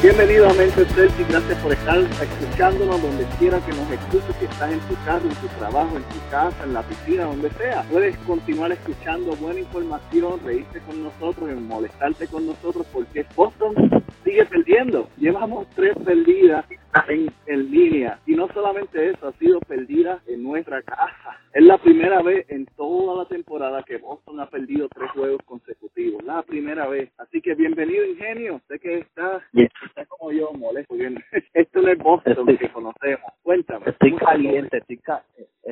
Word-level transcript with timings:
Bienvenido 0.00 0.48
a 0.48 0.54
Mente 0.54 0.84
Celtic, 0.84 1.28
gracias 1.28 1.58
por 1.58 1.72
estar 1.72 1.98
escuchándonos 1.98 3.02
donde 3.02 3.24
quiera 3.36 3.58
que 3.58 3.72
nos 3.72 3.90
escuches, 3.90 4.36
si 4.38 4.44
estás 4.44 4.70
en 4.70 4.78
tu 4.78 4.94
carro, 5.04 5.24
en 5.24 5.34
tu 5.34 5.48
trabajo, 5.58 5.96
en 5.96 6.04
tu 6.04 6.30
casa, 6.30 6.56
en 6.62 6.72
la 6.72 6.82
piscina, 6.84 7.24
donde 7.24 7.50
sea. 7.50 7.82
Puedes 7.90 8.16
continuar 8.18 8.70
escuchando 8.70 9.34
buena 9.34 9.58
información, 9.58 10.38
reírte 10.44 10.78
con 10.86 11.02
nosotros, 11.02 11.50
molestarte 11.60 12.28
con 12.28 12.46
nosotros, 12.46 12.86
porque 12.92 13.26
Boston 13.34 13.74
sigue 14.22 14.44
perdiendo. 14.46 15.08
Llevamos 15.16 15.66
tres 15.74 15.96
perdidas 16.04 16.64
en, 17.08 17.30
en 17.46 17.70
línea. 17.70 18.18
Y 18.26 18.34
no 18.34 18.48
solamente 18.52 19.10
eso, 19.10 19.28
ha 19.28 19.32
sido 19.34 19.60
perdida 19.60 20.20
en 20.26 20.42
nuestra 20.42 20.82
casa. 20.82 21.38
Es 21.52 21.62
la 21.62 21.78
primera 21.78 22.22
vez 22.22 22.46
en 22.50 22.66
toda 22.76 23.22
la 23.22 23.28
temporada 23.28 23.82
que 23.82 23.98
Boston 23.98 24.40
ha 24.40 24.48
perdido 24.48 24.88
tres 24.88 25.10
juegos 25.12 25.40
consecutivos. 25.44 26.22
La 26.24 26.42
primera 26.42 26.86
vez. 26.88 27.10
Así 27.18 27.40
que 27.40 27.54
bienvenido, 27.54 28.04
Ingenio. 28.04 28.60
Sé 28.68 28.78
que 28.78 28.98
está, 28.98 29.42
está 29.52 30.06
como 30.06 30.32
yo, 30.32 30.52
molesto. 30.52 30.94
Esto 31.54 31.82
no 31.82 31.88
es 31.88 31.98
Boston 31.98 32.56
que 32.56 32.68
conocemos. 32.70 33.32
Cuéntame. 33.42 33.90
Estoy 33.90 34.16
caliente, 34.16 34.78
estoy, 34.78 34.98
ca 34.98 35.22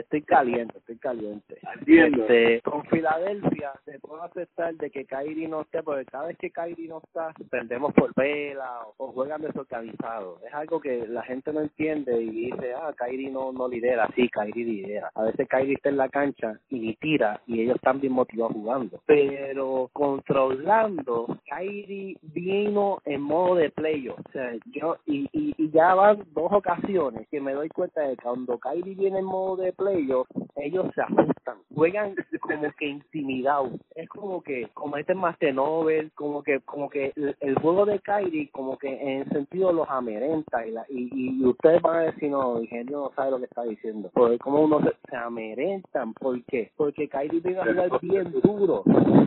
estoy 0.00 0.22
caliente, 0.22 0.78
estoy 0.78 0.96
caliente. 0.96 1.58
Entiendo. 1.78 2.22
Este, 2.22 2.60
con 2.62 2.84
Filadelfia, 2.86 3.72
se 3.84 3.98
puedo 3.98 4.22
aceptar 4.22 4.74
de 4.74 4.90
que 4.90 5.04
Kyrie 5.04 5.48
no 5.48 5.62
esté, 5.62 5.82
porque 5.82 6.04
cada 6.06 6.28
vez 6.28 6.38
que 6.38 6.50
Kyrie 6.50 6.88
no 6.88 6.98
está, 6.98 7.32
perdemos 7.50 7.92
por 7.94 8.12
vela 8.14 8.82
o, 8.86 8.94
o 9.04 9.12
juegan 9.12 9.42
desorganizados. 9.42 10.42
Es 10.42 10.54
algo 10.54 10.80
que 10.80 11.06
la 11.08 11.22
gente 11.22 11.52
no 11.52 11.60
entiende 11.62 12.20
y 12.20 12.50
dice, 12.50 12.74
ah, 12.74 12.92
Kyrie 12.96 13.30
no, 13.30 13.52
no 13.52 13.68
lidera. 13.68 14.08
Sí, 14.14 14.28
Kyrie 14.28 14.64
lidera. 14.64 15.10
A 15.14 15.24
veces 15.24 15.48
Kyrie 15.48 15.74
está 15.74 15.88
en 15.88 15.96
la 15.96 16.08
cancha 16.08 16.58
y 16.68 16.94
tira 16.96 17.40
y 17.46 17.62
ellos 17.62 17.76
están 17.76 18.00
bien 18.00 18.12
motivados 18.12 18.52
jugando. 18.52 19.00
Pero 19.06 19.90
controlando, 19.92 21.38
Kyrie 21.48 22.16
vino 22.22 23.00
en 23.04 23.22
modo 23.22 23.56
de 23.56 23.70
playoff. 23.70 24.18
O 24.28 24.32
sea, 24.32 24.52
yo, 24.66 24.96
y, 25.06 25.28
y, 25.32 25.54
y 25.56 25.70
ya 25.70 25.94
van 25.94 26.24
dos 26.32 26.52
ocasiones 26.52 27.26
que 27.28 27.40
me 27.40 27.52
doy 27.52 27.68
cuenta 27.68 28.02
de 28.02 28.16
que 28.16 28.22
cuando 28.22 28.58
Kyrie 28.58 28.94
viene 28.94 29.20
en 29.20 29.24
modo 29.24 29.56
de 29.56 29.72
playoff, 29.72 29.85
ellos 29.90 30.86
se 30.94 31.02
ajustan. 31.02 31.58
Juegan 31.74 32.14
como 32.40 32.72
que 32.78 32.86
intimidados. 32.86 33.72
Es 33.94 34.08
como 34.08 34.42
que 34.42 34.68
cometen 34.74 35.18
más 35.18 35.36
Nobel, 35.52 36.10
como 36.14 36.42
que, 36.42 36.60
como 36.60 36.88
que 36.88 37.12
el, 37.14 37.36
el, 37.40 37.54
juego 37.58 37.86
de 37.86 38.00
Kyrie, 38.00 38.50
como 38.50 38.78
que 38.78 38.88
en 38.88 39.20
el 39.20 39.28
sentido 39.28 39.72
los 39.72 39.88
amerenta 39.88 40.66
y, 40.66 40.72
la, 40.72 40.84
y, 40.88 41.10
y, 41.12 41.44
ustedes 41.44 41.80
van 41.82 41.96
a 41.96 42.00
decir, 42.12 42.30
no, 42.30 42.60
ingenio 42.60 42.98
no 42.98 43.12
sabe 43.14 43.30
lo 43.32 43.38
que 43.38 43.44
está 43.44 43.62
diciendo. 43.64 44.10
Porque 44.12 44.38
como 44.38 44.62
uno 44.62 44.80
se, 44.80 44.92
se 45.08 45.16
amerentan, 45.16 46.14
¿por 46.14 46.42
qué? 46.44 46.72
Porque 46.76 47.08
Kyrie 47.08 47.40
viene 47.40 47.60
a 47.60 47.64
jugar 47.64 48.00
bien 48.00 48.32
duro. 48.42 48.82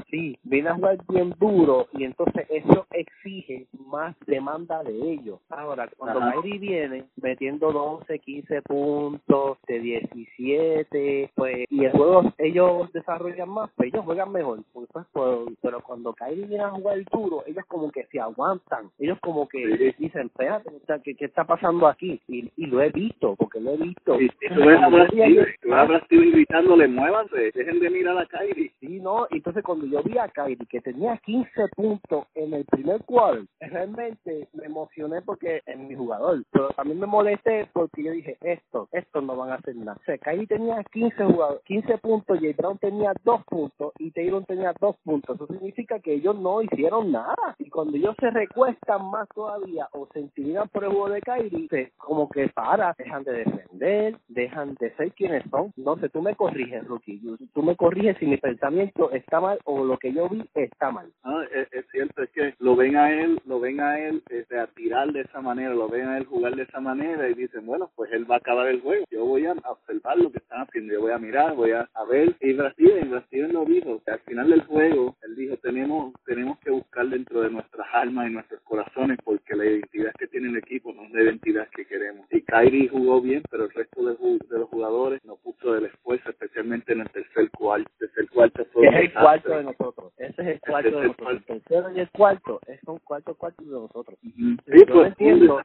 Sí, 0.09 0.37
viene 0.43 0.69
a 0.69 0.75
jugar 0.75 0.97
bien 1.07 1.35
duro 1.39 1.87
y 1.93 2.03
entonces 2.03 2.47
eso 2.49 2.87
exige 2.91 3.67
más 3.85 4.15
demanda 4.25 4.83
de 4.83 5.13
ellos. 5.13 5.39
Ahora, 5.49 5.89
cuando. 5.97 6.19
Kyrie 6.19 6.59
viene 6.59 7.05
metiendo 7.21 7.71
12, 7.71 8.19
15 8.19 8.61
puntos, 8.63 9.57
de 9.67 9.79
17, 9.79 10.48
pues, 11.35 11.65
y 11.69 11.85
el 11.85 11.91
juego 11.91 12.33
ellos 12.37 12.91
desarrollan 12.93 13.49
más, 13.49 13.69
pues 13.75 13.91
ellos 13.91 14.05
juegan 14.05 14.31
mejor. 14.31 14.59
Pues, 14.73 14.87
pues, 14.91 15.05
pero 15.61 15.81
cuando 15.81 16.13
Kyrie 16.13 16.45
viene 16.45 16.63
a 16.63 16.69
jugar 16.69 16.97
duro, 17.11 17.43
ellos 17.45 17.65
como 17.67 17.91
que 17.91 18.05
se 18.05 18.19
aguantan. 18.19 18.89
Ellos 18.99 19.17
como 19.21 19.47
que 19.47 19.93
dicen, 19.97 20.27
espérate, 20.27 20.71
¿qué, 21.03 21.15
¿qué 21.15 21.25
está 21.25 21.43
pasando 21.43 21.87
aquí? 21.87 22.21
Y, 22.27 22.51
y 22.55 22.65
lo 22.65 22.81
he 22.81 22.89
visto, 22.89 23.35
porque 23.35 23.59
lo 23.59 23.71
he 23.71 23.77
visto. 23.77 24.17
Sí, 24.17 24.29
sí, 24.39 24.47
tú 24.53 24.65
ves 24.65 24.81
a 24.81 24.89
Brasil 25.85 26.31
gritándole, 26.31 26.87
muévanse, 26.87 27.51
dejen 27.53 27.79
de 27.79 27.89
mirar 27.89 28.17
a 28.17 28.25
Kyrie. 28.25 28.71
Sí, 28.79 28.99
no, 28.99 29.27
entonces 29.31 29.63
cuando 29.63 29.85
yo 29.85 30.01
vi 30.03 30.17
a 30.17 30.27
Kyrie 30.29 30.57
que 30.69 30.81
tenía 30.81 31.17
15 31.17 31.67
puntos 31.75 32.25
en 32.35 32.53
el 32.53 32.65
primer 32.65 33.03
cuarto, 33.05 33.45
realmente 33.59 34.47
me 34.53 34.65
emocioné 34.65 35.21
porque 35.21 35.61
es 35.65 35.77
mi 35.77 35.95
jugador, 35.95 36.43
pero 36.51 36.69
también 36.69 36.99
me 36.99 37.07
molesté 37.07 37.67
porque 37.73 38.03
yo 38.03 38.11
dije, 38.11 38.37
esto, 38.41 38.87
esto 38.91 39.21
no 39.21 39.35
van 39.35 39.51
a 39.51 39.55
hacer 39.55 39.75
nada. 39.75 39.97
O 39.99 40.05
sea, 40.05 40.17
Kyrie 40.29 40.45
tenía 40.45 40.83
15 40.83 41.25
jugadores, 41.25 41.63
15 41.65 41.97
puntos, 41.97 42.39
Jay 42.39 42.53
Brown 42.53 42.77
tenía 42.77 43.13
2 43.23 43.45
puntos 43.45 43.93
y 43.97 44.11
Taylor 44.11 44.45
tenía 44.45 44.73
2 44.79 44.95
puntos. 45.03 45.35
Eso 45.35 45.47
significa 45.47 45.99
que 45.99 46.13
ellos 46.13 46.39
no 46.39 46.61
hicieron 46.61 47.11
nada. 47.11 47.55
Y 47.57 47.69
cuando 47.71 47.97
ellos 47.97 48.15
se 48.19 48.29
recuestan 48.29 49.09
más 49.09 49.27
todavía 49.33 49.87
o 49.93 50.07
se 50.13 50.19
intimidan 50.19 50.69
por 50.69 50.83
el 50.83 50.91
juego 50.91 51.09
de 51.09 51.21
Kyrie, 51.21 51.67
se, 51.69 51.93
como 51.97 52.29
que 52.29 52.47
para, 52.49 52.93
dejan 52.97 53.23
de 53.23 53.43
defender, 53.43 54.19
dejan 54.27 54.75
de 54.75 54.95
ser 54.97 55.11
quienes 55.13 55.43
son. 55.49 55.73
No 55.77 55.97
sé, 55.97 56.09
tú 56.09 56.21
me 56.21 56.35
corriges, 56.35 56.87
Rookie. 56.87 57.19
Tú 57.53 57.63
me 57.63 57.75
corriges 57.75 58.17
si 58.19 58.27
mi 58.27 58.37
pensamiento 58.37 59.09
está 59.11 59.39
mal 59.39 59.57
o 59.65 59.83
lo 59.83 59.97
que 59.97 60.13
yo 60.13 60.29
vi 60.29 60.47
está 60.53 60.91
mal. 60.91 61.11
Ah, 61.23 61.43
es, 61.51 61.85
cierto, 61.91 62.21
es 62.21 62.29
que 62.31 62.53
lo 62.59 62.75
ven 62.75 62.95
a 62.97 63.11
él, 63.11 63.41
lo 63.45 63.59
ven 63.59 63.79
a 63.81 63.99
él 63.99 64.21
este, 64.29 64.59
a 64.59 64.67
tirar 64.67 65.11
de 65.11 65.21
esa 65.21 65.41
manera, 65.41 65.73
lo 65.73 65.87
ven 65.87 66.07
a 66.07 66.17
él 66.19 66.25
jugar 66.25 66.55
de 66.55 66.63
esa 66.63 66.79
manera 66.79 67.27
y 67.27 67.33
dicen, 67.33 67.65
bueno, 67.65 67.89
pues 67.95 68.11
él 68.11 68.29
va 68.29 68.35
a 68.35 68.37
acabar 68.39 68.67
el 68.67 68.81
juego. 68.81 69.05
Yo 69.09 69.25
voy 69.25 69.47
a 69.47 69.53
observar 69.53 70.18
lo 70.19 70.31
que 70.31 70.37
están 70.39 70.61
haciendo, 70.61 70.93
yo 70.93 71.01
voy 71.01 71.11
a 71.11 71.17
mirar, 71.17 71.55
voy 71.55 71.71
a, 71.71 71.89
a 71.93 72.05
ver. 72.05 72.35
Y 72.41 72.53
Brasil, 72.53 73.07
Brasil 73.09 73.49
lo 73.51 73.65
dijo, 73.65 74.01
al 74.07 74.19
final 74.19 74.49
del 74.49 74.63
juego, 74.63 75.15
él 75.23 75.35
dijo, 75.35 75.57
tenemos, 75.57 76.13
tenemos 76.25 76.59
que 76.59 76.71
buscar 76.71 77.07
dentro 77.07 77.41
de 77.41 77.49
nuestras 77.49 77.87
almas 77.93 78.29
y 78.29 78.33
nuestros 78.33 78.61
corazones 78.61 79.17
porque 79.23 79.55
la 79.55 79.65
identidad 79.65 80.11
que 80.17 80.27
tiene 80.27 80.49
el 80.49 80.57
equipo 80.57 80.93
no 80.93 81.03
es 81.03 81.11
la 81.11 81.23
identidad 81.23 81.67
que 81.69 81.85
queremos. 81.85 82.27
Y 82.31 82.41
Kyrie 82.41 82.89
jugó 82.89 83.21
bien, 83.21 83.43
pero 83.49 83.65
el 83.65 83.71
resto 83.71 84.05
de, 84.05 84.15
de 84.49 84.59
los 84.59 84.69
jugadores 84.69 85.23
no 85.25 85.35
puso 85.37 85.75
el 85.75 85.85
esfuerzo, 85.85 86.29
especialmente 86.29 86.93
en 86.93 87.01
el 87.01 87.09
tercer 87.09 87.49
cuarto. 87.51 87.89
Tercer 87.99 88.29
cuarto 88.29 88.65
fue 88.71 88.87
es 88.87 88.95
el 88.95 89.13
cuarto 89.13 89.49
de 89.49 89.63
nosotros. 89.63 90.13
Ese 90.17 90.41
es 90.41 90.47
el 90.47 90.59
cuarto 90.61 90.99
de 90.99 91.07
nosotros. 91.07 91.29
El 91.31 91.43
tercero 91.43 91.91
y 91.95 91.99
el 91.99 92.09
cuarto 92.11 92.59
es 92.67 92.79
un 92.85 92.99
cuarto 92.99 93.35
cuarto 93.35 93.63
de 93.63 93.71
nosotros. 93.71 94.17
Sí, 94.21 94.57
yo 94.87 94.93
pues, 94.93 95.07
entiendo. 95.09 95.61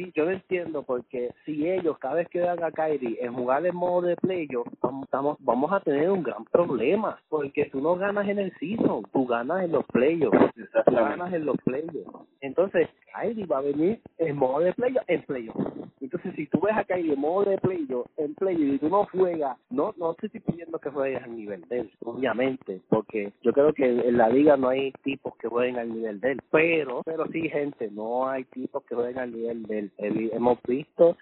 Sí, 0.00 0.12
yo 0.16 0.24
lo 0.24 0.30
entiendo 0.30 0.82
porque 0.82 1.30
si 1.44 1.68
ellos 1.68 1.98
cada 1.98 2.14
vez 2.14 2.28
que 2.28 2.40
vean 2.40 2.64
a 2.64 2.70
Kyrie 2.70 3.18
en 3.20 3.34
jugar 3.34 3.66
en 3.66 3.76
modo 3.76 4.00
de 4.00 4.16
playoff, 4.16 4.66
vamos, 4.80 5.36
vamos 5.40 5.72
a 5.72 5.80
tener 5.80 6.10
un 6.10 6.22
gran 6.22 6.46
problema 6.46 7.20
porque 7.28 7.66
tú 7.66 7.82
no 7.82 7.96
ganas 7.96 8.26
en 8.26 8.38
el 8.38 8.50
season, 8.58 9.02
tú 9.12 9.26
ganas 9.26 9.62
en 9.62 9.72
los 9.72 9.84
playoffs, 9.86 10.38
tú 10.86 10.94
ganas 10.94 11.34
en 11.34 11.44
los 11.44 11.56
playoffs. 11.58 12.26
Entonces, 12.40 12.88
Kyrie 13.20 13.46
va 13.46 13.58
a 13.58 13.62
venir 13.62 14.00
en 14.18 14.36
modo 14.36 14.60
de 14.60 14.72
playoff, 14.72 15.04
en 15.08 15.22
playoff. 15.22 15.56
Entonces, 16.00 16.34
si 16.34 16.46
tú 16.46 16.60
ves 16.60 16.76
a 16.76 16.84
Kyrie 16.84 17.12
en 17.12 17.20
modo 17.20 17.50
de 17.50 17.58
playoff, 17.58 18.06
en 18.16 18.34
playoff 18.34 18.74
y 18.74 18.78
tú 18.78 18.88
no 18.88 19.06
juegas, 19.12 19.58
no, 19.68 19.94
no 19.98 20.14
te 20.14 20.26
estoy 20.26 20.40
pidiendo 20.40 20.78
que 20.78 20.90
juegues 20.90 21.22
al 21.22 21.36
nivel 21.36 21.60
de 21.68 21.80
él, 21.80 21.90
obviamente, 22.04 22.80
porque 22.88 23.32
yo 23.42 23.52
creo 23.52 23.72
que 23.74 23.84
en 23.84 24.16
la 24.16 24.28
liga 24.28 24.56
no 24.56 24.70
hay 24.70 24.92
tipos 25.02 25.36
que 25.36 25.48
jueguen 25.48 25.78
al 25.78 25.92
nivel 25.92 26.20
de 26.20 26.32
él, 26.32 26.40
pero, 26.50 27.02
pero 27.04 27.26
sí, 27.26 27.48
gente, 27.48 27.90
no 27.90 28.28
hay 28.28 28.44
tipos 28.44 28.82
que 28.84 28.94
jueguen 28.94 29.18
al 29.18 29.32
nivel 29.32 29.62
de 29.64 29.78
él. 29.98 30.30
Hemos 30.32 30.58
visto 30.66 31.16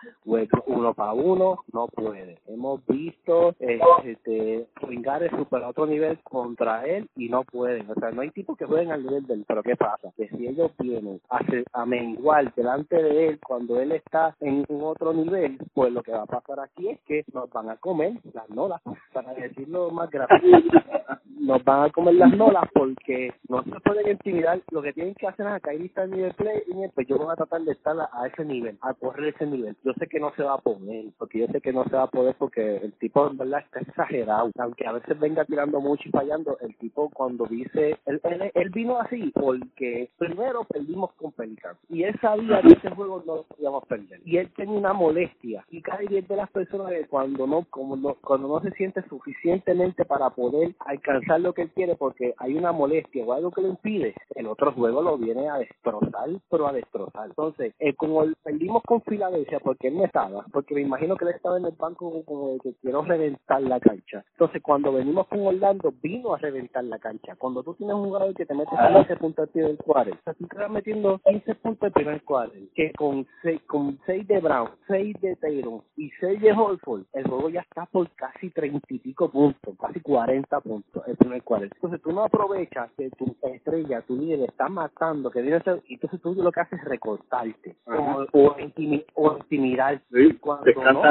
uno 0.67 0.95
para 0.95 1.13
uno, 1.13 1.65
no 1.73 1.89
puede. 1.89 2.39
Hemos 2.47 2.85
visto 2.87 3.55
eh, 3.61 3.81
este, 4.05 4.67
Ringares 4.83 5.31
super 5.37 5.63
a 5.63 5.69
otro 5.69 5.87
nivel 5.87 6.19
contra 6.23 6.87
él 6.87 7.09
y 7.17 7.29
no 7.29 7.43
pueden. 7.45 7.91
O 7.91 7.95
sea, 7.95 8.11
no 8.11 8.23
hay 8.23 8.31
tipos 8.31 8.57
que 8.57 8.67
jueguen 8.67 8.93
al 8.93 9.03
nivel 9.03 9.27
de 9.27 9.35
él, 9.35 9.45
pero 9.47 9.63
¿qué 9.63 9.77
pasa? 9.77 10.13
Que 10.17 10.29
si 10.29 10.47
ellos 10.47 10.71
vienen 10.79 11.21
a, 11.31 11.41
a 11.73 11.87
menguar 11.89 12.55
delante 12.55 13.03
de 13.03 13.29
él 13.29 13.41
cuando 13.41 13.81
él 13.81 13.93
está 13.93 14.37
en 14.41 14.65
un 14.69 14.83
otro 14.85 15.13
nivel, 15.13 15.59
pues 15.75 15.93
lo 15.93 16.03
que 16.03 16.13
va 16.13 16.23
a 16.23 16.27
pasar 16.27 16.61
aquí 16.61 16.89
es 16.91 17.01
que 17.07 17.25
nos 17.33 17.51
van 17.51 17.71
a 17.71 17.77
comer 17.77 18.15
las 18.33 18.49
nolas, 18.51 18.81
para 19.13 19.33
decirlo 19.35 19.91
más 19.91 20.11
gráfico. 20.11 20.47
nos 21.41 21.65
van 21.65 21.85
a 21.85 21.91
comer 21.91 22.15
las 22.15 22.37
nolas 22.37 22.65
porque 22.75 23.33
no 23.49 23.63
se 23.63 23.81
pueden 23.81 24.11
intimidar. 24.11 24.61
Lo 24.71 24.83
que 24.83 24.93
tienen 24.93 25.15
que 25.15 25.27
hacer 25.27 25.47
es 25.47 25.53
acá 25.53 25.73
y 25.75 25.87
está 25.87 26.05
en 26.05 26.11
nivel 26.11 26.35
play, 26.35 26.63
pues 26.95 27.07
yo 27.07 27.17
voy 27.17 27.33
a 27.33 27.37
tratar 27.37 27.63
de 27.63 27.73
estar 27.73 27.99
a, 27.99 28.11
a 28.13 28.27
ese 28.27 28.45
nivel, 28.45 28.77
a 28.83 28.93
correr 28.95 29.35
ese 29.35 29.47
nivel. 29.47 29.75
Yo 29.83 29.93
sé 29.95 30.07
que 30.09 30.21
no 30.21 30.33
se 30.35 30.43
va 30.43 30.55
a 30.55 30.59
poner, 30.59 31.07
porque 31.17 31.39
yo 31.39 31.47
sé 31.47 31.61
que 31.61 31.73
no 31.73 31.85
se 31.85 31.97
va 31.97 32.05
a 32.05 32.11
poder 32.11 32.35
porque 32.39 32.77
el 32.77 32.93
tipo 32.95 33.27
en 33.27 33.39
verdad 33.39 33.61
está 33.61 33.81
exagerado. 33.81 34.51
Aunque 34.59 34.87
a 34.87 34.93
veces 34.93 35.19
venga 35.19 35.45
tirando 35.45 35.81
mucho 35.81 36.09
y 36.09 36.13
fallando, 36.13 36.59
el 36.61 36.77
tipo 36.77 37.09
cuando 37.11 37.47
dice, 37.47 37.99
él, 38.07 38.21
él, 38.25 38.51
él 38.55 38.71
vino 38.71 39.01
así 39.01 39.33
porque 39.35 40.11
primero 40.19 40.65
perdimos 40.65 41.13
con 41.15 41.33
Pelican 41.33 41.77
y 41.89 42.03
él 42.03 42.15
sabía 42.21 42.61
que 42.61 42.73
ese 42.73 42.91
juego 42.91 43.23
no 43.27 43.37
lo 43.37 43.43
podíamos 43.45 43.85
perder. 43.87 44.21
Y 44.25 44.37
él 44.37 44.51
tenía 44.55 44.79
una 44.79 44.93
molestia. 44.93 45.65
Y 45.71 45.83
Kyrie 45.83 46.21
es 46.21 46.29
de 46.29 46.37
las 46.37 46.51
personas 46.51 46.91
que 46.91 47.07
cuando 47.07 47.47
no, 47.47 47.65
como 47.71 47.97
no, 47.97 48.15
cuando 48.17 48.49
no 48.49 48.61
se 48.61 48.71
siente 48.73 49.03
suficientemente 49.09 50.05
para 50.05 50.31
poder 50.31 50.75
alcanzar 50.81 51.41
lo 51.41 51.53
que 51.53 51.63
él 51.63 51.71
quiere 51.75 51.97
porque 51.97 52.35
hay 52.39 52.55
una 52.55 52.73
molestia 52.73 53.25
o 53.25 53.33
algo 53.33 53.51
que 53.51 53.63
lo 53.63 53.69
impide, 53.69 54.15
el 54.35 54.47
otro 54.47 54.73
juego 54.73 55.03
lo 55.03 55.17
viene 55.17 55.49
a 55.49 55.59
destrozar, 55.59 56.29
pero 56.51 56.69
a 56.69 56.73
destrozar. 56.73 57.29
Entonces, 57.29 57.75
eh, 57.79 57.95
como 57.95 58.25
perdimos 58.43 58.83
con 58.83 59.03
Filadelfia 59.03 59.61
porque 59.61 59.89
él 59.89 59.97
no 59.97 60.05
estaba, 60.05 60.45
porque 60.53 60.75
me 60.75 60.83
imagino 60.83 61.17
que 61.17 61.25
él 61.25 61.33
estaba 61.35 61.59
en 61.59 61.67
el 61.67 61.73
banco 61.73 62.23
como 62.25 62.53
de 62.53 62.61
que 62.61 62.75
quiero 62.83 63.03
reventar 63.03 63.63
la 63.63 63.81
cancha. 63.81 64.25
Entonces, 64.33 64.63
cuando 64.63 64.93
venimos 64.93 65.27
con 65.29 65.47
Orlando, 65.47 65.93
vino 66.03 66.35
a 66.35 66.39
reventar 66.39 66.85
la 66.85 66.99
cancha. 66.99 67.37
Cuando 67.37 67.63
tú 67.63 67.75
tienes 67.75 67.97
un 67.97 68.07
jugador 68.07 68.35
que 68.35 68.45
te 68.45 68.55
mete 68.55 68.71
15 68.71 69.17
puntos 69.17 69.43
al 69.45 69.49
pie 69.49 69.63
del 69.63 69.79
cuadro, 69.79 70.15
o 70.15 70.23
sea, 70.25 70.35
tú 70.35 70.45
estás 70.45 70.71
metiendo 70.71 71.19
15 71.25 71.55
puntos 71.57 71.68
al 71.81 71.93
primer 71.93 72.23
cuadro, 72.23 72.53
que 72.75 72.93
con 72.93 73.27
6 73.43 73.61
con 73.67 73.99
seis 74.07 74.27
de 74.27 74.41
Brown, 74.41 74.71
6 74.87 75.21
de 75.21 75.37
Taylor 75.37 75.83
y 75.97 76.11
6 76.21 76.41
de 76.41 76.53
Holford, 76.53 77.03
el 77.13 77.29
juego 77.29 77.51
ya 77.51 77.61
está 77.61 77.87
por 77.87 78.11
casi 78.13 78.51
30 78.51 78.81
y 78.89 78.99
pico 78.99 79.31
puntos, 79.31 79.77
casi 79.79 80.01
40 80.01 80.61
puntos 80.61 81.03
el 81.07 81.17
primer 81.17 81.43
cuadro. 81.43 81.69
Entonces, 81.75 82.01
tú 82.03 82.13
no 82.13 82.25
aprovechas 82.25 82.91
que 82.97 83.11
tu 83.11 83.37
estrella, 83.43 84.01
tu 84.03 84.17
líder, 84.17 84.49
está 84.49 84.69
matando, 84.69 85.31
que 85.31 85.43
viene 85.43 85.57
a 85.57 85.63
ser, 85.63 85.83
y 85.89 85.95
entonces 85.95 86.21
tú 86.23 86.35
lo 86.35 86.51
que 86.51 86.61
haces 86.61 86.79
es 86.81 86.85
recortarte 86.87 87.77
o, 87.87 88.27
o, 88.33 88.57
intimi, 88.59 89.05
o 89.15 89.37
intimidar. 89.37 90.01
Sí, 90.11 90.35
cuando 90.41 90.65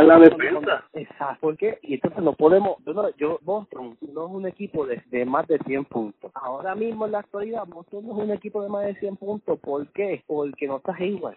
la 0.03 0.19
defensa. 0.19 0.85
Exacto, 0.93 1.37
porque 1.41 1.77
y 1.83 1.95
entonces 1.95 2.23
no 2.23 2.33
podemos, 2.33 2.77
yo, 2.85 2.93
no, 2.93 3.09
yo 3.17 3.39
Boston 3.43 3.97
no 4.13 4.27
es 4.27 4.31
un 4.31 4.47
equipo 4.47 4.85
de, 4.85 5.01
de, 5.07 5.25
más 5.25 5.47
de 5.47 5.59
100 5.59 5.85
puntos. 5.85 6.31
Ahora 6.33 6.75
mismo 6.75 7.05
en 7.05 7.11
la 7.11 7.19
actualidad 7.19 7.65
Boston 7.67 8.07
no 8.07 8.17
es 8.17 8.23
un 8.23 8.31
equipo 8.31 8.63
de 8.63 8.69
más 8.69 8.85
de 8.85 8.95
100 8.95 9.17
puntos. 9.17 9.59
¿Por 9.59 9.87
qué? 9.91 10.23
Porque 10.27 10.46
no 10.67 10.77
está 10.77 11.03
igual. 11.03 11.35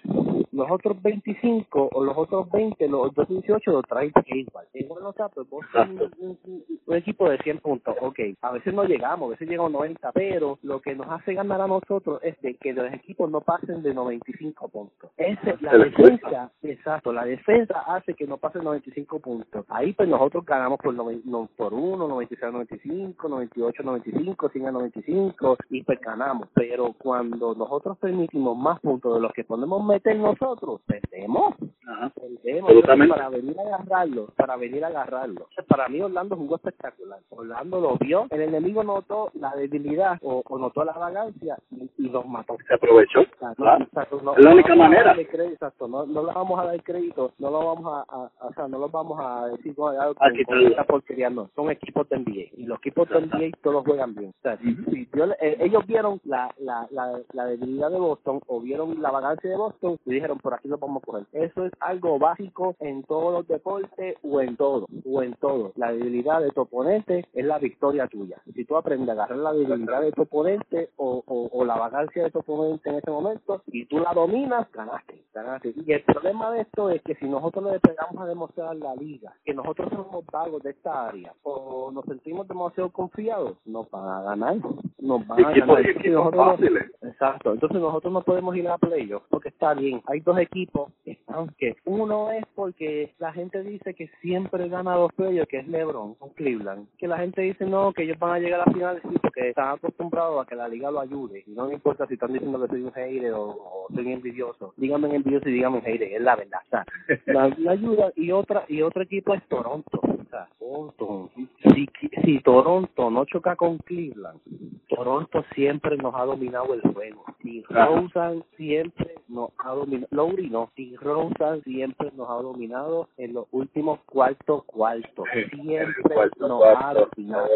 Los 0.53 0.71
otros 0.71 1.01
25 1.03 1.91
o 1.93 2.05
los 2.05 2.17
otros 2.17 2.51
20, 2.51 2.89
los 2.89 3.09
otros 3.09 3.29
18 3.29 3.71
los 3.71 3.85
trae 3.85 4.13
igual. 4.27 4.67
Igual 4.75 5.03
no 5.03 5.11
está, 5.11 5.29
pero 5.29 5.47
Boston 5.47 5.99
es 6.01 6.19
un, 6.19 6.39
un, 6.45 6.65
un, 6.87 6.97
equipo 6.97 7.29
de 7.29 7.39
100 7.39 7.59
puntos. 7.59 7.97
Ok, 8.01 8.19
a 8.41 8.53
veces 8.53 8.75
no 8.75 8.85
llegamos, 8.85 9.29
a 9.29 9.31
veces 9.31 9.49
llegamos 9.49 9.71
a 9.71 9.79
90, 9.79 10.13
pero 10.13 10.59
lo 10.63 10.81
que 10.81 10.95
nos 10.95 11.09
hace 11.09 11.35
ganar 11.35 11.61
a 11.61 11.67
nosotros 11.67 12.21
es 12.23 12.41
de 12.41 12.55
que 12.55 12.73
los 12.73 12.93
equipos 12.93 13.31
no 13.31 13.41
pasen 13.41 13.83
de 13.83 13.95
95 13.95 14.69
puntos. 14.69 15.11
Esa 15.17 15.51
es 15.51 15.63
la 15.63 15.79
defensa, 15.79 16.53
exacto, 16.63 17.13
la 17.13 17.25
defensa 17.25 17.81
hace 17.87 18.15
que 18.15 18.27
no 18.27 18.39
pasen 18.39 18.65
95 18.65 19.21
puntos. 19.21 19.65
Ahí 19.69 19.93
pues 19.93 20.09
nosotros 20.09 20.45
ganamos 20.45 20.79
por, 20.79 20.95
no, 20.95 21.49
por 21.57 21.75
1, 21.75 22.09
96 22.09 22.53
95, 22.53 23.29
98 23.29 23.83
95, 23.83 24.49
100 24.49 24.67
a 24.67 24.73
95 24.73 25.57
y 25.71 25.83
pues 25.83 26.01
ganamos. 26.01 26.49
Pero 26.55 26.95
cuando 26.99 27.55
nosotros 27.55 27.99
permitimos 27.99 28.57
más 28.57 28.81
puntos 28.81 29.15
de 29.15 29.21
los 29.21 29.33
que 29.33 29.45
podemos 29.45 29.85
meter 29.85 30.17
nosotros, 30.17 30.40
perdemos. 30.87 31.55
Ajá. 31.91 32.13
Perdemos 32.43 32.73
para 33.09 33.29
venir 33.29 33.57
a 33.59 33.63
agarrarlo, 33.63 34.27
para 34.37 34.57
venir 34.57 34.85
a 34.85 34.89
agarrarlo. 34.89 35.49
Para 35.67 35.89
mí 35.89 36.01
Orlando 36.01 36.37
jugó 36.37 36.57
espectacular. 36.57 37.19
Orlando 37.31 37.81
lo 37.81 37.97
vio, 37.97 38.27
el 38.31 38.43
enemigo 38.43 38.85
notó 38.85 39.31
la 39.35 39.51
debilidad 39.57 40.19
o, 40.23 40.43
o 40.47 40.59
notó 40.59 40.85
la 40.85 40.93
vagancia 40.93 41.59
y, 41.71 41.91
y 41.99 42.09
los 42.09 42.27
mató. 42.27 42.57
Se 42.69 42.75
aprovechó. 42.75 43.21
Exacto, 43.21 43.63
claro. 43.63 43.85
exacto, 43.85 44.21
no, 44.23 44.37
es 44.37 44.45
la 44.45 44.53
única 44.53 44.75
no 44.75 44.83
manera. 44.85 45.15
Crédito, 45.15 45.53
exacto, 45.53 45.89
no, 45.89 46.07
no 46.07 46.25
le 46.25 46.33
vamos 46.33 46.61
a 46.61 46.65
dar 46.65 46.83
crédito, 46.83 47.33
no 47.39 47.51
lo 47.51 47.67
vamos 47.67 48.05
a, 48.09 48.15
a, 48.15 48.47
o 48.47 48.53
sea, 48.55 48.69
no 48.69 48.79
los 48.79 48.91
vamos 48.91 49.19
a 49.21 49.49
decir 49.49 49.75
con, 49.75 49.95
Aquí 50.21 50.45
con 50.45 50.61
esta 50.67 50.85
porquería, 50.85 51.31
no, 51.31 51.51
son 51.55 51.71
equipos 51.71 52.09
de 52.09 52.19
NBA 52.19 52.57
y 52.57 52.67
los 52.67 52.79
equipos 52.79 53.09
de 53.09 53.21
NBA 53.21 53.59
todos 53.63 53.85
juegan 53.85 54.15
bien. 54.15 54.31
O 54.31 54.43
sea, 54.43 54.57
si, 54.59 54.75
si 54.87 55.09
yo, 55.15 55.25
eh, 55.41 55.57
ellos 55.61 55.87
vieron 55.87 56.21
la, 56.25 56.55
la, 56.59 56.87
la, 56.91 57.21
la 57.33 57.45
debilidad 57.47 57.91
de 57.91 57.99
Boston 57.99 58.41
o 58.47 58.61
vieron 58.61 59.03
la 59.03 59.11
vagancia 59.11 59.51
de 59.51 59.57
Boston 59.57 59.99
y 60.07 60.15
dijeron 60.15 60.39
por 60.39 60.55
aquí 60.55 60.69
lo 60.69 60.79
vamos 60.79 61.03
a 61.03 61.07
coger. 61.07 61.27
Eso 61.33 61.65
es 61.67 61.73
algo 61.81 62.19
básico 62.19 62.77
en 62.81 63.03
todos 63.05 63.33
los 63.33 63.49
deportes 63.49 64.17
o 64.23 64.41
en 64.41 64.57
todo, 64.57 64.87
o 65.05 65.23
en 65.23 65.35
todo. 65.35 65.73
La 65.77 65.93
debilidad 65.93 66.41
de 66.41 66.51
tu 66.51 66.63
oponente 66.63 67.27
es 67.33 67.45
la 67.45 67.59
victoria 67.59 68.07
tuya. 68.09 68.41
Si 68.55 68.65
tú 68.65 68.77
aprendes 68.77 69.09
a 69.09 69.13
agarrar 69.13 69.39
la 69.39 69.53
debilidad 69.53 70.01
de 70.03 70.13
tu 70.13 70.23
oponente 70.23 70.91
o, 70.97 71.23
o, 71.27 71.49
o 71.53 71.65
la 71.65 71.77
vagancia 71.77 72.25
de 72.25 72.31
tu 72.31 72.41
oponente 72.41 72.89
en 72.91 72.97
ese 72.97 73.11
momento 73.11 73.63
y 73.67 73.87
tú 73.87 73.99
la 73.99 74.13
dominas, 74.15 74.71
ganaste, 74.73 75.25
ganaste. 75.35 75.73
Y 75.87 75.93
el 75.93 76.03
problema 76.05 76.51
de 76.53 76.63
esto 76.63 76.91
es 76.91 77.03
que 77.03 77.15
si 77.17 77.27
nosotros 77.29 77.73
le 77.73 77.81
pegamos 77.81 78.23
a 78.23 78.27
demostrar 78.27 78.69
a 78.69 78.75
la 78.75 78.95
liga 78.97 79.33
que 79.45 79.55
nosotros 79.55 79.89
somos 79.91 80.25
vagos 80.33 80.63
de 80.63 80.71
esta 80.71 81.09
área 81.09 81.33
o 81.43 81.91
nos 81.93 82.05
sentimos 82.05 82.47
demasiado 82.49 82.91
confiados, 82.91 83.57
nos 83.65 83.91
van 83.91 84.09
a 84.09 84.23
ganar, 84.23 84.57
nos 84.99 85.27
van 85.27 85.45
a 85.45 85.51
ganar. 85.51 85.81
Entonces 85.81 86.13
nosotros 86.13 86.47
no- 86.47 86.53
fáciles. 86.53 86.91
Exacto, 87.03 87.53
entonces 87.53 87.81
nosotros 87.81 88.13
no 88.13 88.23
podemos 88.23 88.57
ir 88.57 88.69
a 88.69 88.79
playoffs 88.79 89.27
porque 89.31 89.49
está 89.49 89.75
bien. 89.75 90.03
Hay 90.07 90.21
dos 90.21 90.39
equipos 90.39 90.93
que 91.05 91.13
están 91.13 91.49
que 91.59 91.70
uno 91.85 92.31
es 92.31 92.45
porque 92.55 93.13
la 93.19 93.33
gente 93.33 93.63
dice 93.63 93.95
que 93.95 94.09
siempre 94.21 94.69
gana 94.69 94.95
dos 94.95 95.13
playoffs, 95.15 95.49
que 95.49 95.59
es 95.59 95.69
LeBron 95.69 96.15
con 96.15 96.31
Cleveland. 96.31 96.89
Que 96.99 97.09
la 97.09 97.19
gente 97.19 97.43
dice 97.43 97.65
no, 97.67 97.93
que 97.93 98.05
ellos 98.05 98.19
van 98.19 98.35
a 98.35 98.39
llegar 98.39 98.61
a 98.61 98.67
la 98.67 98.73
final 98.73 99.01
sí, 99.03 99.17
porque 99.21 99.51
están 99.51 99.75
acostumbrados 99.75 100.43
a 100.43 100.49
que 100.49 100.55
la 100.55 100.69
liga 100.69 100.91
lo 100.91 101.01
ayude. 101.01 101.45
Y 101.47 101.53
no 101.53 101.67
me 101.67 101.75
importa 101.75 102.07
si 102.07 102.15
están 102.15 102.33
diciendo 102.33 102.61
que 102.61 102.69
soy 102.69 102.83
un 102.83 102.93
hater 102.93 103.33
o, 103.33 103.49
o 103.49 103.87
soy 103.95 104.13
envidioso. 104.13 104.75
Díganme 104.77 105.15
envidioso 105.15 105.49
y 105.49 105.53
díganme 105.53 105.81
hater, 105.81 106.13
es 106.13 106.23
la 106.23 106.37
verdad. 106.37 106.61
O 106.67 106.71
sea, 106.71 106.87
la, 107.27 107.49
la 107.59 107.73
ayuda 107.73 108.13
y 108.17 108.33
otra 108.33 108.65
y 108.69 108.83
otro 108.83 109.03
equipo 109.03 109.35
es 109.35 109.43
Toronto. 109.49 110.01
O 110.03 110.25
sea, 110.31 110.49
Toronto. 110.59 111.31
Si, 111.63 111.89
si 112.25 112.41
Toronto 112.41 113.11
no 113.11 113.25
choca 113.25 113.57
con 113.57 113.79
Cleveland, 113.79 114.41
Toronto 114.89 115.45
siempre 115.55 115.97
nos 115.97 116.15
ha 116.15 116.25
dominado 116.25 116.75
el 116.75 116.83
juego. 116.93 117.25
Ajá. 117.71 117.87
Rosen 117.87 118.45
siempre 118.57 119.15
nos 119.29 119.51
ha 119.59 119.71
dominado. 119.71 120.09
Lowry 120.11 120.51
no. 120.51 120.71
Y 120.77 120.97
Rosen 120.97 121.50
siempre 121.59 122.11
nos 122.17 122.29
ha 122.29 122.35
dominado 122.35 123.09
en 123.17 123.35
los 123.35 123.47
últimos 123.51 124.01
cuartos 124.07 124.65
cuartos. 124.65 125.27
Siempre 125.51 126.15
Cuarto, 126.15 126.49
nos 126.49 126.63
ha 126.65 126.73
cuarto, 126.81 127.11
dominado. 127.17 127.49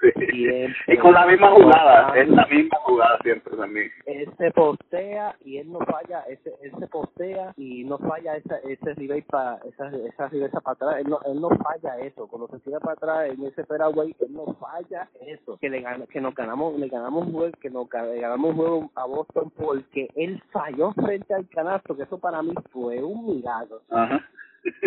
Siempre. 0.00 0.74
Y 0.86 0.96
con 0.98 1.12
la 1.14 1.26
misma 1.26 1.50
jugada, 1.50 2.12
es 2.16 2.28
la 2.28 2.46
misma 2.46 2.78
jugada 2.82 3.18
siempre 3.22 3.56
también. 3.56 3.90
él 4.06 4.28
se 4.38 4.50
postea 4.50 5.36
y 5.44 5.58
él 5.58 5.70
no 5.72 5.80
falla, 5.80 6.22
ese, 6.28 6.54
él 6.62 6.72
se 6.78 6.86
postea 6.86 7.52
y 7.56 7.84
no 7.84 7.98
falla 7.98 8.36
esa, 8.36 8.58
ese 8.58 8.94
rebate 8.94 9.26
para, 9.28 9.58
esa, 9.68 9.88
esa 9.88 10.28
reversa 10.28 10.60
para 10.60 10.74
atrás, 10.74 10.96
él 11.00 11.08
no, 11.08 11.20
él 11.26 11.40
no 11.40 11.50
falla 11.50 11.98
eso, 12.00 12.26
cuando 12.28 12.48
se 12.48 12.58
tira 12.60 12.80
para 12.80 12.94
atrás 12.94 13.30
en 13.30 13.44
ese 13.46 13.64
fairway, 13.64 14.14
él 14.20 14.32
no 14.32 14.54
falla 14.54 15.08
eso, 15.26 15.58
que 15.60 15.68
le 15.68 15.84
que 16.10 16.20
nos 16.20 16.34
ganamos, 16.34 16.78
le 16.78 16.88
ganamos 16.88 17.26
un 17.26 17.32
juego, 17.32 17.52
que 17.60 17.70
nos 17.70 17.88
ganamos 17.88 18.50
un 18.50 18.56
juego 18.56 18.90
a 18.94 19.06
Boston 19.06 19.50
porque 19.56 20.08
él 20.16 20.42
falló 20.50 20.92
frente 20.92 21.34
al 21.34 21.48
canasto, 21.48 21.96
que 21.96 22.02
eso 22.02 22.18
para 22.18 22.42
mí 22.42 22.54
fue 22.72 23.02
un 23.02 23.26
milagro 23.26 23.80
Ajá. 23.90 24.24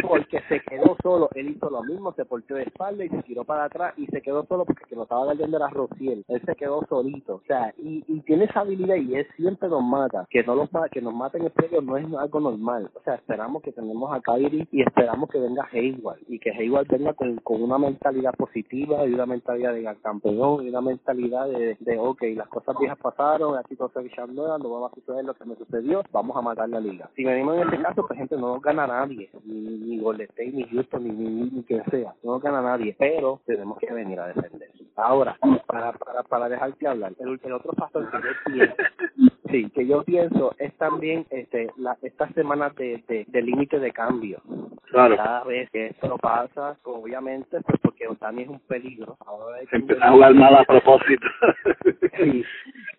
Porque 0.01 0.41
se 0.49 0.59
quedó 0.61 0.95
solo, 1.01 1.29
él 1.35 1.49
hizo 1.49 1.69
lo 1.69 1.83
mismo, 1.83 2.13
se 2.13 2.25
portó 2.25 2.55
de 2.55 2.63
espalda 2.63 3.05
y 3.05 3.09
se 3.09 3.23
tiró 3.23 3.43
para 3.43 3.65
atrás 3.65 3.93
y 3.97 4.05
se 4.07 4.21
quedó 4.21 4.45
solo 4.45 4.65
porque 4.65 4.83
que 4.87 4.95
lo 4.95 5.03
estaba 5.03 5.25
guardando 5.25 5.57
era 5.57 5.69
Rociel, 5.69 6.23
él 6.27 6.41
se 6.45 6.55
quedó 6.55 6.85
solito, 6.87 7.35
o 7.35 7.41
sea, 7.47 7.73
y, 7.77 8.03
y 8.07 8.21
tiene 8.21 8.45
esa 8.45 8.61
habilidad 8.61 8.95
y 8.95 9.15
él 9.15 9.27
siempre 9.35 9.69
nos 9.69 9.83
mata, 9.83 10.27
que 10.29 10.43
no 10.43 10.55
los 10.55 10.69
que 10.91 11.01
nos 11.01 11.13
maten 11.13 11.43
en 11.43 11.53
serio 11.53 11.81
no 11.81 11.97
es 11.97 12.05
algo 12.13 12.39
normal, 12.39 12.89
o 12.93 13.01
sea, 13.01 13.15
esperamos 13.15 13.61
que 13.61 13.71
tenemos 13.71 14.11
a 14.13 14.21
Kyrie 14.21 14.67
y 14.71 14.81
esperamos 14.81 15.29
que 15.29 15.39
venga 15.39 15.67
Hayward 15.71 16.19
y 16.27 16.39
que 16.39 16.51
Hayward 16.51 16.87
venga 16.87 17.13
con, 17.13 17.35
con 17.37 17.61
una 17.61 17.77
mentalidad 17.77 18.33
positiva 18.33 19.05
y 19.05 19.13
una 19.13 19.25
mentalidad 19.25 19.73
de 19.73 19.83
campeón 20.01 20.65
y 20.65 20.69
una 20.69 20.81
mentalidad 20.81 21.47
de, 21.47 21.77
de 21.79 21.97
ok, 21.97 22.23
las 22.35 22.47
cosas 22.47 22.75
viejas 22.79 22.97
pasaron, 22.99 23.57
aquí 23.57 23.75
todo 23.75 23.89
se 23.89 24.03
nueva, 24.27 24.57
no 24.57 24.81
va 24.81 24.87
a 24.87 24.95
suceder 24.95 25.25
lo 25.25 25.33
que 25.33 25.45
me 25.45 25.55
sucedió, 25.55 26.03
vamos 26.11 26.35
a 26.37 26.41
matar 26.41 26.69
la 26.69 26.79
liga. 26.79 27.09
Si 27.15 27.23
venimos 27.23 27.55
en 27.55 27.63
este 27.63 27.81
caso, 27.81 28.05
pues 28.07 28.17
gente, 28.17 28.35
no 28.35 28.53
nos 28.53 28.61
gana 28.61 28.87
nadie, 28.87 29.29
ni, 29.63 29.77
ni 29.77 29.99
Golden 29.99 30.27
State, 30.29 30.51
ni 30.51 30.63
Houston, 30.65 31.03
ni, 31.03 31.11
ni, 31.11 31.49
ni, 31.51 31.63
quien 31.63 31.83
sea, 31.85 32.13
no 32.23 32.39
gana 32.39 32.61
nadie, 32.61 32.95
pero 32.97 33.41
tenemos 33.45 33.77
que 33.79 33.91
venir 33.91 34.19
a 34.19 34.27
defender. 34.27 34.69
Ahora, 34.95 35.37
para, 35.65 35.93
para, 35.93 36.23
para 36.23 36.49
dejarte 36.49 36.87
hablar, 36.87 37.13
el, 37.19 37.39
el 37.43 37.53
otro 37.53 37.73
factor 37.73 38.09
que 38.11 38.17
yo 38.17 38.33
pienso, 38.45 38.75
sí, 39.51 39.69
que 39.71 39.87
yo 39.87 40.03
pienso 40.03 40.55
es 40.59 40.73
también 40.77 41.25
este 41.29 41.69
la, 41.77 41.97
estas 42.01 42.33
semanas 42.33 42.75
de, 42.75 43.03
de, 43.07 43.25
de 43.27 43.41
límite 43.41 43.79
de 43.79 43.91
cambio. 43.91 44.41
Claro. 44.91 45.17
Cada 45.17 45.43
vez 45.45 45.69
que 45.71 45.87
esto 45.87 46.17
pasa, 46.19 46.77
obviamente, 46.83 47.59
pues 47.61 47.79
porque 47.81 48.07
Otani 48.07 48.43
es 48.43 48.49
un 48.49 48.59
peligro. 48.59 49.17
Ahora 49.25 49.57
Se 49.71 49.77
empieza 49.77 50.05
a 50.05 50.11
jugar 50.11 50.35
mal 50.35 50.55
a 50.55 50.63
propósito. 50.65 51.27
Sí, 52.15 52.43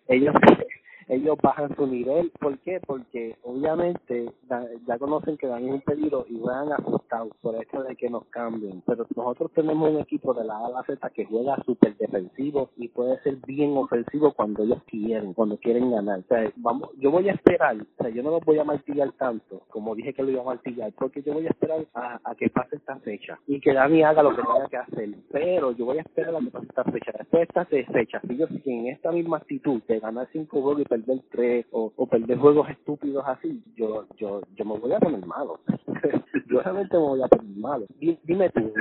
ellos 0.09 0.35
ellos 1.07 1.37
bajan 1.41 1.75
su 1.75 1.87
nivel. 1.87 2.31
¿Por 2.39 2.57
qué? 2.59 2.79
Porque 2.85 3.35
obviamente 3.43 4.31
ya 4.87 4.97
conocen 4.97 5.37
que 5.37 5.47
Dan 5.47 5.65
es 5.65 5.73
un 5.73 5.81
peligro 5.81 6.25
y 6.29 6.39
juegan 6.39 6.71
asustados 6.73 7.31
por 7.41 7.55
esto 7.55 7.83
de 7.83 7.95
que 7.95 8.09
nos 8.09 8.25
cambien. 8.25 8.81
Pero 8.85 9.05
nosotros 9.15 9.51
tenemos 9.53 9.89
un 9.89 9.99
equipo 9.99 10.33
de 10.33 10.45
la 10.45 10.57
A 10.57 10.69
la 10.69 10.83
Z 10.83 11.09
que 11.11 11.25
juega 11.25 11.61
súper 11.65 11.95
defensivo 11.97 12.69
y 12.77 12.87
puede 12.87 13.21
ser 13.21 13.37
bien 13.45 13.75
ofensivo 13.77 14.33
cuando 14.33 14.63
ellos 14.63 14.81
quieren, 14.87 15.33
cuando 15.33 15.57
quieren 15.57 15.91
ganar. 15.91 16.19
O 16.19 16.27
sea, 16.27 16.51
vamos, 16.57 16.89
yo 16.97 17.11
voy 17.11 17.29
a 17.29 17.33
esperar, 17.33 17.77
o 17.77 18.03
sea, 18.03 18.09
yo 18.09 18.23
no 18.23 18.31
los 18.31 18.43
voy 18.43 18.59
a 18.59 18.63
martillar 18.63 19.11
tanto 19.13 19.35
como 19.69 19.95
dije 19.95 20.13
que 20.13 20.23
lo 20.23 20.31
iba 20.31 20.41
a 20.41 20.45
martillar, 20.45 20.91
porque 20.93 21.21
yo 21.21 21.33
voy 21.33 21.45
a 21.45 21.49
esperar 21.49 21.85
a, 21.93 22.19
a 22.23 22.35
que 22.35 22.49
pase 22.49 22.77
esta 22.77 22.97
fecha 22.99 23.39
y 23.47 23.59
que 23.59 23.73
Dani 23.73 24.03
haga 24.03 24.23
lo 24.23 24.35
que 24.35 24.41
tenga 24.41 24.67
que 24.69 24.77
hacer. 24.77 25.09
Pero 25.31 25.71
yo 25.71 25.85
voy 25.85 25.97
a 25.97 26.01
esperar 26.01 26.35
a 26.35 26.39
que 26.39 26.51
pase 26.51 26.65
esta 26.67 26.83
fecha. 26.85 27.11
Después 27.17 27.47
de 27.69 27.81
esta 27.81 28.21
si 28.27 28.37
yo 28.37 28.47
siguen 28.47 28.87
esta 28.87 29.11
misma 29.11 29.37
actitud 29.37 29.81
de 29.87 29.99
ganar 29.99 30.27
cinco 30.31 30.61
juegos 30.61 30.81
y 30.81 30.85
perder 31.03 31.19
tres 31.31 31.65
o, 31.71 31.91
o 31.95 32.07
perder 32.07 32.37
juegos 32.37 32.69
estúpidos 32.69 33.23
así, 33.27 33.61
yo 33.75 34.05
yo 34.17 34.41
yo 34.55 34.65
me 34.65 34.77
voy 34.79 34.93
a 34.93 34.99
poner 34.99 35.25
malo. 35.25 35.59
yo 36.49 36.61
realmente 36.61 36.97
me 36.97 37.03
voy 37.03 37.21
a 37.23 37.27
poner 37.27 37.57
malo. 37.57 37.85
Di- 37.99 38.17
Dime 38.23 38.49
tú, 38.51 38.73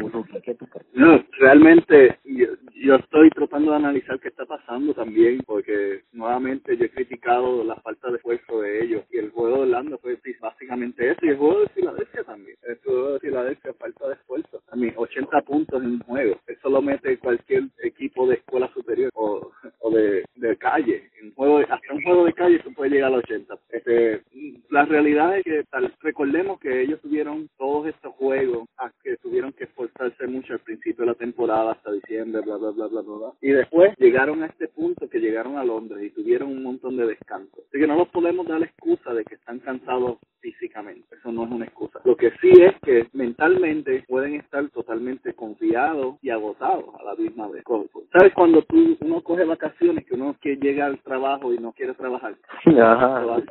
¿qué 0.45 0.55
tú 0.55 0.67
crees? 0.67 0.87
No, 0.95 1.23
realmente 1.39 2.19
yo, 2.25 2.47
yo 2.75 2.95
estoy 2.97 3.31
tratando 3.31 3.71
de 3.73 3.77
analizar 3.79 4.19
qué 4.21 4.29
está 4.29 4.45
pasando 4.47 4.95
también, 4.95 5.41
porque 5.47 6.03
nuevamente 6.13 6.77
yo 6.77 6.85
he 6.85 6.91
criticado 6.91 7.65
la 7.65 7.77
falta 7.77 8.11
de 8.11 8.17
esfuerzo 8.17 8.61
de 8.61 8.85
ellos 8.85 9.05
y 9.11 9.19
el 9.19 9.31
juego 9.31 9.57
de 9.57 9.63
Orlando 9.63 9.99
fue 9.99 10.19
básicamente 10.41 11.11
eso 11.11 11.21
y 11.27 11.31
el 11.31 11.39
juego 11.39 11.61
de 11.61 11.69
Filadelfia 11.71 12.25
también. 12.25 12.57
El 12.63 12.79
juego 12.85 13.13
de 13.15 13.21
Filadelfia 13.21 13.75
falta 13.75 14.09
de 14.09 14.15
esfuerzo. 14.15 14.44
A 14.75 14.77
mí, 14.77 14.91
80 14.97 15.41
puntos 15.43 15.81
en 15.81 15.89
un 15.89 15.99
juego. 16.01 16.37
Eso 16.49 16.69
lo 16.69 16.83
mete 16.83 17.17
cualquier 17.19 17.69
equipo 17.81 18.27
de 18.27 18.35
escuela 18.35 18.69
superior 18.75 19.09
o, 19.15 19.53
o 19.79 19.91
de, 19.93 20.25
calle. 20.59 21.11
En 21.23 21.33
juego 21.35 21.59
hasta 21.59 21.95
un 21.95 22.03
juego 22.03 22.25
de 22.25 22.33
calle 22.33 22.61
se 22.61 22.71
puede 22.71 22.91
llegar 22.91 23.13
a 23.13 23.17
los 23.17 23.25
80. 23.25 23.55
Este, 23.71 24.23
la 24.71 24.85
realidad 24.85 25.39
es 25.39 25.45
que 25.45 25.63
tal, 25.71 25.95
recordemos 26.01 26.59
que 26.59 26.83
ellos 26.83 27.01
tuvieron 27.01 27.49
todos 27.57 27.87
estos 27.87 28.15
juegos 28.15 28.69
a 28.79 28.91
que 29.05 29.17
tuvieron 29.19 29.53
que 29.53 29.65
esforzarse 29.65 30.27
mucho 30.27 30.55
al 30.55 30.61
principio 30.61 31.05
de 31.05 31.13
la 31.13 31.19
temporada 31.19 31.73
hasta 31.73 31.93
diciembre, 31.93 32.43
bla, 32.43 32.57
bla, 32.57 32.71
bla, 32.71 32.87
bla, 32.89 33.03
bla. 33.03 33.33
Y 33.43 33.51
después 33.51 33.95
llegaron 33.99 34.43
a 34.43 34.47
este 34.47 34.67
punto 34.67 35.09
que 35.09 35.21
llegaron 35.21 35.57
a 35.57 35.65
Londres 35.65 36.03
y 36.03 36.11
tuvieron 36.11 36.51
un 36.51 36.65
montón 36.65 36.97
de 36.97 37.07
descanso. 37.07 37.63
Así 37.69 37.79
que 37.79 37.87
no 37.87 37.97
nos 37.97 38.09
podemos 38.09 38.45
dar 38.49 38.59
la 38.59 38.67
excusa 38.67 39.15
de 39.15 39.25
que 39.25 39.37
están 39.37 39.61
cansados 39.61 40.19
físicamente. 40.41 41.15
Eso 41.17 41.31
no 41.31 41.45
es 41.45 41.51
una 41.51 41.65
excusa. 41.65 41.74
Que 42.25 42.31
sí 42.41 42.53
es 42.63 42.73
que 42.81 43.07
mentalmente 43.13 44.03
pueden 44.09 44.37
estar 44.37 44.67
totalmente 44.71 45.35
confiados 45.35 46.17
y 46.23 46.31
agotados 46.31 46.87
a 46.99 47.05
la 47.05 47.15
misma 47.17 47.49
vez. 47.49 47.63
¿Sabes 48.17 48.33
cuando 48.33 48.63
tú 48.63 48.97
uno 49.03 49.21
coge 49.21 49.45
vacaciones 49.45 50.07
que 50.07 50.15
uno 50.15 50.35
que 50.41 50.57
llega 50.57 50.87
al 50.87 50.99
trabajo 51.01 51.53
y 51.53 51.59
no 51.59 51.73
quiere 51.73 51.93
trabajar? 51.93 52.35
Todavía, 52.65 53.45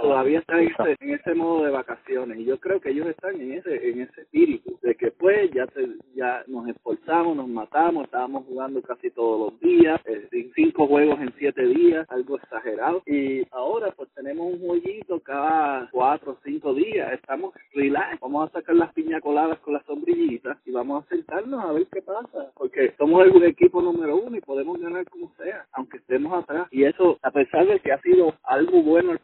todavía 0.00 0.40
está 0.40 0.60
en 0.60 0.68
ese, 0.68 0.96
en 1.00 1.14
ese, 1.14 1.34
modo 1.34 1.64
de 1.64 1.70
vacaciones. 1.70 2.38
Y 2.38 2.44
yo 2.44 2.58
creo 2.58 2.80
que 2.80 2.90
ellos 2.90 3.06
están 3.06 3.40
en 3.40 3.52
ese 3.52 3.90
en 3.90 4.00
ese 4.02 4.22
espíritu 4.22 4.78
de 4.82 4.94
que 4.94 5.10
pues 5.10 5.50
ya 5.52 5.66
te, 5.66 5.88
ya 6.14 6.44
nos 6.46 6.68
esforzamos, 6.68 7.36
nos 7.36 7.48
matamos, 7.48 8.04
estábamos 8.04 8.44
jugando 8.46 8.82
casi 8.82 9.10
todos 9.10 9.52
los 9.52 9.60
días, 9.60 10.00
eh, 10.06 10.50
cinco 10.54 10.86
juegos 10.86 11.20
en 11.20 11.32
siete 11.38 11.66
días, 11.66 12.06
algo 12.10 12.36
exagerado. 12.36 13.02
Y 13.06 13.46
ahora 13.50 13.92
pues 13.96 14.08
tenemos 14.14 14.52
un 14.52 14.60
jueguito 14.60 15.20
cada 15.20 15.88
cuatro 15.90 16.32
o 16.32 16.38
cinco 16.44 16.74
días, 16.74 17.12
estamos 17.12 17.54
relax, 17.74 18.20
vamos 18.20 18.48
a 18.48 18.52
sacar 18.52 18.76
las 18.76 18.92
piña 18.92 19.20
coladas 19.20 19.58
con 19.60 19.74
las 19.74 19.84
sombrillitas 19.84 20.58
y 20.64 20.72
vamos 20.72 21.04
a 21.04 21.08
sentarnos 21.08 21.64
a 21.64 21.72
ver 21.72 21.86
qué 21.92 22.02
pasa, 22.02 22.50
porque 22.54 22.94
somos 22.98 23.24
el 23.26 23.42
equipo 23.44 23.82
número 23.82 24.16
uno 24.16 24.36
y 24.36 24.40
podemos 24.40 24.80
ganar 24.80 25.04
como 25.08 25.32
sea, 25.36 25.66
aunque 25.72 25.98
estemos 25.98 26.32
atrás. 26.32 26.68
Y 26.70 26.84
eso, 26.84 27.18
a 27.22 27.30
pesar 27.30 27.66
de 27.66 27.80
que 27.80 27.92
ha 27.92 28.00
sido 28.00 28.34
algo 28.44 28.82
bueno 28.82 29.12
al 29.12 29.20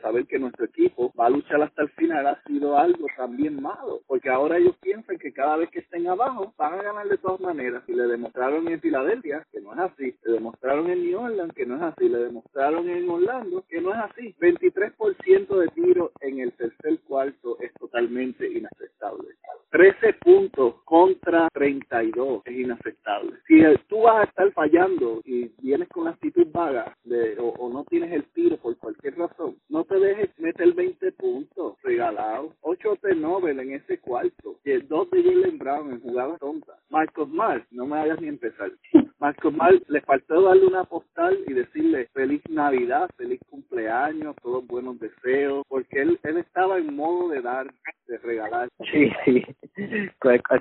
saber 0.00 0.26
que 0.26 0.38
nuestro 0.38 0.66
equipo 0.66 1.12
va 1.18 1.26
a 1.26 1.30
luchar 1.30 1.62
hasta 1.62 1.82
el 1.82 1.90
final 1.90 2.26
ha 2.26 2.42
sido 2.44 2.76
algo 2.78 3.06
también 3.16 3.60
malo, 3.60 4.00
porque 4.06 4.30
ahora 4.30 4.58
ellos 4.58 4.76
piensan 4.80 5.18
que 5.18 5.32
cada 5.32 5.56
vez 5.56 5.70
que 5.70 5.80
estén 5.80 6.06
abajo 6.08 6.52
van 6.56 6.74
a 6.74 6.82
ganar 6.82 7.08
de 7.08 7.18
todas 7.18 7.40
maneras. 7.40 7.82
Y 7.86 7.92
le 7.92 8.04
demostraron 8.04 8.68
en 8.68 8.80
Filadelfia 8.80 9.46
que 9.50 9.60
no 9.60 9.72
es 9.72 9.78
así, 9.78 10.14
le 10.24 10.32
demostraron 10.32 10.90
en 10.90 11.04
New 11.04 11.20
Orleans 11.20 11.52
que 11.54 11.66
no 11.66 11.76
es 11.76 11.82
así, 11.82 12.08
le 12.08 12.18
demostraron 12.18 12.88
en 12.88 13.08
Orlando 13.08 13.64
que 13.68 13.80
no 13.80 13.90
es 13.90 13.98
así. 13.98 14.34
23% 14.40 15.58
de 15.58 15.68
tiro 15.68 16.12
en 16.20 16.40
el 16.40 16.52
tercer 16.52 17.00
cuarto 17.00 17.58
es 17.60 17.72
totalmente 17.74 18.46
inaceptable. 18.50 19.28
13 19.70 20.12
puntos 20.20 20.74
contra 20.84 21.48
32 21.54 22.42
es 22.44 22.54
inaceptable. 22.54 23.38
Si 23.46 23.62
tú 23.88 24.02
vas 24.02 24.20
a 24.20 24.24
estar 24.24 24.52
fallando 24.52 25.22
y 25.24 25.50
vienes 25.62 25.88
con 25.88 26.08
actitud 26.08 26.46
vaga 26.52 26.94
de, 27.04 27.36
o, 27.38 27.70
no 27.70 27.84
tienes 27.84 28.12
el 28.12 28.24
tiro 28.32 28.58
por 28.58 28.76
cualquier 28.76 29.16
razón, 29.16 29.56
no 29.70 29.84
te 29.84 29.91
dejes 30.02 30.38
meter 30.38 30.72
20 30.74 31.12
puntos 31.12 31.76
regalados. 31.82 32.54
8 32.62 32.98
de 33.02 33.14
Nobel 33.14 33.60
en 33.60 33.74
ese 33.74 33.98
cuarto 33.98 34.58
y 34.64 34.72
el 34.72 34.88
2 34.88 35.10
de 35.10 35.22
Jalen 35.22 35.58
Brown 35.58 35.92
en 35.92 36.00
jugada 36.00 36.36
tonta. 36.38 36.72
Marcos 36.90 37.28
Mar, 37.28 37.64
no 37.70 37.86
me 37.86 37.98
hagas 37.98 38.20
ni 38.20 38.28
empezar. 38.28 38.70
Marcos 39.18 39.54
Mar 39.54 39.72
le 39.88 40.00
faltó 40.00 40.42
darle 40.42 40.66
una 40.66 40.84
postal 40.84 41.38
y 41.46 41.52
decirle 41.52 42.08
feliz 42.12 42.42
Navidad, 42.48 43.08
feliz 43.16 43.40
cumpleaños, 43.48 44.34
todos 44.42 44.66
buenos 44.66 44.98
deseos, 44.98 45.64
porque 45.68 46.02
él, 46.02 46.18
él 46.24 46.38
estaba 46.38 46.78
en 46.78 46.94
modo 46.94 47.28
de 47.28 47.40
dar, 47.40 47.72
de 48.08 48.18
regalar. 48.18 48.68
Sí, 48.90 49.10
sí. 49.24 49.44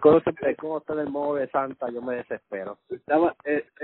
Cuando 0.01 0.19
está 0.19 0.93
en 0.93 0.99
el 0.99 1.09
modo 1.09 1.35
de 1.35 1.47
Santa, 1.49 1.89
yo 1.91 2.01
me 2.01 2.15
desespero. 2.17 2.77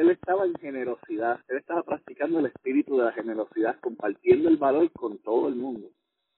Él 0.08 0.14
estaba 0.14 0.46
en 0.46 0.54
generosidad, 0.54 1.42
él 1.50 1.58
estaba 1.58 1.84
practicando 1.84 2.40
el 2.40 2.46
espíritu 2.46 2.96
de 2.98 3.04
la 3.04 3.12
generosidad, 3.12 3.78
compartiendo 3.82 4.48
el 4.48 4.56
valor 4.56 4.90
con 4.92 5.18
todo 5.18 5.50
el 5.50 5.56
mundo 5.56 5.90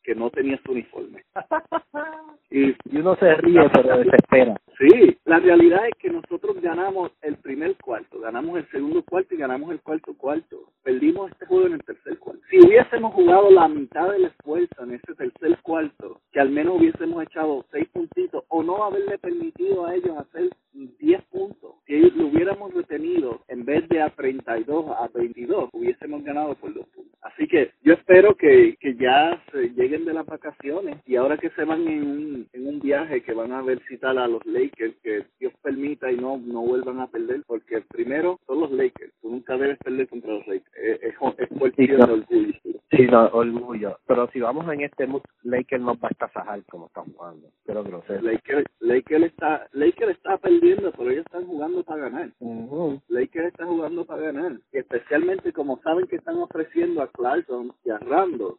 que 0.01 0.15
no 0.15 0.31
tenía 0.31 0.59
su 0.65 0.71
uniforme. 0.71 1.23
y, 2.49 2.73
uno 2.97 3.15
se 3.17 3.31
ríe, 3.35 3.69
pero 3.71 3.97
desespera. 3.99 4.59
Sí, 4.79 5.17
la 5.25 5.39
realidad 5.39 5.85
es 5.87 5.93
que 5.99 6.09
nosotros 6.09 6.59
ganamos 6.61 7.11
el 7.21 7.35
primer 7.37 7.75
cuarto, 7.75 8.19
ganamos 8.19 8.57
el 8.57 8.67
segundo 8.71 9.03
cuarto 9.03 9.35
y 9.35 9.37
ganamos 9.37 9.71
el 9.71 9.81
cuarto 9.81 10.17
cuarto. 10.17 10.71
Perdimos 10.81 11.29
este 11.31 11.45
juego 11.45 11.67
en 11.67 11.73
el 11.73 11.83
tercer 11.83 12.17
cuarto. 12.17 12.41
Si 12.49 12.57
hubiésemos 12.65 13.13
jugado 13.13 13.51
la 13.51 13.67
mitad 13.67 14.09
del 14.11 14.25
esfuerzo 14.25 14.83
en 14.83 14.93
ese 14.93 15.13
tercer 15.13 15.59
cuarto, 15.61 16.21
que 16.31 16.39
al 16.39 16.49
menos 16.49 16.79
hubiésemos 16.79 17.21
echado 17.21 17.65
seis 17.71 17.87
puntitos 17.89 18.45
o 18.47 18.63
no 18.63 18.83
haberle 18.83 19.19
permitido 19.19 19.85
a 19.85 19.93
ellos 19.93 20.17
hacer 20.17 20.49
10 20.71 21.23
puntos, 21.25 21.75
si 21.85 21.99
lo 21.99 22.27
hubiéramos 22.27 22.73
retenido 22.73 23.41
en 23.47 23.58
vez 23.69 23.87
de 23.87 24.01
a 24.01 24.09
32 24.09 24.85
a 24.97 25.07
22, 25.13 25.69
hubiésemos 25.73 26.23
ganado 26.23 26.55
por 26.55 26.73
dos 26.73 26.87
puntos. 26.87 27.15
Así 27.21 27.47
que 27.47 27.71
yo 27.83 27.93
espero 27.93 28.35
que, 28.35 28.75
que 28.79 28.95
ya 28.95 29.39
se 29.51 29.69
lleguen 29.69 30.05
de 30.05 30.13
las 30.13 30.25
vacaciones 30.25 30.97
y 31.05 31.17
ahora 31.17 31.37
que 31.37 31.51
se 31.51 31.65
van 31.65 31.87
en 31.87 32.01
un, 32.03 32.47
en 32.51 32.67
un 32.67 32.79
viaje 32.79 33.21
que 33.21 33.33
van 33.33 33.51
a 33.51 33.61
visitar 33.61 34.17
a 34.17 34.27
los 34.27 34.43
Lakers, 34.47 34.95
que 35.03 35.25
Dios 35.39 35.53
permita 35.61 36.11
y 36.11 36.17
no, 36.17 36.37
no 36.43 36.61
vuelvan 36.61 36.99
a 36.99 37.07
perder, 37.07 37.43
porque 37.45 37.81
primero 37.81 38.39
son 38.47 38.61
los 38.61 38.71
Lakers, 38.71 39.13
tú 39.21 39.29
nunca 39.29 39.55
debes 39.55 39.77
perder 39.77 40.07
contra 40.07 40.33
los 40.33 40.47
Lakers, 40.47 40.75
es, 40.75 41.03
es, 41.03 41.15
es 41.37 41.77
de 41.77 42.03
orgullo. 42.03 42.53
Sí, 42.91 43.05
no, 43.05 43.27
orgullo, 43.27 43.99
pero 44.07 44.27
si 44.31 44.39
vamos 44.39 44.71
en 44.73 44.81
este 44.81 45.05
mood, 45.05 45.21
Lakers 45.43 45.83
nos 45.83 45.97
va 45.97 46.07
a 46.07 46.11
estasajar 46.11 46.63
como 46.71 46.87
están 46.87 47.05
jugando, 47.13 47.49
pero 47.65 47.83
sé. 48.07 48.19
Lakers, 48.21 48.65
Lakers, 48.89 49.25
está, 49.25 49.67
Lakers 49.73 50.11
está 50.11 50.37
perdiendo, 50.37 50.91
pero 50.91 51.11
ellos 51.11 51.25
están 51.27 51.45
jugando 51.45 51.83
para 51.83 52.09
ganar. 52.09 52.31
Uh 52.39 52.97
Lakers 53.07 53.47
está 53.47 53.65
jugando 53.65 54.05
para 54.05 54.23
ganar, 54.23 54.59
y 54.73 54.77
especialmente 54.79 55.53
como 55.53 55.79
saben 55.83 56.07
que 56.07 56.15
están 56.15 56.37
ofreciendo 56.37 57.01
a 57.03 57.11
Clarkson 57.11 57.71
y 57.85 57.91
a 57.91 57.99
Rando, 57.99 58.57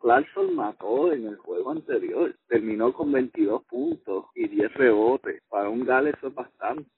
Clarkson 0.00 0.54
mató 0.54 1.12
en 1.12 1.26
el 1.26 1.36
juego 1.36 1.70
anterior, 1.70 2.34
terminó 2.48 2.92
con 2.92 3.10
22 3.12 3.64
puntos 3.64 4.26
y 4.34 4.48
10 4.48 4.74
rebotes, 4.74 5.42
para 5.48 5.68
un 5.68 5.84
Gal 5.84 6.08
eso 6.08 6.28
es 6.28 6.34
bastante. 6.34 6.88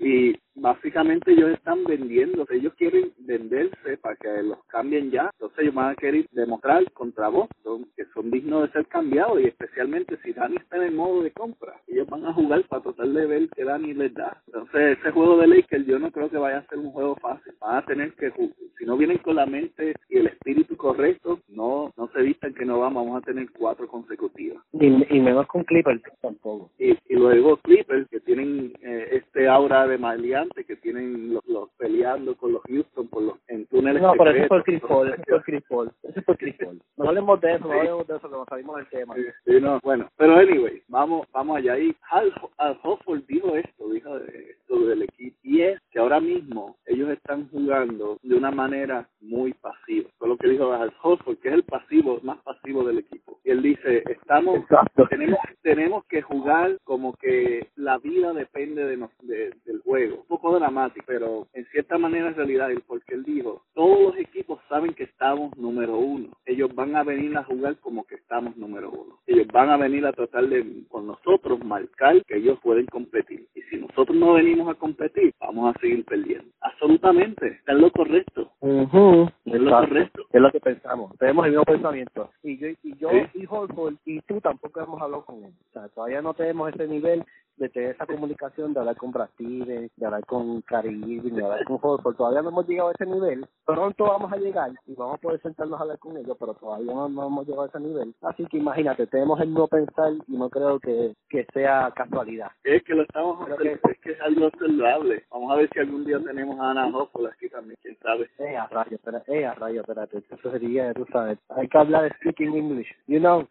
y 0.00 0.36
básicamente 0.54 1.32
ellos 1.32 1.52
están 1.52 1.84
vendiendo, 1.84 2.46
ellos 2.50 2.74
quieren 2.74 3.12
venderse 3.30 3.96
para 3.98 4.16
que 4.16 4.42
los 4.42 4.58
cambien 4.66 5.10
ya, 5.10 5.30
entonces 5.32 5.58
ellos 5.60 5.74
van 5.74 5.92
a 5.92 5.96
querer 5.96 6.26
demostrar 6.32 6.90
contra 6.92 7.28
Boston 7.28 7.86
que 7.96 8.04
son 8.14 8.30
dignos 8.30 8.62
de 8.62 8.72
ser 8.72 8.86
cambiados 8.86 9.40
y 9.40 9.46
especialmente 9.46 10.18
si 10.22 10.32
Dani 10.32 10.56
está 10.56 10.76
en 10.76 10.82
el 10.82 10.94
modo 10.94 11.22
de 11.22 11.30
compra, 11.30 11.80
ellos 11.86 12.08
van 12.08 12.26
a 12.26 12.32
jugar 12.32 12.64
para 12.68 12.82
tratar 12.82 13.08
de 13.08 13.26
ver 13.26 13.48
qué 13.54 13.64
Dani 13.64 13.94
les 13.94 14.12
da. 14.14 14.42
Entonces 14.46 14.98
ese 14.98 15.10
juego 15.12 15.38
de 15.38 15.46
Lakers 15.46 15.86
yo 15.86 15.98
no 15.98 16.10
creo 16.10 16.30
que 16.30 16.38
vaya 16.38 16.58
a 16.58 16.66
ser 16.66 16.78
un 16.78 16.90
juego 16.90 17.16
fácil, 17.16 17.54
van 17.60 17.76
a 17.76 17.86
tener 17.86 18.12
que, 18.14 18.32
si 18.78 18.84
no 18.84 18.96
vienen 18.96 19.18
con 19.18 19.36
la 19.36 19.46
mente 19.46 19.94
y 20.08 20.18
el 20.18 20.26
espíritu 20.26 20.76
correcto, 20.76 21.40
no 21.48 21.92
no 21.96 22.08
se 22.12 22.22
vistan 22.22 22.54
que 22.54 22.64
no 22.64 22.80
vamos, 22.80 23.04
vamos 23.04 23.22
a 23.22 23.26
tener 23.26 23.50
cuatro 23.52 23.86
consecutivas. 23.86 24.62
Y, 24.72 24.86
y 24.86 25.20
menos 25.20 25.46
con 25.46 25.64
Clippers 25.64 26.02
tampoco. 26.20 26.70
Y, 26.78 26.92
y 26.92 27.14
luego 27.14 27.58
Clippers 27.58 28.08
que 28.08 28.20
tienen 28.20 28.72
eh, 28.82 29.08
este 29.12 29.48
aura 29.48 29.86
de 29.86 29.98
maleante, 29.98 30.64
que 30.64 30.76
tienen 30.76 31.34
los, 31.34 31.46
los, 31.46 31.70
peleando 31.78 32.36
con 32.36 32.52
los 32.52 32.62
Houston 32.62 33.08
por 33.08 33.19
los 33.20 33.34
en 33.48 33.66
túneles 33.66 34.02
No, 34.02 34.12
pero 34.16 34.30
eso 34.30 34.48
fue 34.48 34.62
Chris 34.64 34.80
Paul, 34.80 35.08
eso 35.08 35.22
fue 35.26 35.42
Chris 35.42 35.62
Paul, 35.68 35.92
eso 36.02 36.22
fue 36.22 36.36
Chris 36.36 36.56
Paul. 36.56 36.80
No 36.96 37.08
hablemos 37.08 37.40
de 37.40 37.54
eso, 37.54 37.66
no 37.66 37.72
hablemos 37.72 38.06
de 38.06 38.16
eso, 38.16 38.28
que 38.28 38.36
nos 38.36 38.46
salimos 38.48 38.76
del 38.76 38.88
tema. 38.88 39.14
Sí, 39.14 39.22
sí, 39.44 39.60
no, 39.60 39.80
bueno, 39.82 40.08
pero 40.16 40.36
anyway, 40.36 40.82
vamos 40.88 41.26
vamos 41.32 41.58
allá. 41.58 41.78
Y 41.78 41.94
Al, 42.10 42.32
Al 42.58 42.78
Hofford 42.82 43.22
dijo 43.26 43.54
esto, 43.56 43.88
dijo 43.90 44.16
esto 44.18 44.80
del 44.86 45.02
equipo, 45.02 45.36
y 45.42 45.62
es 45.62 45.80
que 45.90 45.98
ahora 45.98 46.20
mismo 46.20 46.76
ellos 46.90 47.10
están 47.10 47.48
jugando 47.50 48.18
de 48.22 48.34
una 48.34 48.50
manera 48.50 49.08
muy 49.20 49.52
pasiva. 49.54 50.10
Fue 50.18 50.28
lo 50.28 50.36
que 50.36 50.48
dijo 50.48 50.72
Al 50.72 50.92
Hofford, 51.02 51.38
que 51.38 51.48
es 51.48 51.54
el 51.54 51.62
pasivo, 51.62 52.20
más 52.22 52.38
pasivo 52.42 52.84
del 52.84 52.98
equipo. 52.98 53.38
Y 53.44 53.50
él 53.50 53.62
dice, 53.62 54.02
estamos, 54.06 54.58
Exacto. 54.58 55.06
tenemos, 55.08 55.38
tenemos 55.62 56.04
que 56.06 56.22
jugar 56.22 56.78
como 56.84 57.14
que 57.14 57.68
la 57.76 57.98
vida 57.98 58.32
depende 58.32 58.84
de, 58.84 58.96
nos, 58.96 59.10
de, 59.22 59.54
del 59.64 59.80
juego. 59.82 60.16
Un 60.16 60.26
poco 60.26 60.58
dramático, 60.58 61.04
pero 61.06 61.46
en 61.52 61.64
cierta 61.66 61.96
manera 61.98 62.30
es 62.30 62.36
realidad, 62.36 62.68
porque 62.86 63.14
él 63.14 63.24
dijo, 63.24 63.64
todos 63.74 64.00
los 64.02 64.16
equipos 64.16 64.60
saben 64.68 64.92
que 64.94 65.04
estamos 65.04 65.56
número 65.56 65.96
uno. 65.96 66.30
Ellos 66.44 66.74
van 66.74 66.96
a 66.96 67.04
venir 67.04 67.36
a 67.36 67.44
jugar 67.44 67.76
como 67.78 68.04
que 68.04 68.16
estamos 68.16 68.56
número 68.56 68.90
uno. 68.90 69.18
Ellos 69.26 69.46
van 69.52 69.70
a 69.70 69.76
venir 69.76 70.04
a 70.06 70.12
tratar 70.12 70.48
de, 70.48 70.84
con 70.88 71.06
nosotros, 71.06 71.64
marcar 71.64 72.24
que 72.24 72.36
ellos 72.36 72.58
pueden 72.62 72.86
competir. 72.86 73.46
Y 73.54 73.62
si 73.62 73.76
nosotros 73.76 74.16
no 74.16 74.34
venimos 74.34 74.68
a 74.68 74.74
competir, 74.78 75.32
vamos 75.40 75.74
a 75.74 75.80
seguir 75.80 76.04
perdiendo. 76.04 76.50
Absolutamente, 76.80 77.46
está 77.46 77.72
en 77.72 77.82
lo 77.82 77.92
correcto. 77.92 78.52
Uh 78.60 79.26
Es 79.44 79.60
lo 79.60 79.70
correcto. 79.70 80.22
Es 80.32 80.40
lo 80.40 80.50
que 80.50 80.60
pensamos. 80.60 81.14
Tenemos 81.18 81.44
el 81.44 81.50
mismo 81.52 81.64
pensamiento. 81.64 82.30
Y 82.42 82.56
yo, 82.56 82.68
y, 82.82 82.96
yo, 82.96 83.10
¿Sí? 83.10 83.42
y 83.42 83.46
Holford, 83.46 83.96
y 84.06 84.20
tú 84.22 84.40
tampoco 84.40 84.80
hemos 84.80 85.02
hablado 85.02 85.26
con 85.26 85.44
él. 85.44 85.52
O 85.68 85.72
sea, 85.74 85.88
todavía 85.90 86.22
no 86.22 86.32
tenemos 86.32 86.72
ese 86.72 86.88
nivel 86.88 87.22
de 87.60 87.68
tener 87.68 87.90
esa 87.90 88.06
comunicación, 88.06 88.72
de 88.72 88.80
hablar 88.80 88.96
con 88.96 89.12
Brad 89.12 89.28
de 89.38 89.90
hablar 90.02 90.24
con 90.24 90.62
Caribe, 90.62 91.30
de 91.30 91.44
hablar 91.44 91.64
con 91.64 91.78
Horford. 91.80 92.16
Todavía 92.16 92.42
no 92.42 92.48
hemos 92.48 92.66
llegado 92.66 92.88
a 92.88 92.92
ese 92.92 93.06
nivel. 93.06 93.46
Pronto 93.64 94.04
vamos 94.04 94.32
a 94.32 94.36
llegar 94.36 94.70
y 94.86 94.94
vamos 94.94 95.16
a 95.16 95.20
poder 95.20 95.40
sentarnos 95.42 95.78
a 95.78 95.82
hablar 95.82 95.98
con 95.98 96.16
ellos, 96.16 96.36
pero 96.40 96.54
todavía 96.54 96.92
no, 96.92 97.06
hemos 97.06 97.46
llegado 97.46 97.64
a 97.64 97.66
ese 97.66 97.80
nivel. 97.80 98.14
Así 98.22 98.46
que 98.46 98.56
imagínate, 98.56 99.06
tenemos 99.06 99.38
el 99.40 99.52
no 99.52 99.68
pensar 99.68 100.12
y 100.26 100.36
no 100.36 100.48
creo 100.48 100.80
que, 100.80 101.14
que 101.28 101.46
sea 101.52 101.92
casualidad. 101.94 102.50
Es 102.64 102.82
que 102.82 102.94
lo 102.94 103.02
estamos 103.02 103.46
que, 103.58 103.72
es 103.72 103.98
que 104.00 104.12
es 104.12 104.20
algo 104.22 104.50
saludable. 104.58 105.24
Vamos 105.30 105.52
a 105.52 105.56
ver 105.56 105.68
si 105.72 105.80
algún 105.80 106.04
día 106.04 106.18
tenemos 106.18 106.58
a 106.58 106.70
Ana 106.70 106.86
Hofford 106.86 107.26
aquí 107.26 107.48
también, 107.50 107.76
quién 107.82 107.96
sabe. 107.98 108.30
Eh, 108.38 108.56
a 108.56 108.66
rayo, 108.68 108.96
espérate, 108.96 109.38
eh, 109.38 109.46
a 109.46 109.54
rayo, 109.54 109.82
espérate. 109.82 110.22
Eso 110.30 110.50
sería, 110.50 110.94
tú 110.94 111.06
sabes, 111.12 111.38
hay 111.50 111.68
que 111.68 111.78
hablar 111.78 112.04
de 112.04 112.10
speaking 112.16 112.56
English, 112.56 112.88
you 113.06 113.18
know. 113.18 113.46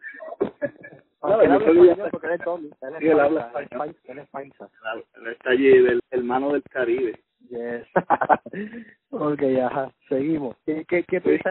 Él 1.22 1.52
habla 1.52 2.10
porque 2.10 2.26
él 2.26 2.32
es 2.32 2.44
Tommy. 2.44 2.70
Él 2.80 2.96
es 2.96 3.02
él 3.02 3.20
habla 3.20 3.40
español. 3.46 3.96
Él 4.04 4.18
es 4.18 4.28
paisa. 4.30 4.68
Él 5.14 5.26
está 5.28 5.50
allí, 5.50 5.82
del 5.82 6.00
hermano 6.10 6.52
del 6.52 6.62
Caribe. 6.64 7.20
Yes. 7.48 7.86
ok, 9.10 9.42
ajá, 9.64 9.92
seguimos. 10.08 10.56
¿Qué, 10.66 10.84
qué, 10.88 11.04
qué 11.04 11.20
piensa 11.20 11.50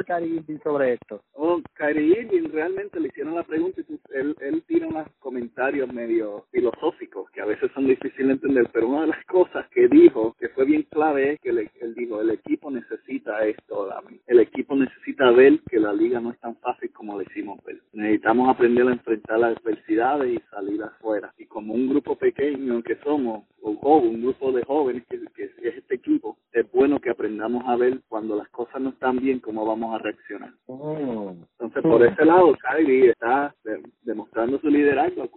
sobre 0.64 0.94
esto? 0.94 1.22
Oh, 1.34 1.62
Kyrie 1.76 2.22
Irving 2.22 2.50
realmente 2.52 3.00
le 3.00 3.08
hicieron 3.08 3.36
la 3.36 3.44
pregunta 3.44 3.82
y 3.82 4.00
él, 4.14 4.36
él 4.42 4.64
tiene 4.68 4.88
unos 4.88 5.08
comentarios 5.20 5.92
medio 5.94 6.46
filosóficos 6.52 7.30
que 7.32 7.42
a 7.42 7.46
veces 7.46 7.72
son 7.74 7.88
difíciles 7.88 8.28
de 8.28 8.34
entender, 8.34 8.70
pero 8.74 8.90
una 8.90 9.02
de 9.02 9.08
las 9.08 9.26
cosas 9.26 9.68
que 9.70 9.88
dijo, 9.88 10.36
que 10.40 10.50
fue 10.50 10.66
bien 10.66 10.84
clave, 10.90 11.34
es 11.34 11.40
que 11.42 11.50
él 11.50 11.96
dijo, 11.96 12.22
el 12.22 12.32
equipo 12.32 12.70
necesita 12.72 13.46
esto, 13.46 13.90
el 14.28 14.40
equipo 14.40 14.76
necesita 14.76 15.32
ver 15.32 15.60
que 15.70 15.80
la 15.80 15.94
liga 15.94 16.20
no 16.20 16.32
es 16.32 16.40
tan 16.40 16.56
fácil 16.58 16.92
como 16.92 17.20
decimos 17.20 17.64
ver. 17.64 17.80
Necesitamos 17.94 18.50
aprender 18.50 18.88
a 18.88 18.92
enfrentar 18.92 19.40
las 19.40 19.58
adversidades 19.58 20.34
y 20.34 20.40
salir 20.50 20.84
afuera. 20.84 21.34
Y 21.38 21.46
como 21.46 21.74
un 21.74 21.90
grupo 21.90 22.16
pequeño 22.16 22.82
que 22.84 22.98
somos, 22.98 23.44
o 23.62 23.98
un 23.98 24.22
grupo 24.22 24.52
de 24.52 24.64
jóvenes 24.64 25.04
que, 25.10 25.20
que 25.36 25.46
es 25.46 25.76
este 25.78 25.96
equipo, 25.96 26.38
es 26.54 26.70
bueno 26.72 27.00
que 27.00 27.10
aprendamos 27.30 27.64
a 27.68 27.76
ver 27.76 28.00
cuando 28.08 28.36
las 28.36 28.50
cosas 28.50 28.82
no 28.82 28.90
están 28.90 29.20
bien 29.20 29.40
cómo 29.40 29.64
vamos 29.64 29.94
a 29.94 30.00
reaccionar. 30.00 30.52
Oh. 30.66 31.36
Entonces, 31.60 31.84
por 31.84 32.04
ese 32.04 32.26
lado, 32.26 32.56
Kyrie 32.58 33.12
está 33.12 33.54
demostrando 34.02 34.60
su 34.60 34.68
liderazgo. 34.68 35.30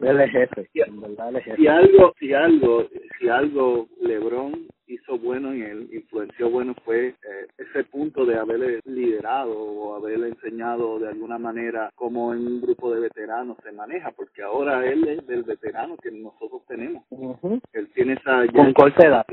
Él 0.00 0.20
es 0.20 0.30
jefe, 0.30 0.68
Si 1.56 1.66
algo, 1.66 2.12
si 2.18 2.34
algo, 2.34 2.86
si 3.18 3.28
algo 3.28 3.88
LeBron 4.02 4.66
hizo 4.86 5.18
bueno 5.18 5.54
y 5.54 5.62
él 5.62 5.88
influenció 5.92 6.50
bueno 6.50 6.74
fue 6.84 7.08
eh, 7.08 7.14
ese 7.70 7.84
punto 7.84 8.24
de 8.24 8.36
haberle 8.36 8.80
liderado 8.84 9.56
o 9.56 9.94
haberle 9.94 10.28
enseñado 10.28 10.98
de 10.98 11.08
alguna 11.08 11.38
manera 11.38 11.90
cómo 11.94 12.32
en 12.32 12.46
un 12.46 12.60
grupo 12.60 12.92
de 12.92 13.00
veteranos 13.00 13.56
se 13.62 13.72
maneja, 13.72 14.10
porque 14.12 14.42
ahora 14.42 14.86
él 14.86 15.06
es 15.06 15.26
del 15.26 15.42
veterano 15.42 15.96
que 15.96 16.10
nosotros 16.10 16.62
tenemos. 16.66 17.04
Él 17.72 17.88
tiene 17.94 18.14
esa 18.14 18.46
Con 18.52 18.72
capacidad, 18.72 19.26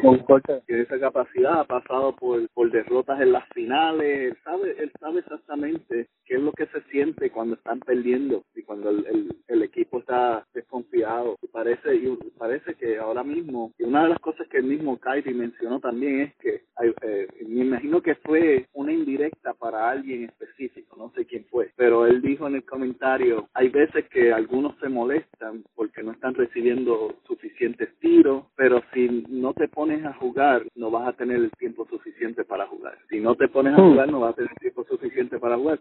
Con 0.00 0.24
tiene 0.66 0.82
esa 0.82 0.98
capacidad, 0.98 1.60
ha 1.60 1.64
pasado 1.64 2.14
por, 2.16 2.48
por 2.50 2.70
derrotas 2.70 3.20
en 3.20 3.32
las 3.32 3.46
finales, 3.48 4.32
él 4.32 4.38
sabe, 4.44 4.76
él 4.78 4.92
sabe 5.00 5.20
exactamente 5.20 6.08
qué 6.24 6.34
es 6.36 6.40
lo 6.40 6.52
que 6.52 6.66
se 6.66 6.80
siente 6.90 7.30
cuando 7.30 7.56
están 7.56 7.80
perdiendo 7.80 8.44
y 8.54 8.62
cuando 8.62 8.90
el, 8.90 9.36
el, 9.48 9.62
está 9.98 10.46
desconfiado. 10.54 11.36
Y 11.42 11.48
parece, 11.48 11.94
y 11.94 12.16
parece 12.38 12.74
que 12.74 12.98
ahora 12.98 13.22
mismo, 13.22 13.72
y 13.78 13.84
una 13.84 14.04
de 14.04 14.10
las 14.10 14.18
cosas 14.20 14.46
que 14.48 14.58
el 14.58 14.64
mismo 14.64 14.98
Kyrie 14.98 15.34
mencionó 15.34 15.80
también 15.80 16.20
es 16.20 16.34
que 16.36 16.62
eh, 17.02 17.28
me 17.46 17.64
imagino 17.64 18.00
que 18.00 18.14
fue 18.16 18.66
una 18.72 18.92
indirecta 18.92 19.54
para 19.54 19.90
alguien 19.90 20.24
específico, 20.24 20.96
no 20.96 21.12
sé 21.14 21.26
quién 21.26 21.44
fue, 21.50 21.70
pero 21.76 22.06
él 22.06 22.22
dijo 22.22 22.46
en 22.46 22.56
el 22.56 22.64
comentario, 22.64 23.48
hay 23.54 23.68
veces 23.68 24.08
que 24.08 24.32
algunos 24.32 24.78
se 24.78 24.88
molestan 24.88 25.64
porque 25.74 26.02
no 26.02 26.12
están 26.12 26.34
recibiendo 26.34 27.14
suficientes 27.26 27.88
tiros, 27.98 28.44
pero 28.56 28.82
si 28.92 29.24
no 29.28 29.52
te 29.54 29.68
pones 29.68 30.04
a 30.04 30.12
jugar, 30.14 30.64
no 30.74 30.90
vas 30.90 31.08
a 31.08 31.12
tener 31.12 31.36
el 31.36 31.50
tiempo 31.52 31.86
suficiente 31.86 32.44
para 32.44 32.66
jugar. 32.66 32.98
Si 33.08 33.20
no 33.20 33.34
te 33.34 33.48
pones 33.48 33.74
a 33.74 33.80
hmm. 33.80 33.90
jugar, 33.90 34.10
no 34.10 34.20
vas 34.20 34.32
a 34.32 34.36
tener 34.36 34.54
tiempo 34.56 34.84
suficiente 34.84 35.38
para 35.38 35.56
jugar. 35.56 35.78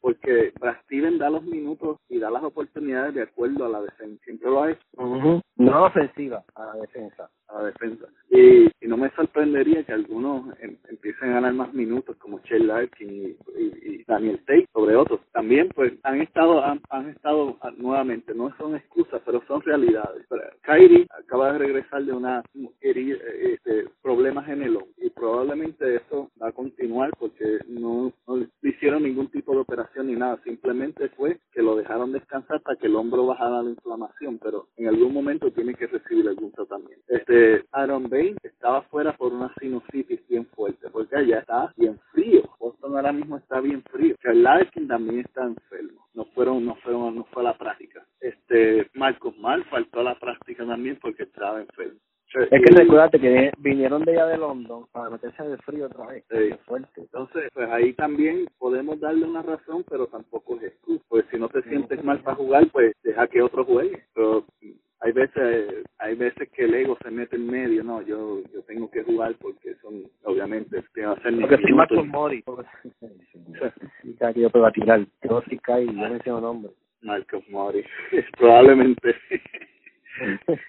Porque 0.00 0.52
Brad 0.58 0.75
Steven 0.96 1.18
da 1.18 1.28
los 1.28 1.42
minutos 1.42 1.98
y 2.08 2.18
da 2.18 2.30
las 2.30 2.42
oportunidades 2.42 3.14
de 3.14 3.22
acuerdo 3.22 3.66
a 3.66 3.68
la 3.68 3.82
defensa. 3.82 4.24
Siempre 4.24 4.48
lo 4.48 4.62
ha 4.62 4.70
hecho. 4.70 4.80
No 5.56 5.84
ofensiva, 5.84 6.42
a 6.54 6.64
la 6.64 6.72
defensa 6.76 7.30
a 7.48 7.58
la 7.58 7.66
defensa. 7.66 8.06
Y, 8.30 8.66
no 8.86 8.96
me 8.96 9.10
sorprendería 9.16 9.82
que 9.82 9.92
algunos 9.92 10.56
em, 10.60 10.76
empiecen 10.88 11.30
a 11.30 11.34
ganar 11.34 11.54
más 11.54 11.74
minutos 11.74 12.16
como 12.18 12.38
Shell 12.44 12.68
Larkin 12.68 13.36
y, 13.58 14.04
Daniel 14.06 14.38
Tate 14.46 14.68
sobre 14.72 14.94
otros. 14.94 15.20
También 15.32 15.68
pues 15.74 15.92
han 16.04 16.20
estado 16.20 16.64
han, 16.64 16.80
han, 16.90 17.08
estado 17.08 17.56
ah, 17.60 17.72
nuevamente, 17.76 18.32
no 18.32 18.56
son 18.56 18.76
excusas, 18.76 19.20
pero 19.26 19.42
son 19.48 19.60
realidades. 19.62 20.24
Kyrie 20.62 21.08
acaba 21.10 21.52
de 21.52 21.58
regresar 21.58 22.04
de 22.04 22.12
una 22.12 22.44
este, 22.80 23.88
problemas 24.00 24.48
en 24.48 24.62
el 24.62 24.76
hombro 24.76 24.92
y 24.98 25.10
probablemente 25.10 25.96
eso 25.96 26.30
va 26.40 26.50
a 26.50 26.52
continuar 26.52 27.10
porque 27.18 27.58
no, 27.66 28.12
hicieron 28.86 29.02
ningún 29.02 29.26
tipo 29.32 29.52
de 29.52 29.62
operación 29.62 30.06
ni 30.06 30.14
nada, 30.14 30.38
simplemente 30.44 31.08
fue 31.16 31.40
que 31.50 31.60
lo 31.60 31.74
dejaron 31.74 32.12
descansar 32.12 32.58
hasta 32.58 32.76
que 32.76 32.86
el 32.86 32.94
hombro 32.94 33.26
bajara 33.26 33.60
la 33.60 33.70
inflamación, 33.70 34.38
pero 34.38 34.68
en 34.76 34.86
algún 34.86 35.12
momento 35.12 35.50
tiene 35.50 35.74
que 35.74 35.88
recibir 35.88 36.28
algún 36.28 36.52
tratamiento. 36.52 37.02
Este 37.08 37.64
Aaron 37.72 38.08
Bain 38.08 38.36
estaba 38.44 38.82
fuera 38.82 39.16
por 39.16 39.32
una 39.32 39.52
sinusitis 39.58 40.24
bien 40.28 40.46
fuerte, 40.54 40.88
porque 40.90 41.16
allá 41.16 41.40
está 41.40 41.72
bien 41.76 41.98
frío. 42.12 42.42
Boston 42.60 42.94
ahora 42.94 43.12
mismo 43.12 43.38
está 43.38 43.60
bien 43.60 43.82
frío. 43.90 44.14
Charles 44.22 44.44
Larkin 44.44 44.86
también 44.86 45.18
está 45.18 45.42
enfermo. 45.42 46.06
No 46.14 46.24
fueron, 46.26 46.64
no 46.64 46.76
fueron, 46.76 47.16
no 47.16 47.24
fue 47.32 47.42
a 47.42 47.46
la 47.46 47.58
práctica. 47.58 48.06
Este, 48.20 48.88
Marcos 48.94 49.36
Mal 49.38 49.64
faltó 49.64 49.98
a 49.98 50.04
la 50.04 50.14
práctica 50.20 50.64
también 50.64 50.96
porque 51.02 51.24
estaba 51.24 51.60
enfermo. 51.60 51.98
Es 52.36 52.48
que 52.50 52.74
recuérdate 52.74 53.18
que 53.18 53.52
vinieron 53.58 54.04
de 54.04 54.12
allá 54.12 54.26
de 54.26 54.38
London 54.38 54.86
para 54.92 55.10
meterse 55.10 55.42
de 55.42 55.56
frío 55.58 55.86
otra 55.86 56.06
vez. 56.06 56.24
Fuerte. 56.66 57.00
Entonces, 57.00 57.50
pues 57.54 57.68
ahí 57.70 57.94
también 57.94 58.46
podemos 58.58 59.00
darle 59.00 59.26
una 59.26 59.42
razón, 59.42 59.84
pero 59.88 60.06
tampoco 60.06 60.56
es 60.56 60.64
excusa. 60.64 61.02
Pues 61.08 61.24
si 61.30 61.38
no 61.38 61.48
te 61.48 61.62
sientes 61.62 62.04
mal 62.04 62.20
para 62.20 62.36
jugar, 62.36 62.66
pues 62.72 62.94
deja 63.02 63.26
que 63.28 63.40
otro 63.40 63.64
juegue. 63.64 64.02
Pero 64.14 64.44
hay 65.00 65.12
veces 65.12 65.84
hay 65.98 66.14
veces 66.14 66.48
que 66.50 66.64
el 66.64 66.74
ego 66.74 66.96
se 67.02 67.10
mete 67.10 67.36
en 67.36 67.46
medio 67.46 67.84
no 67.84 68.00
yo 68.02 68.42
yo 68.52 68.62
tengo 68.62 68.90
que 68.90 69.02
jugar 69.04 69.34
porque 69.40 69.74
son 69.82 70.04
obviamente 70.24 70.82
que 70.94 71.04
va 71.04 71.12
a 71.12 71.22
ser 71.22 71.38
porque 71.38 71.58
si 71.58 71.72
Marcos 71.72 72.06
Mori 72.06 72.42
yo 74.34 74.50
puedo 74.50 74.72
tirar 74.72 75.06
yo 75.22 75.42
sí 75.48 75.58
caí 75.58 75.86
yo 75.86 75.92
menciono 75.92 76.40
nombre 76.40 76.72
Marcos 77.02 77.44
Mori 77.50 77.84
probablemente 78.38 79.14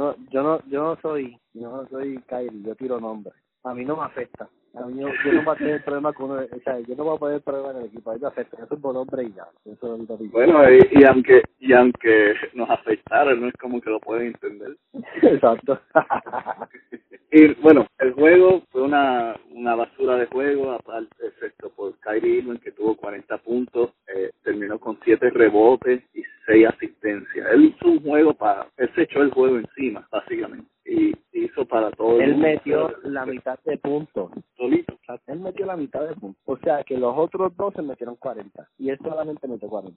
yo 0.00 0.16
yo 0.30 0.42
no 0.42 0.60
yo 0.68 0.82
no 0.82 0.96
soy 1.02 1.38
yo 1.52 1.70
no 1.70 1.86
soy 1.88 2.18
Kyrie 2.26 2.62
yo 2.62 2.74
tiro 2.74 2.98
nombre 2.98 3.32
a 3.64 3.74
mí 3.74 3.84
no 3.84 3.96
me 3.96 4.04
afecta 4.04 4.48
a 4.74 4.86
mí 4.86 5.00
yo, 5.00 5.08
yo 5.24 5.32
no 5.32 5.42
voy 5.42 5.54
a 5.54 5.58
tener 5.58 5.84
problema 5.84 6.12
con 6.12 6.30
uno, 6.30 6.42
o 6.42 6.60
sea, 6.60 6.78
yo 6.78 6.94
no 6.94 7.02
voy 7.02 7.16
a 7.16 7.18
poner 7.18 7.40
problema 7.42 7.70
en 7.72 7.76
el 7.78 7.84
equipo, 7.86 8.10
a 8.10 8.14
mí 8.14 8.20
me 8.20 8.28
afecta, 8.28 8.56
yo 8.56 8.66
soy 8.66 8.78
por 8.78 8.96
hombre 8.96 9.24
y 9.24 9.32
ya, 9.32 9.48
eso 9.64 9.96
es 9.96 10.08
lo 10.08 10.16
Bueno, 10.16 10.62
y, 10.70 10.78
y, 10.92 11.04
aunque 11.04 11.42
y 11.58 11.72
aunque 11.72 12.34
nos 12.54 12.70
afectara, 12.70 13.34
no 13.34 13.48
es 13.48 13.54
como 13.54 13.80
que 13.80 13.90
lo 13.90 13.98
pueden 13.98 14.28
entender. 14.28 14.76
Exacto. 15.22 15.80
y 17.32 17.48
bueno, 17.54 17.84
el 17.98 18.12
juego 18.12 18.62
fue 18.70 18.82
una, 18.82 19.34
una 19.50 19.74
basura 19.74 20.14
de 20.16 20.26
juego, 20.26 20.70
aparte, 20.70 21.16
excepto 21.26 21.70
por 21.70 21.98
Kyrie 21.98 22.38
Irving, 22.38 22.58
que 22.58 22.70
tuvo 22.70 22.96
40 22.96 23.38
puntos, 23.38 23.90
eh, 24.06 24.30
terminó 24.44 24.78
con 24.78 25.00
7 25.02 25.30
rebotes 25.30 26.00
y 26.14 26.22
6 26.46 26.66
asistencias. 26.66 27.46
Él 27.52 27.66
hizo 27.66 27.88
un 27.88 28.02
juego 28.02 28.34
para, 28.34 28.66
él 28.76 28.90
se 28.94 29.02
echó 29.02 29.22
el 29.22 29.30
juego 29.30 29.58
encima, 29.58 30.06
básicamente 30.10 30.68
y 30.90 31.12
hizo 31.32 31.64
para 31.66 31.90
todo 31.92 32.20
Él 32.20 32.36
metió 32.36 32.92
la 33.04 33.24
mitad 33.24 33.58
de 33.64 33.78
puntos. 33.78 34.30
Solito. 34.56 34.98
él 35.28 35.40
metió 35.40 35.64
la 35.66 35.76
mitad 35.76 36.06
de 36.06 36.14
puntos. 36.16 36.42
O 36.44 36.56
sea 36.58 36.82
que 36.82 36.98
los 36.98 37.16
otros 37.16 37.56
dos 37.56 37.72
se 37.74 37.82
metieron 37.82 38.16
40 38.16 38.68
y 38.78 38.90
él 38.90 38.98
solamente 39.02 39.46
metió 39.46 39.68
40. 39.68 39.96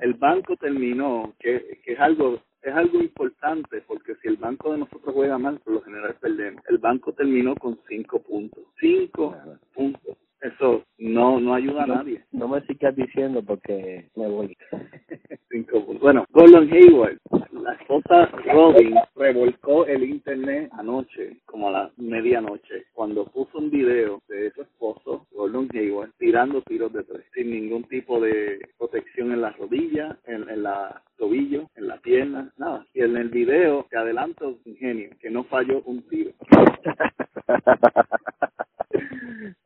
el 0.00 0.14
banco 0.14 0.56
terminó, 0.56 1.34
que, 1.40 1.80
que 1.84 1.92
es 1.92 2.00
algo 2.00 2.40
es 2.62 2.72
algo 2.72 3.00
importante 3.00 3.82
porque 3.88 4.14
si 4.22 4.28
el 4.28 4.36
banco 4.36 4.70
de 4.70 4.78
nosotros 4.78 5.12
juega 5.12 5.36
mal, 5.36 5.58
por 5.58 5.74
lo 5.74 5.82
general 5.82 6.14
perdemos. 6.20 6.62
El 6.68 6.78
banco 6.78 7.12
terminó 7.12 7.56
con 7.56 7.76
5 7.88 8.22
puntos. 8.22 8.64
5 8.78 9.36
puntos. 9.74 10.16
Eso 10.40 10.84
no 10.98 11.40
no 11.40 11.54
ayuda 11.54 11.84
a 11.84 11.86
nadie. 11.86 12.24
No 12.30 12.46
me 12.46 12.60
sigas 12.62 12.94
diciendo 12.94 13.42
porque 13.44 14.10
me 14.14 14.28
voy. 14.28 14.56
Cinco 15.52 15.84
puntos. 15.84 16.00
Bueno, 16.00 16.24
Gordon 16.30 16.66
Hayward, 16.72 17.18
la 17.52 17.74
esposa 17.74 18.24
Robin 18.50 18.94
revolcó 19.14 19.84
el 19.84 20.02
internet 20.02 20.70
anoche, 20.72 21.42
como 21.44 21.68
a 21.68 21.72
la 21.72 21.90
medianoche, 21.98 22.86
cuando 22.94 23.26
puso 23.26 23.58
un 23.58 23.70
video 23.70 24.22
de 24.28 24.50
su 24.52 24.62
esposo, 24.62 25.26
Gordon 25.30 25.68
Hayward, 25.74 26.12
tirando 26.18 26.62
tiros 26.62 26.90
de 26.94 27.04
tres, 27.04 27.26
sin 27.34 27.50
ningún 27.50 27.84
tipo 27.84 28.18
de 28.18 28.60
protección 28.78 29.30
en 29.32 29.42
la 29.42 29.50
rodilla, 29.50 30.16
en, 30.24 30.48
en 30.48 30.62
la 30.62 31.02
tobillo, 31.18 31.68
en 31.76 31.86
la 31.86 31.98
pierna, 31.98 32.50
nada. 32.56 32.86
Y 32.94 33.02
en 33.02 33.14
el 33.18 33.28
video, 33.28 33.86
te 33.90 33.98
adelanto, 33.98 34.56
ingenio, 34.64 35.10
que 35.20 35.28
no 35.28 35.44
falló 35.44 35.82
un 35.82 36.00
tiro. 36.08 36.30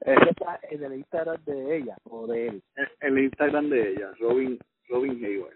Eso 0.01 0.31
está 0.31 0.59
en 0.69 0.83
el 0.83 0.95
Instagram 0.95 1.45
de 1.45 1.77
ella 1.77 1.97
o 2.11 2.27
de 2.27 2.49
él. 2.49 2.63
En 2.75 3.17
el 3.17 3.25
Instagram 3.25 3.69
de 3.69 3.93
ella, 3.93 4.11
Robin 4.19 4.59
Robin 4.89 5.25
Hayward. 5.25 5.56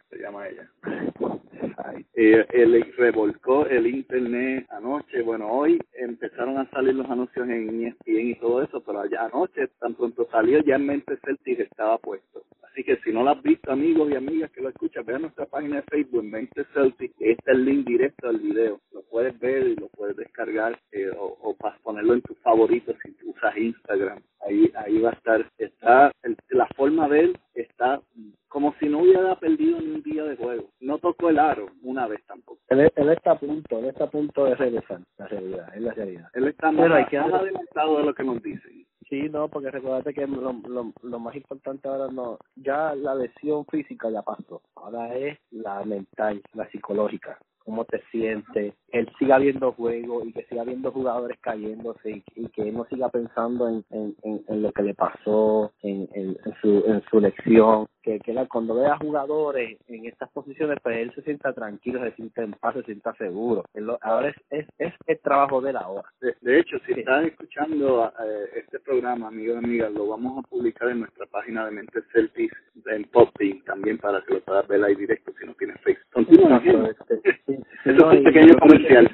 Eh, 2.22 2.46
él 2.50 2.92
revolcó 2.98 3.64
el 3.64 3.86
internet 3.86 4.66
anoche. 4.68 5.22
Bueno, 5.22 5.50
hoy 5.50 5.80
empezaron 5.94 6.58
a 6.58 6.68
salir 6.68 6.94
los 6.94 7.08
anuncios 7.08 7.48
en 7.48 7.86
ESPN 7.86 8.28
y 8.28 8.34
todo 8.34 8.62
eso, 8.62 8.82
pero 8.84 9.06
ya 9.06 9.24
anoche, 9.24 9.68
tan 9.80 9.94
pronto 9.94 10.28
salió, 10.30 10.62
ya 10.62 10.74
en 10.74 10.84
mente 10.84 11.16
Celtic 11.24 11.60
estaba 11.60 11.96
puesto. 11.96 12.42
Así 12.62 12.84
que 12.84 12.98
si 12.98 13.10
no 13.10 13.22
lo 13.22 13.30
has 13.30 13.42
visto, 13.42 13.72
amigos 13.72 14.10
y 14.10 14.16
amigas 14.16 14.50
que 14.50 14.60
lo 14.60 14.68
escuchan, 14.68 15.06
vean 15.06 15.22
nuestra 15.22 15.46
página 15.46 15.76
de 15.76 15.82
Facebook, 15.84 16.22
Mente 16.22 16.66
Celtic. 16.74 17.12
Este 17.18 17.52
es 17.52 17.56
el 17.56 17.64
link 17.64 17.86
directo 17.86 18.28
al 18.28 18.38
video. 18.38 18.80
Lo 18.92 19.00
puedes 19.04 19.40
ver 19.40 19.68
y 19.68 19.76
lo 19.76 19.88
puedes 19.88 20.14
descargar 20.14 20.78
eh, 20.92 21.10
o, 21.16 21.56
ponerlo 21.82 22.12
en 22.12 22.20
tus 22.20 22.38
favoritos 22.40 22.96
si 23.02 23.16
usas 23.26 23.56
Instagram. 23.56 24.20
Ahí, 24.46 24.70
ahí 24.74 25.00
va 25.00 25.10
a 25.10 25.14
estar. 25.14 25.50
Está 25.56 26.12
la 26.50 26.66
forma 26.76 27.08
de 27.08 27.20
él 27.20 27.38
está 27.54 28.00
como 28.48 28.74
si 28.80 28.88
no 28.88 29.00
hubiera 29.00 29.38
perdido 29.38 29.80
ni 29.80 29.94
un 29.94 30.02
día 30.02 30.24
de 30.24 30.36
juego. 30.36 30.70
No 30.80 30.98
tocó 30.98 31.30
el 31.30 31.38
aro 31.38 31.66
una 31.82 32.08
vez 32.08 32.20
tampoco. 32.26 32.58
Él, 32.68 32.90
él 32.96 33.08
está 33.10 33.32
a 33.32 33.38
punto, 33.38 33.78
él 33.78 33.79
está 33.90 34.04
a 34.04 34.10
punto 34.10 34.44
de 34.44 34.54
regresar, 34.54 35.00
la 35.18 35.26
realidad, 35.26 35.74
es 35.74 35.82
la 35.82 35.92
realidad. 35.92 36.28
Él 36.34 36.48
está 36.48 36.72
más, 36.72 36.90
hay 36.90 37.06
que 37.06 37.20
más 37.20 37.32
adelantado 37.32 37.98
de 37.98 38.04
lo 38.04 38.14
que 38.14 38.24
nos 38.24 38.42
dicen. 38.42 38.86
Sí, 39.08 39.28
no, 39.28 39.48
porque 39.48 39.70
recuerda 39.70 40.12
que 40.12 40.26
lo, 40.26 40.52
lo, 40.52 40.92
lo 41.02 41.18
más 41.18 41.34
importante 41.34 41.88
ahora 41.88 42.12
no, 42.12 42.38
ya 42.54 42.94
la 42.94 43.14
lesión 43.14 43.66
física 43.66 44.08
ya 44.08 44.22
pasó, 44.22 44.62
ahora 44.76 45.14
es 45.16 45.38
la 45.50 45.84
mental, 45.84 46.40
la 46.54 46.68
psicológica 46.70 47.38
cómo 47.70 47.84
te 47.84 48.02
sientes, 48.10 48.74
él 48.88 49.08
siga 49.16 49.38
viendo 49.38 49.70
juegos 49.72 50.26
y 50.26 50.32
que 50.32 50.42
siga 50.46 50.64
viendo 50.64 50.90
jugadores 50.90 51.38
cayéndose 51.40 52.10
y, 52.10 52.24
y 52.34 52.48
que 52.48 52.62
él 52.62 52.74
no 52.74 52.84
siga 52.86 53.08
pensando 53.10 53.68
en, 53.68 53.84
en, 53.92 54.42
en, 54.48 54.62
lo 54.62 54.72
que 54.72 54.82
le 54.82 54.94
pasó, 54.94 55.70
en, 55.82 56.08
en, 56.12 56.36
su, 56.60 56.82
en 56.84 57.00
su 57.08 57.20
lección, 57.20 57.86
que, 58.02 58.18
que 58.18 58.34
cuando 58.48 58.74
vea 58.74 58.96
jugadores 58.96 59.78
en 59.86 60.06
estas 60.06 60.30
posiciones, 60.30 60.78
pues 60.82 60.96
él 60.96 61.12
se 61.14 61.22
sienta 61.22 61.52
tranquilo, 61.52 62.02
se 62.02 62.10
sienta 62.16 62.42
en 62.42 62.54
paz, 62.54 62.74
se 62.74 62.82
sienta 62.82 63.14
seguro. 63.14 63.62
ahora 64.00 64.30
es, 64.30 64.36
es, 64.50 64.66
es 64.78 64.92
el 65.06 65.20
trabajo 65.20 65.60
de 65.60 65.72
la 65.72 65.86
hora. 65.86 66.08
De, 66.20 66.58
hecho, 66.58 66.76
si 66.86 66.98
están 66.98 67.26
escuchando 67.26 68.06
eh, 68.06 68.62
este 68.64 68.80
programa, 68.80 69.28
amigos 69.28 69.60
y 69.62 69.64
amigas, 69.64 69.92
lo 69.92 70.08
vamos 70.08 70.44
a 70.44 70.48
publicar 70.48 70.88
en 70.88 71.00
nuestra 71.00 71.26
página 71.26 71.66
de 71.66 71.70
Mentes 71.70 72.04
Celtics 72.12 72.56
en 72.86 73.04
Popbean 73.04 73.62
también 73.64 73.98
para 73.98 74.20
que 74.22 74.34
lo 74.34 74.40
puedas 74.40 74.66
ver 74.66 74.82
ahí 74.82 74.96
directo 74.96 75.32
si 75.38 75.46
no 75.46 75.54
tienes 75.54 75.80
Facebook. 75.82 75.99
Continúa. 76.26 76.62
es 77.84 78.02
un 78.02 78.24
pequeño 78.24 78.58
comercial. 78.58 79.10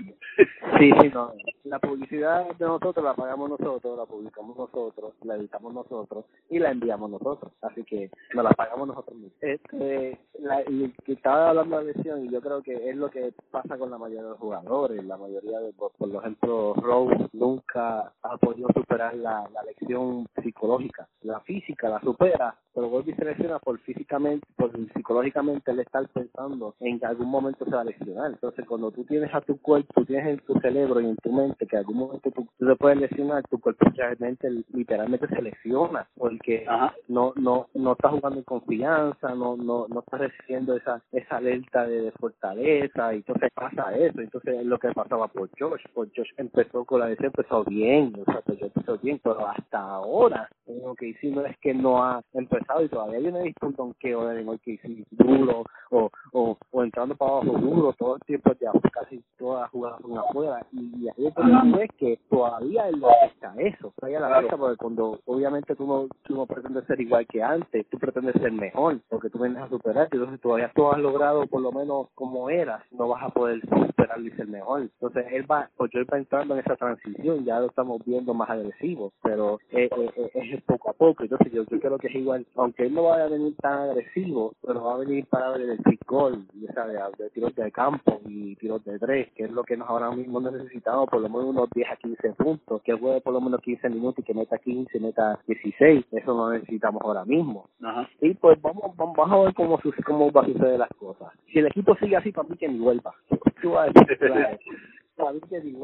Sí, 0.78 0.90
sí, 1.00 1.08
no. 1.14 1.32
La 1.64 1.78
publicidad 1.78 2.46
de 2.58 2.66
nosotros 2.66 3.04
la 3.04 3.14
pagamos 3.14 3.50
nosotros, 3.50 3.96
la 3.96 4.06
publicamos 4.06 4.56
nosotros, 4.56 5.14
la 5.24 5.36
editamos 5.36 5.74
nosotros 5.74 6.24
y 6.50 6.58
la 6.58 6.70
enviamos 6.70 7.10
nosotros. 7.10 7.52
Así 7.62 7.82
que 7.84 8.10
nos 8.34 8.44
la 8.44 8.50
pagamos 8.50 8.88
nosotros 8.88 9.16
mismos. 9.16 9.36
Este, 9.40 10.18
la, 10.46 10.62
y 10.62 10.92
que 11.04 11.12
estaba 11.12 11.50
hablando 11.50 11.78
de 11.78 11.92
lesión 11.92 12.24
y 12.24 12.30
yo 12.30 12.40
creo 12.40 12.62
que 12.62 12.90
es 12.90 12.96
lo 12.96 13.10
que 13.10 13.32
pasa 13.50 13.76
con 13.76 13.90
la 13.90 13.98
mayoría 13.98 14.22
de 14.22 14.30
los 14.30 14.38
jugadores. 14.38 15.04
La 15.04 15.16
mayoría 15.16 15.60
de, 15.60 15.72
por, 15.72 15.92
ejemplo, 16.00 16.74
Rose 16.74 17.28
nunca 17.32 18.12
ha 18.22 18.36
podido 18.38 18.68
superar 18.74 19.14
la, 19.14 19.48
la 19.52 19.62
lección 19.64 20.26
psicológica. 20.42 21.08
La 21.22 21.40
física 21.40 21.88
la 21.88 22.00
supera, 22.00 22.56
pero 22.74 22.88
vuelve 22.88 23.12
y 23.12 23.14
se 23.14 23.24
lesiona 23.24 23.58
por 23.58 23.78
físicamente, 23.80 24.46
por 24.56 24.70
psicológicamente 24.94 25.70
él 25.70 25.80
está 25.80 26.02
pensando 26.04 26.74
en 26.80 26.98
que 26.98 27.06
algún 27.06 27.28
momento 27.28 27.64
se 27.64 27.70
va 27.74 27.80
a 27.80 27.84
lesionar. 27.84 28.32
Entonces, 28.32 28.66
cuando 28.66 28.90
tú 28.90 29.04
tienes 29.04 29.34
a 29.34 29.40
tu 29.40 29.60
cuerpo, 29.60 29.92
tú 29.94 30.04
tienes 30.04 30.26
en 30.26 30.38
tu 30.46 30.58
cerebro 30.60 31.00
y 31.00 31.06
en 31.06 31.16
tu 31.16 31.32
mente 31.32 31.66
que 31.66 31.76
algún 31.76 31.98
momento 31.98 32.30
tú, 32.30 32.46
tú 32.58 32.66
te 32.66 32.76
puedes 32.76 32.98
lesionar, 32.98 33.42
tu 33.48 33.60
cuerpo 33.60 33.86
realmente, 33.94 34.50
literalmente 34.72 35.26
se 35.28 35.42
lesiona 35.42 36.06
porque 36.16 36.66
no 37.08 37.32
no 37.36 37.68
no 37.74 37.92
estás 37.92 38.12
jugando 38.12 38.38
en 38.38 38.44
confianza, 38.44 39.34
no 39.34 39.56
no 39.56 39.86
no 39.88 40.00
estás 40.00 40.20
recibiendo 40.38 40.76
esa 40.76 41.02
esa 41.12 41.36
alerta 41.36 41.86
de, 41.86 42.12
fortaleza 42.12 43.14
y 43.14 43.16
entonces 43.18 43.50
pasa 43.54 43.94
eso. 43.96 44.20
Entonces 44.20 44.60
es 44.60 44.66
lo 44.66 44.78
que 44.78 44.92
pasaba 44.92 45.28
por 45.28 45.50
Josh. 45.58 45.82
Por 45.92 46.08
Josh 46.14 46.30
empezó 46.36 46.84
con 46.84 47.00
la 47.00 47.08
lesión, 47.08 47.26
empezó 47.26 47.64
bien, 47.64 48.12
o 48.20 48.24
sea, 48.24 48.40
pues 48.42 48.60
empezó 48.62 48.98
bien, 48.98 49.20
pero 49.22 49.46
hasta 49.46 49.78
ahora 49.78 50.48
lo 50.66 50.94
que 50.94 51.08
hicimos 51.08 51.44
es 51.46 51.56
que 51.58 51.74
no 51.74 52.02
ha 52.02 52.22
empezado 52.32 52.82
y 52.82 52.88
todavía 52.88 53.20
yo 53.20 53.30
no 53.30 53.38
he 53.38 53.44
visto 53.44 53.66
un 53.66 53.74
donqueo 53.74 54.26
de 54.28 54.44
hoy 54.46 54.58
que 54.58 54.72
hicimos 54.72 55.06
duro 55.10 55.64
o, 55.90 56.10
o, 56.32 56.58
o 56.70 56.84
entrando 56.84 57.14
para 57.14 57.32
abajo 57.32 57.58
duro 57.58 57.92
todo 57.98 58.16
el 58.16 58.22
tiempo 58.22 58.52
ya 58.60 58.72
casi 58.92 59.22
todas 59.38 59.62
las 59.62 59.70
jugadas 59.70 60.00
son 60.02 60.18
afuera 60.18 60.66
y, 60.72 61.08
ahí 61.08 61.26
es 61.26 61.90
que 61.98 62.18
todavía 62.28 62.88
él 62.88 63.00
no 63.00 63.08
está 63.26 63.54
eso 63.58 63.92
todavía 63.96 64.20
la 64.20 64.28
claro. 64.28 64.58
porque 64.58 64.76
cuando 64.76 65.20
obviamente 65.26 65.74
tú 65.76 65.86
no, 65.86 66.08
tú 66.22 66.34
no 66.34 66.46
pretendes 66.46 66.84
ser 66.86 67.00
igual 67.00 67.26
que 67.26 67.42
antes 67.42 67.88
tú 67.88 67.98
pretendes 67.98 68.34
ser 68.40 68.52
mejor 68.52 69.00
porque 69.08 69.30
tú 69.30 69.38
vienes 69.38 69.62
a 69.62 69.68
superarte 69.68 70.18
entonces 70.26 70.42
todavía 70.42 70.72
tú 70.74 70.90
has 70.90 70.98
logrado 70.98 71.46
por 71.46 71.62
lo 71.62 71.70
menos 71.70 72.08
como 72.14 72.50
eras 72.50 72.82
no 72.90 73.08
vas 73.08 73.22
a 73.22 73.28
poder 73.28 73.60
superar 73.60 74.20
y 74.20 74.30
ser 74.32 74.48
mejor. 74.48 74.82
Entonces 74.82 75.26
él 75.30 75.50
va 75.50 75.70
pues 75.76 75.90
yo 75.92 76.00
va 76.12 76.18
entrando 76.18 76.54
en 76.54 76.60
esa 76.60 76.76
transición 76.76 77.44
ya 77.44 77.60
lo 77.60 77.66
estamos 77.66 78.02
viendo 78.04 78.34
más 78.34 78.50
agresivo 78.50 79.12
pero 79.22 79.58
eh, 79.70 79.88
eh, 79.96 80.10
eh, 80.16 80.30
es 80.34 80.62
poco 80.64 80.90
a 80.90 80.92
poco. 80.94 81.22
Entonces 81.22 81.52
yo, 81.52 81.64
yo 81.64 81.80
creo 81.80 81.98
que 81.98 82.08
es 82.08 82.14
igual 82.14 82.46
aunque 82.56 82.86
él 82.86 82.94
no 82.94 83.04
vaya 83.04 83.24
a 83.24 83.28
venir 83.28 83.54
tan 83.56 83.90
agresivo 83.90 84.54
pero 84.66 84.82
va 84.84 84.94
a 84.94 84.98
venir 84.98 85.26
para 85.26 85.50
ver 85.50 85.62
el 85.62 85.78
pick 85.78 86.04
goal 86.06 86.46
ya 86.54 86.86
de, 86.86 86.98
de 87.18 87.30
tiros 87.30 87.54
de 87.54 87.70
campo 87.70 88.20
y 88.26 88.56
tiros 88.56 88.84
de 88.84 88.98
tres 88.98 89.32
que 89.34 89.44
es 89.44 89.50
lo 89.50 89.62
que 89.62 89.76
nos 89.76 89.88
ahora 89.88 90.10
mismo 90.10 90.40
necesitamos 90.40 91.08
por 91.08 91.20
lo 91.20 91.28
menos 91.28 91.46
unos 91.46 91.70
10 91.70 91.88
a 91.90 91.96
15 91.96 92.32
puntos 92.32 92.82
que 92.82 92.92
juegue 92.92 93.20
por 93.20 93.32
lo 93.32 93.40
menos 93.40 93.60
15 93.60 93.88
minutos 93.90 94.18
y 94.18 94.22
que 94.24 94.34
meta 94.34 94.58
15 94.58 94.98
meta 95.00 95.38
16 95.46 96.06
eso 96.10 96.34
lo 96.34 96.50
necesitamos 96.50 97.02
ahora 97.02 97.24
mismo. 97.24 97.68
Ajá. 97.82 98.08
y 98.20 98.34
pues 98.34 98.60
vamos, 98.60 98.96
vamos 98.96 99.30
a 99.30 99.36
ver 99.38 99.54
cómo, 99.54 99.78
cómo 100.16 100.32
va 100.32 100.42
a 100.42 100.46
suceder 100.46 100.78
las 100.78 100.88
cosas 100.98 101.32
si 101.52 101.58
el 101.58 101.66
equipo 101.66 101.94
sigue 101.96 102.16
así 102.16 102.32
para 102.32 102.48
mí 102.48 102.56
que 102.56 102.68
ni 102.68 102.78
vuelva 102.78 103.14
tú 103.62 103.72
vas 103.72 103.88
a 103.88 104.00
decir, 104.00 104.18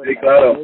sí, 0.05 0.17
claro. 0.17 0.59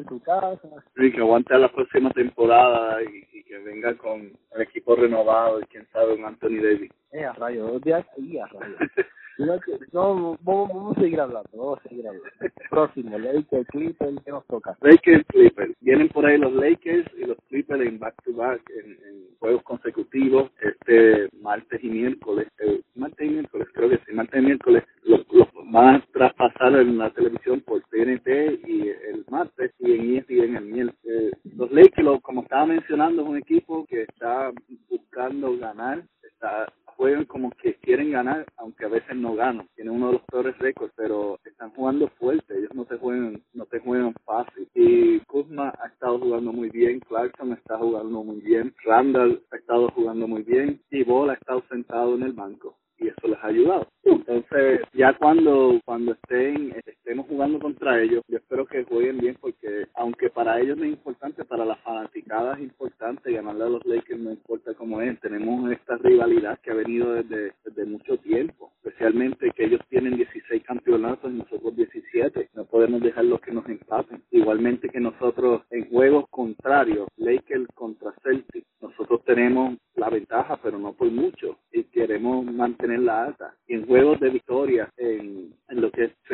Sí, 0.97 1.13
que 1.13 1.21
aguante 1.21 1.57
la 1.57 1.73
próxima 1.73 2.11
temporada 2.11 3.03
y, 3.03 3.27
y, 3.33 3.43
que 3.45 3.59
venga 3.59 3.97
con 3.97 4.31
el 4.55 4.61
equipo 4.61 4.95
renovado 4.95 5.61
y 5.61 5.65
quién 5.65 5.87
sabe 5.91 6.15
un 6.15 6.27
Anthony 6.27 6.61
Davis. 6.63 6.93
Eh, 7.13 7.25
a 7.25 7.33
rayo, 7.33 7.67
dos 7.67 7.83
días 7.83 8.05
y 8.19 8.39
a 8.39 8.47
rayo. 8.47 8.77
No, 9.39 10.37
vamos, 10.43 10.69
vamos 10.69 10.97
a 10.97 11.01
seguir 11.01 11.21
hablando, 11.21 11.49
vamos 11.55 11.79
a 11.79 11.89
seguir 11.89 12.07
hablando. 12.09 12.29
Próximo, 12.71 13.19
Lakers, 13.19 13.69
Clippers, 13.69 14.17
¿qué 14.25 14.31
nos 14.33 14.47
toca? 14.47 14.77
Lakers, 14.81 15.25
Clippers. 15.29 15.75
Vienen 15.81 16.09
por 16.09 16.27
ahí 16.27 16.39
los 16.39 16.53
Lakers 16.53 17.07
y 17.17 17.25
los 17.25 17.39
Clippers 17.49 17.87
en 17.87 17.99
back-to-back, 18.01 18.61
en, 18.71 18.91
en, 18.93 19.29
juegos 19.39 19.63
consecutivos, 19.63 20.51
este 20.61 21.29
martes 21.41 21.83
y 21.85 21.89
miércoles. 21.89 22.49
Martes 22.97 23.27
y 23.27 23.31
miércoles, 23.31 23.69
creo 23.73 23.89
que 23.91 23.99
sí, 23.99 24.13
martes 24.13 24.43
y 24.43 24.45
miércoles. 24.45 24.85
Los, 25.05 25.25
los 25.33 25.49
van 25.71 25.97
a 25.97 26.07
traspasar 26.13 26.75
en 26.75 26.99
la 26.99 27.11
televisión 27.11 27.61
por 27.61 27.81
TNT 27.83 28.67
y 28.67 28.89
el 28.89 29.25
martes 29.31 29.73
y 29.79 29.93
en 29.93 30.17
ESPN 30.17 30.57
el 30.57 30.65
miércoles. 30.65 31.01
Eh, 31.05 31.31
los 31.57 31.71
Lakers, 31.71 32.21
como 32.23 32.43
estaba 32.43 32.67
mencionando, 32.67 33.23
es 33.23 33.29
un 33.29 33.37
equipo 33.37 33.87
que 33.87 34.03
está 34.03 34.51
buscando 34.91 35.57
ganar, 35.57 36.03
está 36.23 36.67
juegan 36.99 37.25
como 37.27 37.51
que 37.53 37.77
quieren 37.77 38.11
ganar, 38.11 38.45
aunque 38.57 38.85
a 38.85 38.89
veces 38.89 39.17
no 39.17 39.35
ganan. 39.37 39.69
Tienen 39.77 39.95
uno 39.95 40.09
de 40.09 40.13
los 40.15 40.23
peores 40.23 40.59
récords, 40.59 40.93
pero 40.97 41.39
están 41.45 41.71
jugando 41.71 42.09
fuerte. 42.19 42.59
Ellos 42.59 42.75
no 42.75 42.85
te 42.85 42.99
juegan, 42.99 43.41
no 43.55 43.67
te 43.67 43.79
juegan 43.79 44.15
fácil. 44.27 44.69
Y 44.75 45.21
Kuzma 45.21 45.73
ha 45.81 45.87
estado 45.87 46.19
jugando 46.19 46.53
muy 46.53 46.71
bien, 46.71 47.01
Clarkson 47.01 47.53
está 47.53 47.79
jugando 47.79 48.25
muy 48.25 48.41
bien, 48.41 48.75
Randall 48.85 49.43
ha 49.53 49.57
estado 49.57 49.89
jugando 49.91 50.27
muy 50.27 50.43
bien 50.43 50.81
y 50.91 51.05
Ball 51.05 51.31
ha 51.31 51.35
estado 51.35 51.63
sentado 51.71 52.17
en 52.17 52.25
el 52.25 52.33
banco 52.33 52.77
y 52.99 53.09
eso 53.09 53.29
les 53.29 53.39
ha 53.43 53.47
ayudado. 53.47 53.87
Entonces, 54.03 54.81
ya 54.93 55.17
cuando 55.17 55.81
cuando 55.85 56.13
estén 56.13 56.73
estemos 57.09 57.27
jugando 57.27 57.59
contra 57.59 58.03
ellos, 58.03 58.23
yo 58.29 58.37
espero 58.37 58.67
que 58.67 58.85
jueguen 58.85 59.17
bien 59.17 59.35
porque 59.41 59.87
aunque 59.95 60.29
para 60.29 60.61
ellos 60.61 60.77
no 60.77 60.85
es 60.85 60.91
importante, 60.91 61.43
para 61.47 61.65
las 61.65 61.81
fanaticadas 61.81 62.59
es 62.59 62.65
importante 62.65 63.33
ganarle 63.33 63.65
a 63.65 63.69
los 63.71 63.87
Lakers, 63.87 64.21
no 64.21 64.31
importa 64.31 64.75
cómo 64.75 65.01
es. 65.01 65.19
Tenemos 65.21 65.73
esta 65.73 65.97
rivalidad 65.97 66.59
que 66.61 66.71
ha 66.71 66.75
venido 66.75 67.15
desde, 67.15 67.55
desde 67.65 67.87
mucho 67.87 68.19
tiempo, 68.19 68.73
especialmente 68.85 69.51
que 69.57 69.65
ellos 69.65 69.81
tienen 69.89 70.19
16 70.19 70.63
campeonatos 70.65 71.33
y 71.33 71.39
nosotros 71.39 71.75
17. 71.77 72.51
No 72.53 72.67
podemos 72.67 73.01
dejarlos 73.01 73.41
que 73.41 73.53
nos 73.53 73.67
empaten. 73.67 74.23
Igualmente 74.31 74.91
que 74.91 75.01
nosotros 75.01 75.63
en 75.71 75.89
juegos 75.89 76.27
contrarios, 76.29 77.09
Lakers 77.17 77.69
contra 77.75 78.13
Celtics, 78.23 78.67
nosotros 78.83 79.25
tenemos 79.25 79.79
la 79.95 80.11
ventaja, 80.11 80.59
pero 80.63 80.79
no 80.79 80.93
por 80.93 81.11
mucho, 81.11 81.59
y 81.73 81.85
queremos 81.85 82.45
mantenerla 82.45 83.25
alta. 83.25 83.55
Y 83.67 83.75
en 83.75 83.87
juegos 83.87 84.21
de 84.21 84.31
victoria, 84.31 84.93
en, 84.99 85.55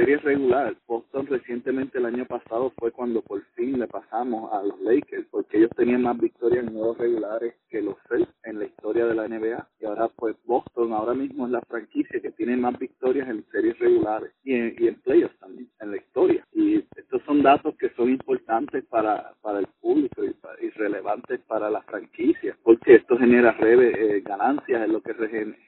series 0.04 0.22
regular, 0.22 0.76
Boston 0.86 1.26
recientemente 1.26 1.96
el 1.96 2.04
año 2.04 2.26
pasado 2.26 2.74
fue 2.78 2.92
cuando 2.92 3.22
por 3.22 3.42
fin 3.54 3.78
le 3.78 3.86
pasamos 3.86 4.52
a 4.52 4.62
los 4.62 4.78
Lakers, 4.82 5.26
porque 5.30 5.56
ellos 5.56 5.70
tenían 5.74 6.02
más 6.02 6.18
victorias 6.18 6.66
en 6.66 6.74
juegos 6.74 6.98
regulares 6.98 7.54
que 7.70 7.80
los 7.80 7.96
Celtics 8.06 8.34
en 8.42 8.58
la 8.58 8.66
historia 8.66 9.06
de 9.06 9.14
la 9.14 9.26
NBA. 9.26 9.66
Y 9.80 9.86
ahora 9.86 10.08
pues 10.08 10.36
Boston 10.44 10.92
ahora 10.92 11.14
mismo 11.14 11.46
es 11.46 11.52
la 11.52 11.62
franquicia 11.62 12.20
que 12.20 12.32
tiene 12.32 12.54
más 12.58 12.78
victorias 12.78 13.28
en 13.30 13.46
series 13.50 13.78
regulares 13.78 14.30
y 14.44 14.54
en, 14.54 15.00
playoffs 15.00 15.38
también, 15.38 15.70
en 15.80 15.90
la 15.92 15.96
historia. 15.96 16.46
Y 16.52 16.84
estos 16.96 17.22
son 17.24 17.42
datos 17.42 17.74
que 17.76 17.88
son 17.96 18.10
importantes 18.10 18.84
para, 18.90 19.32
para 19.40 19.60
el 19.60 19.66
público 19.80 20.22
y, 20.22 20.34
relevantes 20.76 21.40
para 21.46 21.70
la 21.70 21.82
franquicia, 21.82 22.56
porque 22.64 22.96
esto 22.96 23.16
genera 23.16 23.56
eh, 23.60 24.22
ganancias, 24.24 24.82
es 24.82 24.88
lo 24.88 25.00
que 25.00 25.14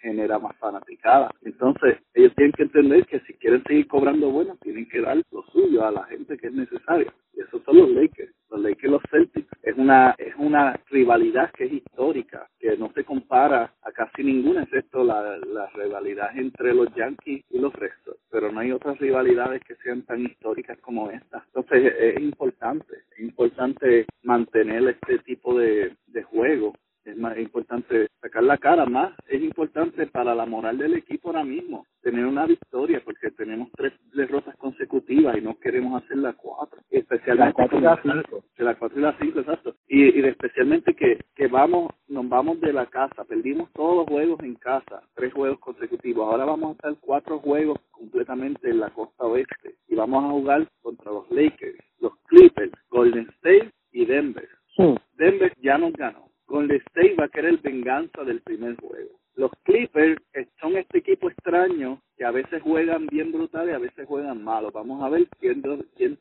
genera 0.03 0.39
más 0.41 0.57
fanaticada. 0.57 1.31
Entonces, 1.43 1.99
tienen 2.31 2.53
que 2.53 2.63
entender 2.65 3.07
que 3.07 3.21
si 3.21 3.35
quieren 3.35 3.63
seguir 3.65 3.87
cobrando 3.89 4.31
bueno, 4.31 4.57
tienen 4.63 4.89
que 4.89 5.01
dar 5.01 5.21
lo 5.31 5.43
suyo 5.53 5.85
a 5.85 5.91
la 5.91 6.05
gente 6.05 6.37
que 6.37 6.49
es 6.49 6.53
necesaria. 6.53 7.13
Y 7.35 7.41
esos 7.41 7.63
son 7.65 7.77
los 7.77 7.91
Lakers. 7.91 8.33
Los 8.51 8.61
Lakers 8.61 8.93
los 8.93 9.03
Celtics 9.11 9.49
es 9.63 9.77
una 9.77 10.15
es 10.19 10.35
una 10.37 10.81
rivalidad 10.91 11.51
que 11.53 11.65
es 11.65 11.73
histórica, 11.73 12.49
que 12.59 12.77
no 12.77 12.93
se 12.93 13.05
compara 13.05 13.75
a 13.83 13.93
casi 13.93 14.23
ninguna, 14.23 14.63
excepto 14.63 15.05
la, 15.05 15.37
la 15.39 15.69
rivalidad 15.75 16.37
entre 16.37 16.75
los 16.75 16.89
Yankees 16.95 17.45
y 17.51 17.59
los 17.59 17.73
restos. 17.75 18.17
Pero 18.31 18.51
no 18.51 18.61
hay 18.61 18.73
otras 18.73 18.99
rivalidades 18.99 19.63
que 19.65 19.75
sean 19.77 20.03
tan 20.03 20.23
históricas 20.25 20.79
como 20.81 21.11
esta. 21.11 21.45
Entonces 21.47 21.95
es 21.99 22.21
importante, 22.21 22.95
es 23.13 23.21
importante 23.21 24.07
mantener 24.23 24.89
este 24.89 25.19
tipo 25.19 25.59
de, 25.59 25.97
de 26.07 26.23
juego 26.23 26.73
es 27.07 27.17
más 27.17 27.39
importante 27.39 28.09
sacar 28.21 28.43
la 28.43 28.59
cara 28.59 28.85
más 28.85 29.13
es 29.29 29.41
importante 29.43 30.07
para 30.07 30.35
la 30.35 30.45
moral 30.45 30.77
del 30.79 30.95
equipo 30.95 31.29
ahora 31.29 31.45
mismo 31.45 31.87
tener 32.07 32.25
una 32.25 32.47
victoria 32.47 33.03
porque 33.05 33.33
tenemos 33.33 33.69
tres 33.77 33.93
derrotas 34.15 34.55
consecutivas 34.59 35.37
y 35.37 35.41
no 35.41 35.59
queremos 35.59 36.01
hacer 36.01 36.19
la 36.19 36.35
cuatro. 36.35 36.79
Especialmente 36.89 37.47
la 37.47 37.53
cuatro 37.53 37.79
y 37.79 37.83
la 37.83 38.01
cinco. 38.01 38.45
de 38.57 38.65
la 38.65 38.75
cuatro 38.77 38.99
y 39.01 39.03
la 39.03 39.19
cinco 39.19 39.41
exacto. 39.41 39.75
Y, 39.89 40.17
y 40.17 40.25
especialmente 40.25 40.95
que 40.95 41.19
que 41.35 41.49
vamos 41.49 41.91
nos 42.07 42.29
vamos 42.29 42.61
de 42.61 42.73
la 42.73 42.87
casa 42.87 43.25
perdimos 43.25 43.73
todos 43.73 43.97
los 43.97 44.07
juegos 44.07 44.39
en 44.45 44.55
casa 44.55 45.03
tres 45.17 45.35
juegos 45.35 45.59
consecutivos. 45.59 46.29
Ahora 46.31 46.45
vamos 46.45 46.69
a 46.69 46.73
estar 46.75 46.95
cuatro 47.01 47.41
juegos 47.41 47.81
completamente 47.91 48.71
en 48.71 48.79
la 48.79 48.91
costa 48.91 49.25
oeste 49.25 49.75
y 49.89 49.97
vamos 49.97 50.25
a 50.25 50.29
jugar 50.29 50.69
contra 50.83 51.11
los 51.11 51.29
Lakers 51.33 51.83
los 51.99 52.13
Clippers 52.29 52.73
Golden 52.89 53.29
State 53.39 53.73
y 53.91 54.05
Denver. 54.05 54.49
Sí. 54.77 54.95
Denver 55.15 55.53
ya 55.61 55.77
nos 55.77 55.93
ganó. 55.95 56.31
Golden 56.47 56.81
State 56.87 57.17
va 57.19 57.25
a 57.25 57.29
querer 57.31 57.59
venganza 57.63 58.23
del 58.23 58.43
primer 58.43 58.77
juego. 58.77 59.19
Los 59.35 59.51
Clippers 59.65 60.19
son 60.67 60.77
este 60.77 60.99
equipo 60.99 61.31
extraño 61.31 62.01
que 62.17 62.25
a 62.25 62.33
veces 62.33 62.61
juegan 62.63 63.07
bien 63.07 63.31
brutal 63.31 63.69
y 63.69 63.73
a 63.73 63.79
veces 63.79 64.07
juegan 64.07 64.43
malo. 64.43 64.73
Vamos 64.73 65.03
a 65.03 65.09
ver 65.09 65.29
quién, 65.39 65.63
quién, 65.97 66.19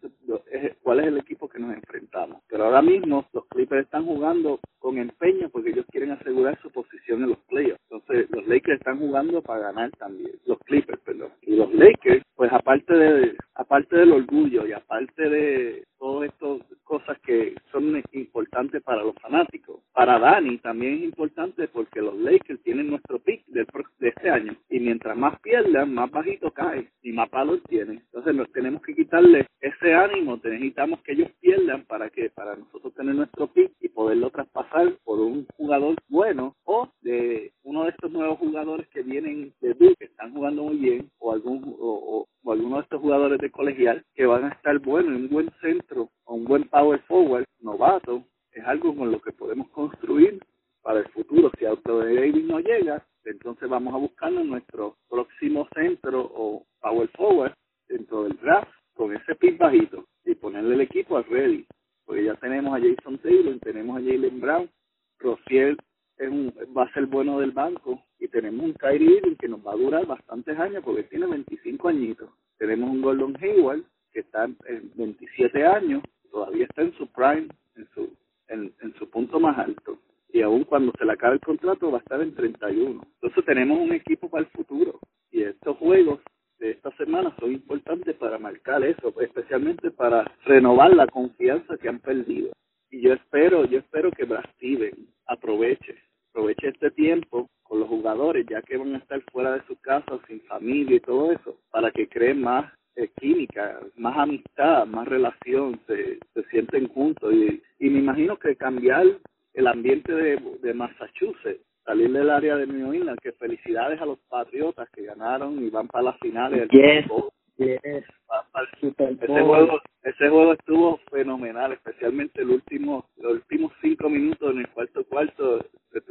cuál 0.84 1.00
es 1.00 1.08
el 1.08 1.18
equipo 1.18 1.50
que 1.50 1.58
nos 1.58 1.74
enfrentamos. 1.74 2.44
Pero 2.48 2.66
ahora 2.66 2.82
mismo 2.82 3.26
los 3.34 3.46
Clippers 3.48 3.86
están 3.86 4.06
jugando 4.06 4.60
con 4.78 4.98
empeño 4.98 5.50
porque 5.50 5.70
ellos 5.72 5.86
quieren 5.90 6.12
asegurar 6.12 6.60
su 6.62 6.70
posición 6.72 7.24
en 7.24 7.30
los 7.30 7.40
playoffs. 7.48 7.82
Entonces 7.90 8.30
los 8.30 8.46
Lakers 8.48 8.80
están 8.80 9.00
jugando 9.00 9.42
para 9.42 9.62
ganar 9.62 9.90
también. 9.92 10.34
Los 10.46 10.60
Clippers, 10.60 11.02
perdón. 11.02 11.30
Y 11.42 11.56
los 11.56 11.74
Lakers, 11.74 12.24
pues 12.36 12.52
aparte 12.54 12.94
de 12.94 13.38
aparte 13.56 13.98
del 13.98 14.12
orgullo 14.12 14.68
y 14.68 14.74
aparte 14.74 15.30
de 15.30 15.86
todas 16.06 16.30
estas 16.30 16.78
cosas 16.84 17.18
que 17.22 17.56
son 17.72 18.00
importantes 18.12 18.84
para 18.84 19.02
los 19.02 19.16
fanáticos, 19.16 19.82
para 19.92 20.20
Dani 20.20 20.60
también 20.60 20.98
es 20.98 21.04
importante 21.04 21.68
porque 21.68 22.00
los 22.00 22.16
Lakers 22.20 22.62
tienen 22.62 22.92
nuestro 22.92 23.18
pick 23.18 23.44
de, 23.48 23.66
de 23.98 24.10
este 24.10 24.30
año. 24.30 24.56
Y 24.70 24.80
mientras 24.82 25.18
más 25.18 25.40
pierdan, 25.40 25.96
más 25.96 26.12
bajito 26.12 26.52
cae 26.52 26.92
y 27.02 27.12
más 27.12 27.28
valor 27.32 27.60
tiene. 27.68 27.94
Entonces 27.94 28.36
nos 28.36 28.52
tenemos 28.52 28.84
que 28.84 28.94
quitarle 28.94 29.48
ese 29.60 29.96
ánimo, 29.96 30.40
necesitamos 30.44 31.02
que 31.02 31.14
ellos 31.14 31.32
pierdan 31.42 31.86
para 31.86 32.12
que 32.12 32.30
para 32.30 32.56
nosotros 32.56 32.94
tener 32.94 33.16
nuestro 33.16 33.48
pick 33.48 33.72
y 33.82 33.90
poderlo 33.90 34.30
traspasar 34.30 34.94
por 35.04 35.20
un 35.20 35.48
jugador 35.58 35.96
bueno 36.08 36.56
o 36.66 36.88
de 37.02 37.52
uno 37.66 37.84
de 37.84 37.90
estos 37.90 38.12
nuevos 38.12 38.38
jugadores 38.38 38.88
que 38.90 39.02
vienen 39.02 39.52
de 39.60 39.74
Duke, 39.74 40.06
están 40.06 40.34
jugando 40.34 40.64
muy 40.64 40.78
bien, 40.78 41.10
o 41.18 41.34
algún 41.34 41.76
o, 41.80 42.28
o, 42.44 42.52
alguno 42.52 42.76
de 42.78 42.84
estos 42.84 43.02
jugadores 43.02 43.40
de 43.40 43.50
colegial 43.50 44.06
que 44.14 44.28
van 44.28 44.46
a 44.46 44.50
estar 44.50 44.78
buenos 44.80 45.16
en 45.16 45.24
un 45.24 45.30
buen 45.30 45.50
centro 45.62 46.10
o 46.26 46.36
un 46.36 46.46
buen 46.46 46.66
power 46.66 47.02
forward 47.08 47.46
novato, 47.60 48.24
es 48.52 48.64
algo 48.66 48.96
con 48.96 49.12
lo 49.12 49.20
que 49.20 49.32
podemos 49.32 49.68
construir 49.70 50.40
para 50.84 51.00
el 51.00 51.08
futuro. 51.10 51.52
Si 51.58 51.66
Auto 51.66 52.00
Davis 52.00 52.46
no 52.46 52.60
llega, 52.60 53.04
entonces 53.26 53.68
vamos 53.68 53.96
a 53.96 53.98
buscarnos 53.98 54.46
nuestro 54.46 54.96
próximo 55.10 55.68
centro 55.74 56.22
o 56.36 56.64
power 56.82 57.10
forward 57.18 57.54
dentro 57.88 58.26
del 58.26 58.38
draft 58.38 58.72
con 58.94 59.12
ese 59.16 59.34
pick 59.36 59.58
bajito 59.58 60.06
y 60.24 60.36
ponerle 60.36 60.76
el 60.76 60.82
equipo 60.82 61.18
al 61.18 61.24
ready. 61.26 61.66
Porque 62.06 62.26
ya 62.26 62.36
tenemos 62.36 62.76
a 62.76 62.80
Jason 62.80 63.18
Taylor, 63.18 63.60
tenemos 63.62 63.98
a 63.98 64.02
Jalen 64.02 64.40
Brown, 64.40 64.70
Rociel 65.18 65.78
es 66.18 66.30
un, 66.30 66.54
va 66.78 66.84
a 66.84 66.94
ser 66.94 67.06
bueno 67.08 67.40
del 67.40 67.52
banco 67.52 68.02
y 68.20 68.28
tenemos 68.28 68.66
un 68.66 68.74
Kyrie 68.74 69.18
Irving 69.18 69.36
que 69.36 69.48
nos 69.48 69.66
va 69.66 69.74
a 69.74 69.78
durar 69.78 70.06
bastantes 70.06 70.58
años 70.60 70.84
porque 70.84 71.04
tiene 71.04 71.28
25 71.28 71.88
añitos. 71.90 72.30
Tenemos 72.58 72.90
un 72.90 73.02
Gordon 73.02 73.38
Hayward 73.42 73.84
que 74.14 74.22
está 74.22 74.46
en 74.46 74.92
27 74.96 75.66
años, 75.66 76.04
todavía 76.32 76.66
está 76.66 76.84
en 76.84 76.94
su 76.94 77.08
prime, 77.08 77.48
en 77.76 77.88
su, 77.94 78.10
en, 78.48 78.74
en 78.82 78.96
su 78.96 79.10
punto 79.10 79.40
más 79.40 79.58
alto 79.58 80.00
y 80.36 80.42
aún 80.42 80.66
cuando 80.66 80.92
se 80.98 81.06
le 81.06 81.14
acabe 81.14 81.36
el 81.36 81.40
contrato 81.42 81.92
va 81.92 82.00
a 82.00 82.02
estar 82.02 82.22
en 82.22 82.36
31. 82.36 83.02
Entonces 83.22 83.46
tenemos 83.46 83.80
un 83.80 83.94
equipo 83.94 84.30
para 84.30 84.44
el 84.44 84.50
futuro 84.52 85.00
y 85.32 85.44
estos 85.44 85.78
juegos 85.78 86.20
de 86.60 86.72
esta 86.72 86.92
semana 86.98 87.34
son 87.40 87.54
importantes 87.54 88.16
para 88.18 88.38
marcar 88.38 88.84
eso, 88.84 89.14
especialmente 89.22 89.92
para 89.92 90.30
renovar 90.46 90.94
la 90.94 91.08
confianza 91.08 91.78
que 91.78 91.88
han 91.88 92.00
perdido. 92.00 92.52
Y 92.96 93.02
yo 93.02 93.12
espero, 93.12 93.66
yo 93.66 93.80
espero 93.80 94.10
que 94.10 94.24
Brad 94.24 94.46
Steven 94.54 94.94
aproveche, 95.28 95.98
aproveche 96.30 96.70
este 96.70 96.92
tiempo 96.92 97.50
con 97.64 97.82
los 97.82 97.90
jugadores, 97.90 98.46
ya 98.50 98.62
que 98.62 98.78
van 98.78 98.96
a 98.96 99.00
estar 99.00 99.22
fuera 99.34 99.52
de 99.52 99.62
su 99.68 99.76
casa, 99.82 100.18
sin 100.30 100.40
familia 100.44 100.96
y 100.96 101.00
todo 101.02 101.34
eso, 101.34 101.58
para 101.72 101.92
que 101.92 102.08
creen 102.08 102.40
más 102.40 102.72
eh, 102.96 103.10
química, 103.20 103.82
más 103.98 104.18
amistad, 104.18 104.86
más 104.86 105.10
relación, 105.10 105.78
se, 105.88 106.20
se 106.34 106.44
sienten 106.50 106.88
juntos. 106.88 107.34
Y, 107.34 107.62
y 107.80 107.90
me 107.90 108.00
imagino 108.00 108.38
que 108.38 108.56
cambiar 108.56 109.06
el 109.54 109.68
ambiente 109.68 110.14
de, 110.14 110.38
de 110.62 110.74
Massachusetts, 110.74 111.66
salir 111.84 112.10
del 112.14 112.30
área 112.30 112.56
de 112.56 112.66
New 112.66 112.94
England, 112.94 113.20
que 113.20 113.34
felicidades 113.34 114.00
a 114.00 114.06
los 114.06 114.20
Patriotas 114.30 114.90
que 114.92 115.04
ganaron 115.04 115.62
y 115.62 115.70
van 115.70 115.90
para 115.90 116.06
las 116.06 116.20
finales 116.20 116.70
del 116.70 116.70
yes. 116.70 117.12
Yes. 117.58 118.04
Para 118.28 118.68
el 118.72 118.80
Super 118.80 119.16
Bowl. 119.16 119.24
Ese 119.24 119.42
juego, 119.42 119.82
ese 120.04 120.30
juego 120.30 120.54
estuvo 120.54 120.98
fenomenal, 121.10 121.72
especialmente 121.72 122.42
el 122.42 122.50
último, 122.50 123.06
los 123.18 123.34
últimos 123.34 123.72
cinco 123.82 124.10
minutos 124.10 124.52
en 124.52 124.60
el 124.60 124.70
cuarto 124.70 125.06
cuarto 125.06 125.66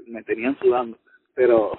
me 0.06 0.22
tenían 0.22 0.58
sudando. 0.58 0.98
Pero, 1.34 1.78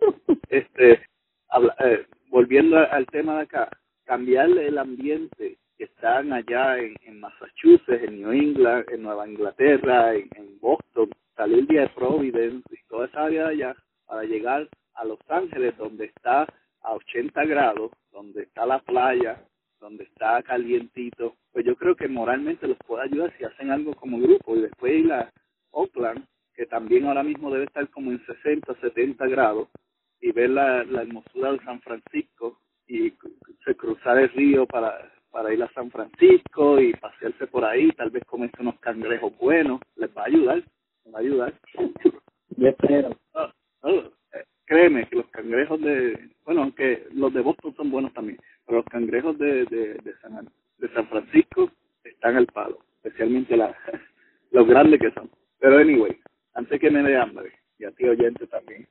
este, 0.50 1.02
habla, 1.48 1.74
eh, 1.80 2.06
volviendo 2.28 2.78
al 2.78 3.06
tema 3.06 3.36
de 3.36 3.42
acá, 3.42 3.68
cambiarle 4.04 4.68
el 4.68 4.78
ambiente 4.78 5.58
que 5.78 5.84
están 5.84 6.32
allá 6.32 6.78
en, 6.78 6.94
en, 7.02 7.20
Massachusetts, 7.20 8.02
en 8.02 8.20
New 8.20 8.32
England, 8.32 8.84
en 8.90 9.02
Nueva 9.02 9.26
Inglaterra, 9.26 10.14
en, 10.14 10.28
en, 10.34 10.60
Boston, 10.60 11.10
salir 11.34 11.66
de 11.66 11.88
Providence 11.94 12.62
y 12.70 12.88
toda 12.88 13.06
esa 13.06 13.24
área 13.24 13.46
de 13.46 13.52
allá 13.52 13.76
para 14.06 14.24
llegar 14.24 14.68
a 14.94 15.04
Los 15.04 15.18
Ángeles, 15.28 15.76
donde 15.78 16.06
está 16.06 16.46
a 16.82 16.94
80 16.94 17.44
grados, 17.44 17.90
donde 18.10 18.42
está 18.42 18.66
la 18.66 18.80
playa, 18.80 19.42
donde 19.80 20.04
está 20.04 20.42
calientito, 20.42 21.36
pues 21.52 21.64
yo 21.64 21.76
creo 21.76 21.96
que 21.96 22.08
moralmente 22.08 22.68
los 22.68 22.78
puede 22.78 23.04
ayudar 23.04 23.32
si 23.36 23.44
hacen 23.44 23.70
algo 23.70 23.94
como 23.94 24.18
grupo 24.18 24.56
y 24.56 24.62
después 24.62 24.92
ir 25.04 25.12
a 25.12 25.32
Oakland, 25.70 26.26
que 26.54 26.66
también 26.66 27.06
ahora 27.06 27.22
mismo 27.22 27.50
debe 27.50 27.64
estar 27.64 27.88
como 27.90 28.10
en 28.10 28.24
60, 28.26 28.74
70 28.80 29.26
grados, 29.26 29.68
y 30.20 30.30
ver 30.30 30.50
la, 30.50 30.84
la 30.84 31.02
hermosura 31.02 31.52
de 31.52 31.64
San 31.64 31.80
Francisco 31.80 32.58
y 32.86 33.10
cruzar 33.76 34.18
el 34.18 34.28
río 34.30 34.66
para 34.66 35.10
para 35.32 35.52
ir 35.52 35.62
a 35.62 35.72
San 35.72 35.90
Francisco 35.90 36.78
y 36.78 36.92
pasearse 36.92 37.46
por 37.46 37.64
ahí, 37.64 37.90
tal 37.92 38.10
vez 38.10 38.22
comerse 38.26 38.60
unos 38.60 38.78
cangrejos 38.80 39.36
buenos, 39.38 39.80
les 39.96 40.14
va 40.16 40.22
a 40.22 40.26
ayudar, 40.26 40.62
les 41.04 41.14
va 41.14 41.18
a 41.18 41.22
ayudar. 41.22 41.54
Yo 42.56 42.68
espero. 42.68 43.16
Oh, 43.32 43.48
oh, 43.80 44.02
créeme 44.72 45.06
que 45.06 45.16
los 45.16 45.26
cangrejos 45.26 45.78
de, 45.82 46.30
bueno, 46.46 46.62
aunque 46.62 47.06
los 47.12 47.30
de 47.34 47.42
Boston 47.42 47.74
son 47.76 47.90
buenos 47.90 48.10
también, 48.14 48.38
pero 48.64 48.78
los 48.78 48.86
cangrejos 48.86 49.36
de, 49.38 49.66
de, 49.66 50.14
San, 50.22 50.48
de 50.78 50.88
San 50.94 51.06
Francisco 51.08 51.70
están 52.02 52.36
al 52.36 52.46
palo, 52.46 52.78
especialmente 53.02 53.54
la, 53.54 53.76
los 54.50 54.66
grandes 54.66 54.98
que 54.98 55.10
son. 55.10 55.30
Pero 55.58 55.76
anyway, 55.76 56.18
antes 56.54 56.80
que 56.80 56.90
me 56.90 57.02
dé 57.02 57.18
hambre, 57.18 57.52
y 57.78 57.84
a 57.84 57.90
ti 57.90 58.04
oyente 58.04 58.46
también, 58.46 58.88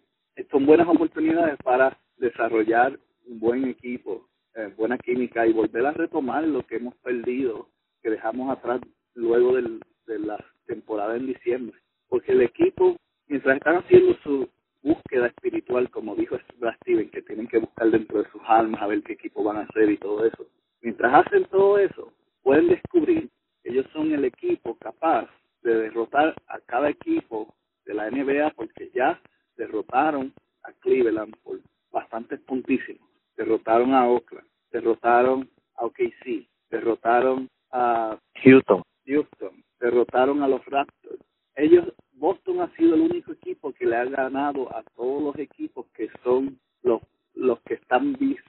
son 0.52 0.68
buenas 0.68 0.88
oportunidades 0.88 1.58
para 1.64 1.98
desarrollar 2.18 3.00
un 3.26 3.40
buen 3.40 3.68
equipo, 3.68 4.28
eh, 4.54 4.72
buena 4.78 5.00
química 5.00 5.48
y 5.48 5.54
volver 5.54 5.88
a 5.88 5.94
retomar 5.94 6.44
lo 6.44 6.62
que 6.68 6.76
hemos 6.76 6.96
perdido, 6.98 7.70
que 8.04 8.12
dejamos 8.12 8.56
atrás 8.56 8.82
luego 9.16 9.56
de 9.56 10.20
la 10.20 10.46
temporada 10.68 11.16
en 11.16 11.26
diciembre. 11.26 11.76
Porque 12.08 12.34
el 12.34 12.42
equipo, 12.42 12.98
mientras 13.28 13.58
están 13.58 13.78
haciendo 13.78 14.16
su 14.22 14.48
búsqueda 14.82 15.28
espiritual, 15.28 15.90
como 15.90 16.16
dijo 16.16 16.38
Steven, 16.82 17.10
que 17.10 17.22
tienen 17.22 17.48
que 17.48 17.60
buscar 17.60 17.90
dentro 17.92 18.22
de 18.22 18.30
sus 18.30 18.42
almas 18.46 18.82
a 18.82 18.88
ver 18.88 19.04
qué 19.04 19.14
equipo 19.14 19.44
van 19.44 19.58
a 19.58 19.62
hacer 19.62 19.90
y 19.90 19.98
todo 19.98 20.26
eso, 20.26 20.48
mientras 20.82 21.26
hacen 21.26 21.46
todo 21.46 21.78
eso, 21.78 22.12
pueden 22.44 22.68
descubrir 22.68 23.30
que 23.64 23.72
ellos 23.72 23.86
son 23.94 24.12
el 24.12 24.26
equipo 24.26 24.76
capaz 24.78 25.30
de 25.62 25.76
derrotar 25.76 26.36
a 26.48 26.60
cada 26.62 26.90
equipo 26.90 27.54
de 27.86 27.94
la 27.94 28.10
NBA 28.10 28.52
porque 28.52 28.90
ya 28.94 29.20
derrotaron 29.56 30.34
a 30.64 30.72
Cleveland 30.74 31.36
por 31.44 31.60
bastantes 31.92 32.40
puntísimos. 32.42 33.08
Derrotaron 33.36 33.94
a 33.94 34.08
Oakland, 34.08 34.48
derrotaron 34.72 35.50
a 35.76 35.86
OKC, 35.86 36.48
derrotaron 36.70 37.50
a 37.72 38.18
Houston, 38.44 38.84
Houston, 39.06 39.64
derrotaron 39.80 40.42
a 40.44 40.48
los 40.48 40.64
Raptors. 40.66 41.20
Ellos, 41.56 41.86
Boston 42.22 42.62
ha 42.62 42.70
sido 42.76 42.94
el 42.94 43.02
único 43.02 43.32
equipo 43.32 43.74
que 43.74 43.88
le 43.88 43.96
ha 43.96 44.06
ganado 44.06 44.70
a 44.76 44.84
todos 44.96 45.24
los 45.24 45.36
equipos 45.40 45.88
que 45.96 46.08
son 46.24 46.60
los 46.84 47.02
los 47.34 47.60
que 47.62 47.74
están 47.74 48.14
vis, 48.14 48.40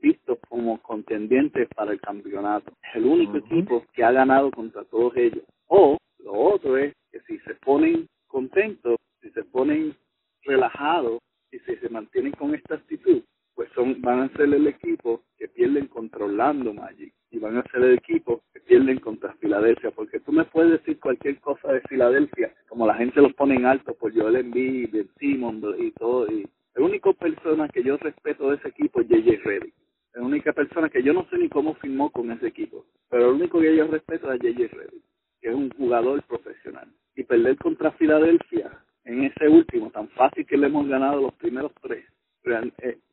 vistos 0.00 0.38
como 0.48 0.82
contendientes 0.82 1.68
para 1.76 1.92
el 1.92 2.00
campeonato. 2.00 2.72
Es 2.82 2.96
el 2.96 3.04
único 3.04 3.36
equipo 3.36 3.84
que 3.92 4.02
ha 4.02 4.10
ganado 4.10 4.50
contra 4.50 4.82
todos 4.86 5.16
ellos. 5.16 5.44
O 5.68 5.96
lo 6.18 6.32
otro 6.32 6.76
es 6.76 6.92
que 7.12 7.20
si 7.20 7.38
se 7.40 7.54
ponen 7.56 8.08
contentos, 8.26 8.96
si 9.20 9.30
se 9.30 9.44
ponen 9.44 9.94
relajados 10.42 11.20
y 11.52 11.60
si 11.60 11.76
se 11.76 11.88
mantienen 11.90 12.32
con 12.32 12.56
esta 12.56 12.74
actitud, 12.74 13.22
pues 13.54 13.68
son 13.74 14.00
van 14.00 14.20
a 14.20 14.28
ser 14.30 14.52
el 14.52 14.66
equipo 14.66 15.22
que 15.36 15.48
pierden 15.48 15.86
contra 15.88 16.24
Orlando 16.24 16.72
Magic 16.72 17.12
y 17.30 17.38
van 17.38 17.56
a 17.56 17.62
ser 17.64 17.82
el 17.82 17.94
equipo 17.94 18.42
que 18.52 18.60
pierden 18.60 18.98
contra 18.98 19.34
Filadelfia, 19.34 19.90
porque 19.90 20.20
tú 20.20 20.32
me 20.32 20.44
puedes 20.44 20.72
decir 20.72 21.00
cualquier 21.00 21.40
cosa 21.40 21.72
de 21.72 21.80
Filadelfia, 21.82 22.54
como 22.68 22.86
la 22.86 22.94
gente 22.94 23.20
los 23.20 23.32
pone 23.34 23.56
en 23.56 23.66
alto 23.66 23.94
por 23.94 24.14
Joel 24.14 24.36
Embiid, 24.36 24.90
Ben 24.92 25.08
Simon 25.18 25.62
y 25.78 25.90
todo, 25.92 26.30
y 26.30 26.46
la 26.74 26.84
única 26.84 27.12
persona 27.12 27.68
que 27.68 27.82
yo 27.82 27.96
respeto 27.96 28.50
de 28.50 28.56
ese 28.56 28.68
equipo 28.68 29.00
es 29.00 29.08
JJ 29.08 29.42
Redick. 29.44 29.74
La 30.14 30.22
única 30.22 30.52
persona 30.52 30.90
que 30.90 31.02
yo 31.02 31.12
no 31.14 31.26
sé 31.30 31.38
ni 31.38 31.48
cómo 31.48 31.74
firmó 31.76 32.10
con 32.10 32.30
ese 32.30 32.48
equipo, 32.48 32.84
pero 33.08 33.28
lo 33.28 33.34
único 33.34 33.60
que 33.60 33.74
yo 33.74 33.86
respeto 33.86 34.30
es 34.32 34.40
JJ 34.40 34.68
Redick, 34.68 35.04
que 35.40 35.48
es 35.48 35.54
un 35.54 35.70
jugador 35.70 36.22
profesional. 36.24 36.88
Y 37.14 37.24
perder 37.24 37.56
contra 37.56 37.92
Filadelfia 37.92 38.70
en 39.04 39.24
ese 39.24 39.48
último, 39.48 39.90
tan 39.90 40.08
fácil 40.10 40.46
que 40.46 40.56
le 40.56 40.66
hemos 40.66 40.86
ganado 40.86 41.20
los 41.20 41.34
primeros 41.34 41.72
tres, 41.82 42.04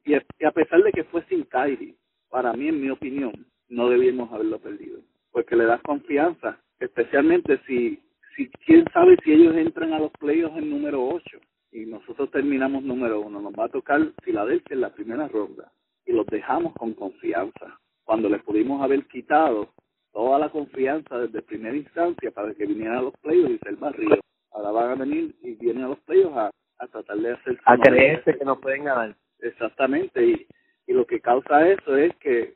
y 0.05 0.45
a 0.45 0.51
pesar 0.51 0.83
de 0.83 0.91
que 0.91 1.03
fue 1.05 1.23
sin 1.25 1.43
Kyrie, 1.43 1.95
para 2.29 2.53
mí, 2.53 2.67
en 2.67 2.81
mi 2.81 2.89
opinión, 2.89 3.45
no 3.69 3.89
debíamos 3.89 4.31
haberlo 4.31 4.59
perdido, 4.59 5.01
porque 5.31 5.55
le 5.55 5.65
das 5.65 5.81
confianza, 5.81 6.59
especialmente 6.79 7.59
si, 7.67 7.99
si 8.35 8.49
quién 8.65 8.85
sabe 8.93 9.17
si 9.23 9.33
ellos 9.33 9.55
entran 9.55 9.93
a 9.93 9.99
los 9.99 10.11
playoffs 10.13 10.57
en 10.57 10.69
número 10.69 11.05
8 11.07 11.39
y 11.71 11.85
nosotros 11.85 12.31
terminamos 12.31 12.83
número 12.83 13.21
uno, 13.21 13.41
nos 13.41 13.53
va 13.53 13.65
a 13.65 13.69
tocar 13.69 14.01
Filadelfia 14.23 14.73
en 14.73 14.81
la 14.81 14.93
primera 14.93 15.27
ronda 15.27 15.71
y 16.05 16.11
los 16.11 16.25
dejamos 16.27 16.73
con 16.73 16.93
confianza, 16.93 17.79
cuando 18.03 18.29
les 18.29 18.41
pudimos 18.43 18.81
haber 18.81 19.05
quitado 19.05 19.69
toda 20.11 20.39
la 20.39 20.49
confianza 20.49 21.19
desde 21.19 21.43
primera 21.43 21.77
instancia 21.77 22.31
para 22.31 22.53
que 22.55 22.65
vinieran 22.65 22.97
a 22.97 23.01
los 23.03 23.13
playoffs 23.21 23.51
y 23.51 23.57
ser 23.59 23.75
barrido. 23.75 24.17
Ahora 24.51 24.71
van 24.71 24.91
a 24.91 24.95
venir 24.95 25.35
y 25.43 25.51
vienen 25.53 25.83
a 25.83 25.89
los 25.89 25.99
playoffs 25.99 26.35
a, 26.35 26.51
a 26.79 26.87
tratar 26.87 27.17
de 27.17 27.33
hacer... 27.33 27.59
A 27.65 27.77
creerse 27.77 28.37
que 28.37 28.45
nos 28.45 28.59
pueden 28.59 28.85
ganar. 28.85 29.15
Exactamente, 29.39 30.25
y, 30.25 30.47
y 30.87 30.93
lo 30.93 31.05
que 31.05 31.21
causa 31.21 31.67
eso 31.67 31.95
es 31.95 32.15
que 32.17 32.55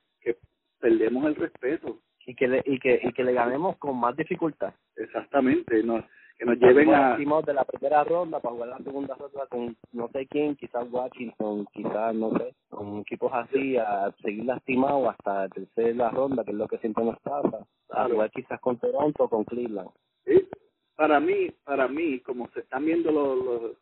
perdemos 0.79 1.25
el 1.25 1.36
respeto. 1.36 1.99
Y 2.25 2.36
que 2.36 2.47
le, 2.47 2.63
y 2.65 2.79
que, 2.79 3.01
y 3.03 3.12
que 3.12 3.23
le 3.23 3.33
ganemos 3.33 3.77
con 3.77 3.99
más 3.99 4.15
dificultad. 4.15 4.73
Exactamente, 4.95 5.83
no, 5.83 6.05
que 6.38 6.45
nos 6.45 6.57
lleven 6.57 6.93
a... 6.93 7.17
de 7.17 7.53
la 7.53 7.65
primera 7.65 8.03
ronda 8.05 8.39
para 8.39 8.53
jugar 8.53 8.69
la 8.69 8.77
segunda 8.77 9.15
ronda 9.15 9.45
con 9.47 9.75
no 9.91 10.07
sé 10.09 10.25
quién, 10.27 10.55
quizás 10.55 10.89
Washington, 10.89 11.65
quizás, 11.73 12.15
no 12.15 12.31
sé, 12.38 12.53
con 12.69 12.99
equipos 12.99 13.31
así, 13.33 13.77
a 13.77 14.09
seguir 14.21 14.45
lastimado 14.45 15.09
hasta 15.09 15.49
tercera 15.49 16.12
ronda, 16.12 16.45
que 16.45 16.51
es 16.51 16.57
lo 16.57 16.67
que 16.67 16.77
siempre 16.77 17.03
nos 17.03 17.19
pasa, 17.19 17.65
a 17.89 18.07
jugar 18.07 18.31
quizás 18.31 18.59
con 18.62 18.77
Toronto 18.77 19.25
o 19.25 19.29
con 19.29 19.43
Cleveland. 19.43 19.89
Sí, 20.25 20.47
para 20.95 21.19
mí, 21.19 21.51
para 21.65 21.89
mí, 21.89 22.19
como 22.21 22.49
se 22.51 22.62
están 22.62 22.86
viendo 22.86 23.12
los, 23.12 23.77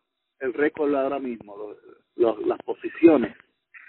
récord 0.61 0.93
ahora 0.95 1.19
mismo, 1.19 1.55
los, 2.15 2.45
las 2.45 2.59
posiciones, 2.59 3.35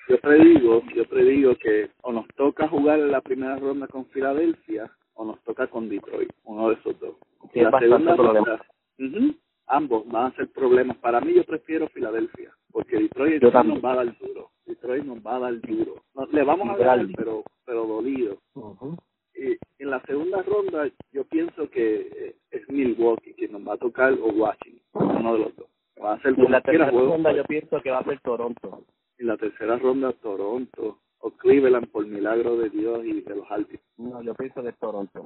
yo 0.09 0.19
predigo, 0.19 0.83
yo 0.95 1.05
predigo 1.05 1.55
que 1.57 1.91
o 2.03 2.13
nos 2.13 2.27
toca 2.35 2.69
jugar 2.69 2.99
en 2.99 3.13
la 3.13 3.21
primera 3.21 3.57
ronda 3.57 3.87
con 3.87 4.07
Filadelfia 4.07 4.91
o 5.15 5.25
nos 5.25 5.41
toca 5.45 5.67
con 5.69 5.89
Detroit, 5.89 6.31
uno 6.45 6.71
de 6.71 6.75
esos 6.75 6.99
dos. 6.99 7.17
la 7.55 7.79
segunda 7.79 8.17
ronda, 8.17 8.67
ambos 9.67 10.07
van 10.09 10.33
a 10.33 10.37
ser 10.37 10.49
problemas. 10.49 10.97
Para 10.99 11.21
mí 11.21 11.35
yo 11.35 11.45
prefiero 11.45 11.89
Filadelfia, 11.89 12.51
porque 12.73 12.99
Detroit 12.99 13.43
nos 13.43 13.85
va 13.85 13.93
a 13.93 13.97
dar 13.97 14.19
duro. 14.19 14.51
Detroit 14.67 15.05
nos 15.05 15.19
va 15.19 15.37
a 15.37 15.41
dar 15.41 15.61
duro. 15.61 16.03
le 16.33 16.43
vamos 16.43 16.69
a 16.71 16.77
dar, 16.83 17.07
pero 17.17 17.45
pero 17.65 17.87
dolido. 17.87 18.39
Y 19.35 19.57
en 19.83 19.91
la 19.91 20.01
segunda 20.03 20.43
ronda 20.43 20.91
yo 21.13 21.25
pienso 21.25 21.69
que 21.71 22.09
eh, 22.15 22.37
es 22.51 22.69
Milwaukee 22.69 23.35
quien 23.35 23.53
nos 23.53 23.67
va 23.67 23.75
a 23.75 23.79
tocar 23.79 24.13
o 24.13 24.27
Washington, 24.27 25.17
uno 25.19 25.33
de 25.35 25.39
los 25.39 25.57
dos. 25.57 25.72
Va 26.03 26.15
a 26.15 26.21
ser 26.21 26.39
en 26.39 26.51
la 26.51 26.61
tercera 26.61 26.91
ronda 26.91 27.33
yo 27.33 27.45
pienso 27.45 27.81
que 27.81 27.91
va 27.91 27.99
a 27.99 28.05
ser 28.05 28.21
Toronto 28.21 28.85
en 29.23 29.29
la 29.29 29.37
tercera 29.37 29.79
ronda 29.79 30.13
Toronto 30.15 30.99
o 31.19 31.31
Cleveland 31.31 31.89
por 31.89 32.07
milagro 32.07 32.57
de 32.57 32.71
Dios 32.71 33.05
y 33.05 33.21
de 33.21 33.37
los 33.37 33.51
Alpes. 33.51 33.81
No, 33.97 34.21
yo 34.23 34.35
pienso 34.35 34.63
de 34.63 34.73
Toronto. 34.73 35.25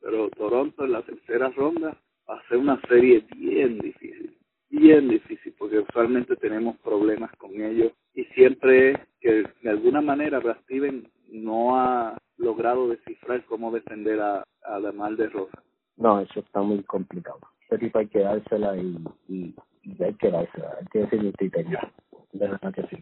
Pero 0.00 0.30
Toronto 0.30 0.84
en 0.84 0.92
la 0.92 1.02
tercera 1.02 1.50
ronda 1.50 1.98
va 2.28 2.38
a 2.38 2.48
ser 2.48 2.58
una 2.58 2.80
serie 2.88 3.26
bien 3.36 3.78
difícil, 3.78 4.38
bien 4.70 5.08
difícil, 5.08 5.52
porque 5.58 5.80
usualmente 5.80 6.36
tenemos 6.36 6.76
problemas 6.78 7.32
con 7.36 7.60
ellos 7.60 7.92
y 8.14 8.24
siempre 8.26 9.08
que 9.20 9.44
de 9.62 9.70
alguna 9.70 10.00
manera 10.00 10.38
Brad 10.38 10.60
Steven 10.62 11.10
no 11.28 11.76
ha 11.76 12.16
logrado 12.36 12.88
descifrar 12.88 13.44
cómo 13.46 13.72
defender 13.72 14.20
a, 14.20 14.44
a 14.62 14.78
Mal 14.92 15.16
de 15.16 15.28
Rosa. 15.28 15.60
No, 15.96 16.20
eso 16.20 16.40
está 16.40 16.60
muy 16.60 16.82
complicado. 16.84 17.40
Ese 17.66 17.78
tipo 17.78 17.98
hay 17.98 18.06
que 18.06 18.20
dársela 18.20 18.76
y, 18.76 18.96
y, 19.28 19.54
hay 20.00 20.14
que 20.14 20.30
dársela, 20.30 20.76
hay 20.80 20.86
que 20.92 20.98
decir 21.00 21.32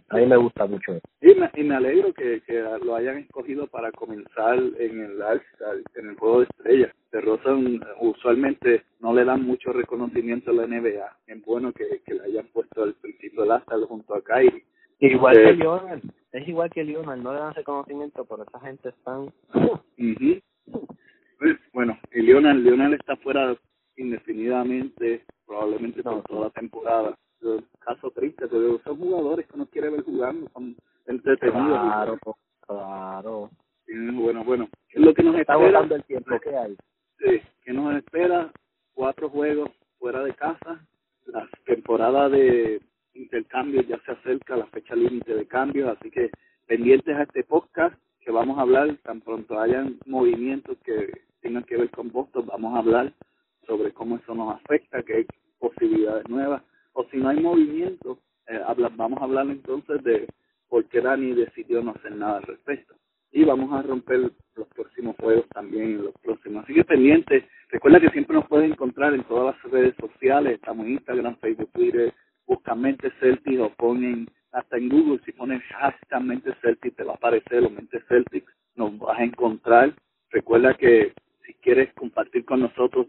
a 0.08 0.16
mí 0.16 0.26
me 0.26 0.36
gusta 0.36 0.66
mucho 0.66 0.92
eso. 0.92 1.08
Y 1.20 1.34
me, 1.34 1.50
y 1.54 1.64
me 1.64 1.76
alegro 1.76 2.12
que, 2.12 2.42
que 2.42 2.62
lo 2.84 2.94
hayan 2.94 3.18
escogido 3.18 3.66
para 3.66 3.90
comenzar 3.92 4.58
en 4.58 5.00
el 5.00 5.22
en 5.96 6.08
el 6.08 6.16
juego 6.16 6.40
de 6.40 6.44
estrellas. 6.44 6.92
De 7.10 7.20
Rosa 7.20 7.50
usualmente 8.00 8.82
no 9.00 9.14
le 9.14 9.24
dan 9.24 9.42
mucho 9.42 9.72
reconocimiento 9.72 10.50
a 10.50 10.54
la 10.54 10.66
NBA. 10.66 11.16
Es 11.26 11.44
bueno 11.44 11.72
que, 11.72 12.02
que 12.04 12.14
le 12.14 12.24
hayan 12.24 12.46
puesto 12.48 12.82
al 12.82 12.94
principio 12.94 13.42
del 13.42 13.52
Astar 13.52 13.80
junto 13.80 14.14
a 14.14 14.22
Kyrie. 14.22 14.64
Igual 15.00 15.34
que 15.34 15.48
eh, 15.48 15.54
Lionel, 15.54 16.02
es 16.32 16.48
igual 16.48 16.70
que 16.70 16.84
Lionel, 16.84 17.22
no 17.22 17.32
le 17.32 17.40
dan 17.40 17.54
reconocimiento, 17.54 18.24
por 18.24 18.40
esa 18.40 18.60
gente 18.60 18.90
están... 18.90 19.32
pues, 21.38 21.56
bueno, 21.72 21.98
y 22.12 22.22
Lionel, 22.22 22.62
Lionel 22.62 22.94
está 22.94 23.16
fuera 23.16 23.56
indefinidamente, 23.96 25.24
probablemente 25.46 26.02
por 26.02 26.22
toda 26.24 26.46
la 26.46 26.50
temporada 26.50 27.16
caso 27.80 28.10
triste, 28.10 28.46
pero 28.48 28.80
son 28.84 28.98
jugadores 28.98 29.46
que 29.46 29.56
no 29.56 29.66
quiere 29.66 29.90
ver 29.90 30.02
jugando, 30.02 30.48
son 30.52 30.76
entretenidos. 31.06 31.80
Claro, 31.80 32.18
claro. 32.66 33.50
bueno, 33.86 34.44
bueno, 34.44 34.68
es 34.90 35.00
lo 35.00 35.14
que 35.14 35.22
nos 35.22 35.36
está 35.36 35.54
espera? 35.54 35.80
el 35.80 36.04
tiempo 36.04 36.40
que 36.40 36.56
hay. 36.56 36.76
Sí, 37.18 37.40
que 37.64 37.72
nos 37.72 37.96
espera 37.96 38.52
cuatro 38.94 39.28
juegos 39.28 39.70
fuera 39.98 40.22
de 40.22 40.34
casa, 40.34 40.84
la 41.26 41.48
temporada 41.64 42.28
de 42.28 42.80
intercambios 43.14 43.86
ya 43.86 43.98
se 44.04 44.12
acerca 44.12 44.56
la 44.56 44.66
fecha 44.66 44.94
límite 44.94 45.34
de 45.34 45.46
cambios, 45.46 45.96
así 45.96 46.10
que 46.10 46.30
pendientes 46.66 47.14
a 47.16 47.22
este 47.22 47.44
podcast 47.44 47.96
que 48.20 48.30
vamos 48.30 48.58
a 48.58 48.62
hablar, 48.62 48.96
tan 49.02 49.20
pronto 49.20 49.58
hayan 49.58 49.98
movimientos 50.06 50.78
que 50.84 51.12
tengan 51.40 51.64
que 51.64 51.76
ver 51.76 51.90
con 51.90 52.10
Boston, 52.10 52.46
vamos 52.46 52.74
a 52.74 52.78
hablar 52.78 53.12
sobre 53.66 53.92
cómo 53.92 54.16
eso 54.16 54.34
nos 54.34 54.54
afecta, 54.54 54.98
hay 54.98 55.26
posibilidades 55.58 56.28
nuevas 56.28 56.62
o 56.94 57.04
si 57.10 57.18
no 57.18 57.28
hay 57.28 57.40
movimiento, 57.40 58.18
eh, 58.46 58.60
vamos 58.96 59.20
a 59.20 59.24
hablar 59.24 59.46
entonces 59.46 60.02
de 60.04 60.28
por 60.68 60.84
qué 60.86 61.00
Dani 61.00 61.32
decidió 61.34 61.82
no 61.82 61.92
hacer 61.92 62.14
nada 62.16 62.38
al 62.38 62.42
respecto. 62.44 62.94
Y 63.30 63.44
vamos 63.44 63.72
a 63.72 63.82
romper 63.82 64.30
los 64.54 64.68
próximos 64.68 65.16
juegos 65.16 65.48
también 65.50 66.04
los 66.04 66.14
próximos. 66.22 66.64
Así 66.64 66.74
que 66.74 66.84
pendiente, 66.84 67.48
recuerda 67.70 68.00
que 68.00 68.10
siempre 68.10 68.36
nos 68.36 68.46
puedes 68.46 68.70
encontrar 68.70 69.14
en 69.14 69.24
todas 69.24 69.56
las 69.56 69.72
redes 69.72 69.94
sociales, 69.96 70.54
estamos 70.54 70.86
en 70.86 70.92
Instagram, 70.92 71.36
Facebook, 71.36 71.70
Twitter, 71.72 72.12
busca 72.46 72.74
Mente 72.74 73.10
Celtic 73.20 73.60
o 73.60 73.70
ponen 73.70 74.28
hasta 74.52 74.76
en 74.76 74.90
Google, 74.90 75.20
si 75.24 75.32
pones 75.32 75.62
hashtag 75.62 76.22
Mente 76.22 76.54
Celtic 76.60 76.94
te 76.94 77.04
va 77.04 77.12
a 77.12 77.16
aparecer 77.16 77.62
los 77.62 77.72
Mente 77.72 78.02
Celtic, 78.06 78.44
nos 78.76 78.98
vas 78.98 79.18
a 79.18 79.24
encontrar. 79.24 79.94
Recuerda 80.30 80.74
que 80.74 81.14
si 81.46 81.54
quieres 81.54 81.92
compartir 81.94 82.44
con 82.44 82.60
nosotros 82.60 83.06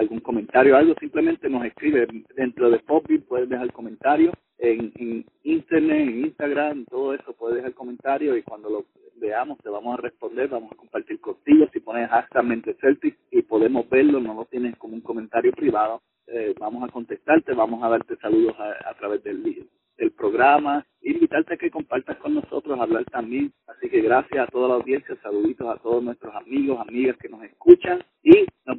algún 0.00 0.20
comentario, 0.20 0.76
algo, 0.76 0.94
simplemente 0.98 1.48
nos 1.48 1.64
escribe 1.64 2.06
dentro 2.34 2.70
de 2.70 2.78
Popbeat, 2.80 3.24
puedes 3.24 3.48
dejar 3.48 3.72
comentario 3.72 4.32
en, 4.58 4.92
en 4.96 5.24
internet, 5.44 6.08
en 6.08 6.24
Instagram, 6.26 6.84
todo 6.86 7.14
eso 7.14 7.32
puedes 7.34 7.56
dejar 7.56 7.74
comentario 7.74 8.36
y 8.36 8.42
cuando 8.42 8.70
lo 8.70 8.86
veamos 9.16 9.58
te 9.58 9.68
vamos 9.68 9.98
a 9.98 10.02
responder, 10.02 10.48
vamos 10.48 10.72
a 10.72 10.76
compartir 10.76 11.20
contigo, 11.20 11.66
si 11.72 11.80
pones 11.80 12.08
hashtag 12.08 12.44
Mente 12.44 12.76
Celtic 12.80 13.16
y 13.30 13.42
podemos 13.42 13.88
verlo, 13.88 14.20
no 14.20 14.34
lo 14.34 14.44
tienes 14.46 14.76
como 14.76 14.94
un 14.94 15.02
comentario 15.02 15.52
privado, 15.52 16.02
eh, 16.26 16.54
vamos 16.58 16.88
a 16.88 16.92
contestarte, 16.92 17.52
vamos 17.52 17.82
a 17.82 17.88
darte 17.88 18.16
saludos 18.16 18.56
a, 18.58 18.94
través 18.94 19.22
del, 19.22 19.66
del 19.98 20.10
programa, 20.12 20.86
invitarte 21.02 21.54
a 21.54 21.56
que 21.56 21.70
compartas 21.70 22.16
con 22.18 22.34
nosotros, 22.34 22.78
hablar 22.78 23.04
también. 23.06 23.52
Así 23.66 23.90
que 23.90 24.00
gracias 24.00 24.48
a 24.48 24.50
toda 24.50 24.68
la 24.68 24.74
audiencia, 24.74 25.16
saluditos 25.22 25.68
a 25.68 25.80
todos 25.82 26.02
nuestros 26.02 26.34
amigos, 26.34 26.78
amigas 26.80 27.16
que 27.18 27.28
nos 27.28 27.42
escuchan 27.42 28.02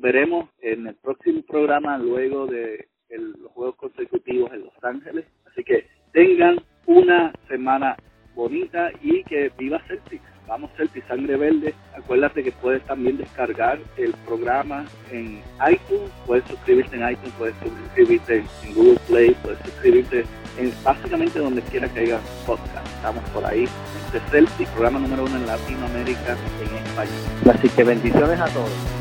veremos 0.02 0.50
en 0.62 0.88
el 0.88 0.96
próximo 0.96 1.42
programa 1.44 1.98
luego 1.98 2.48
de 2.48 2.88
los 3.10 3.52
Juegos 3.52 3.76
Consecutivos 3.76 4.52
en 4.54 4.62
Los 4.62 4.84
Ángeles. 4.84 5.26
Así 5.50 5.64
que 5.64 5.86
tengan 6.14 6.62
una 6.86 7.32
semana 7.48 7.96
bonita 8.36 8.92
y 9.02 9.24
que 9.24 9.52
viva 9.58 9.82
Celtic. 9.88 10.22
Vamos 10.48 10.72
Celtic 10.76 11.08
Sangre 11.08 11.38
Verde. 11.38 11.74
Acuérdate 11.96 12.44
que 12.44 12.52
puedes 12.52 12.84
también 12.86 13.18
descargar 13.18 13.80
el 13.98 14.14
programa 14.26 14.86
en 15.12 15.42
iTunes. 15.70 16.12
Puedes 16.26 16.44
suscribirte 16.46 16.96
en 16.96 17.10
iTunes, 17.10 17.34
puedes 17.38 17.56
suscribirte 17.58 18.38
en 18.38 18.74
Google 18.74 19.00
Play, 19.08 19.36
puedes 19.44 19.60
suscribirte 19.60 20.26
en 20.58 20.74
básicamente 20.84 21.40
donde 21.40 21.62
quiera 21.64 21.88
que 21.94 22.02
haya 22.02 22.20
podcast. 22.46 22.86
estamos 22.96 23.24
por 23.30 23.46
ahí. 23.46 23.66
Este 24.06 24.20
Celtic, 24.32 24.68
programa 24.70 25.00
número 25.00 25.26
uno 25.26 25.38
en 25.38 25.48
Latinoamérica 25.48 26.36
en 26.60 26.76
español. 26.86 27.56
Así 27.56 27.70
que 27.70 27.84
bendiciones 27.84 28.40
a 28.40 28.48
todos. 28.48 29.01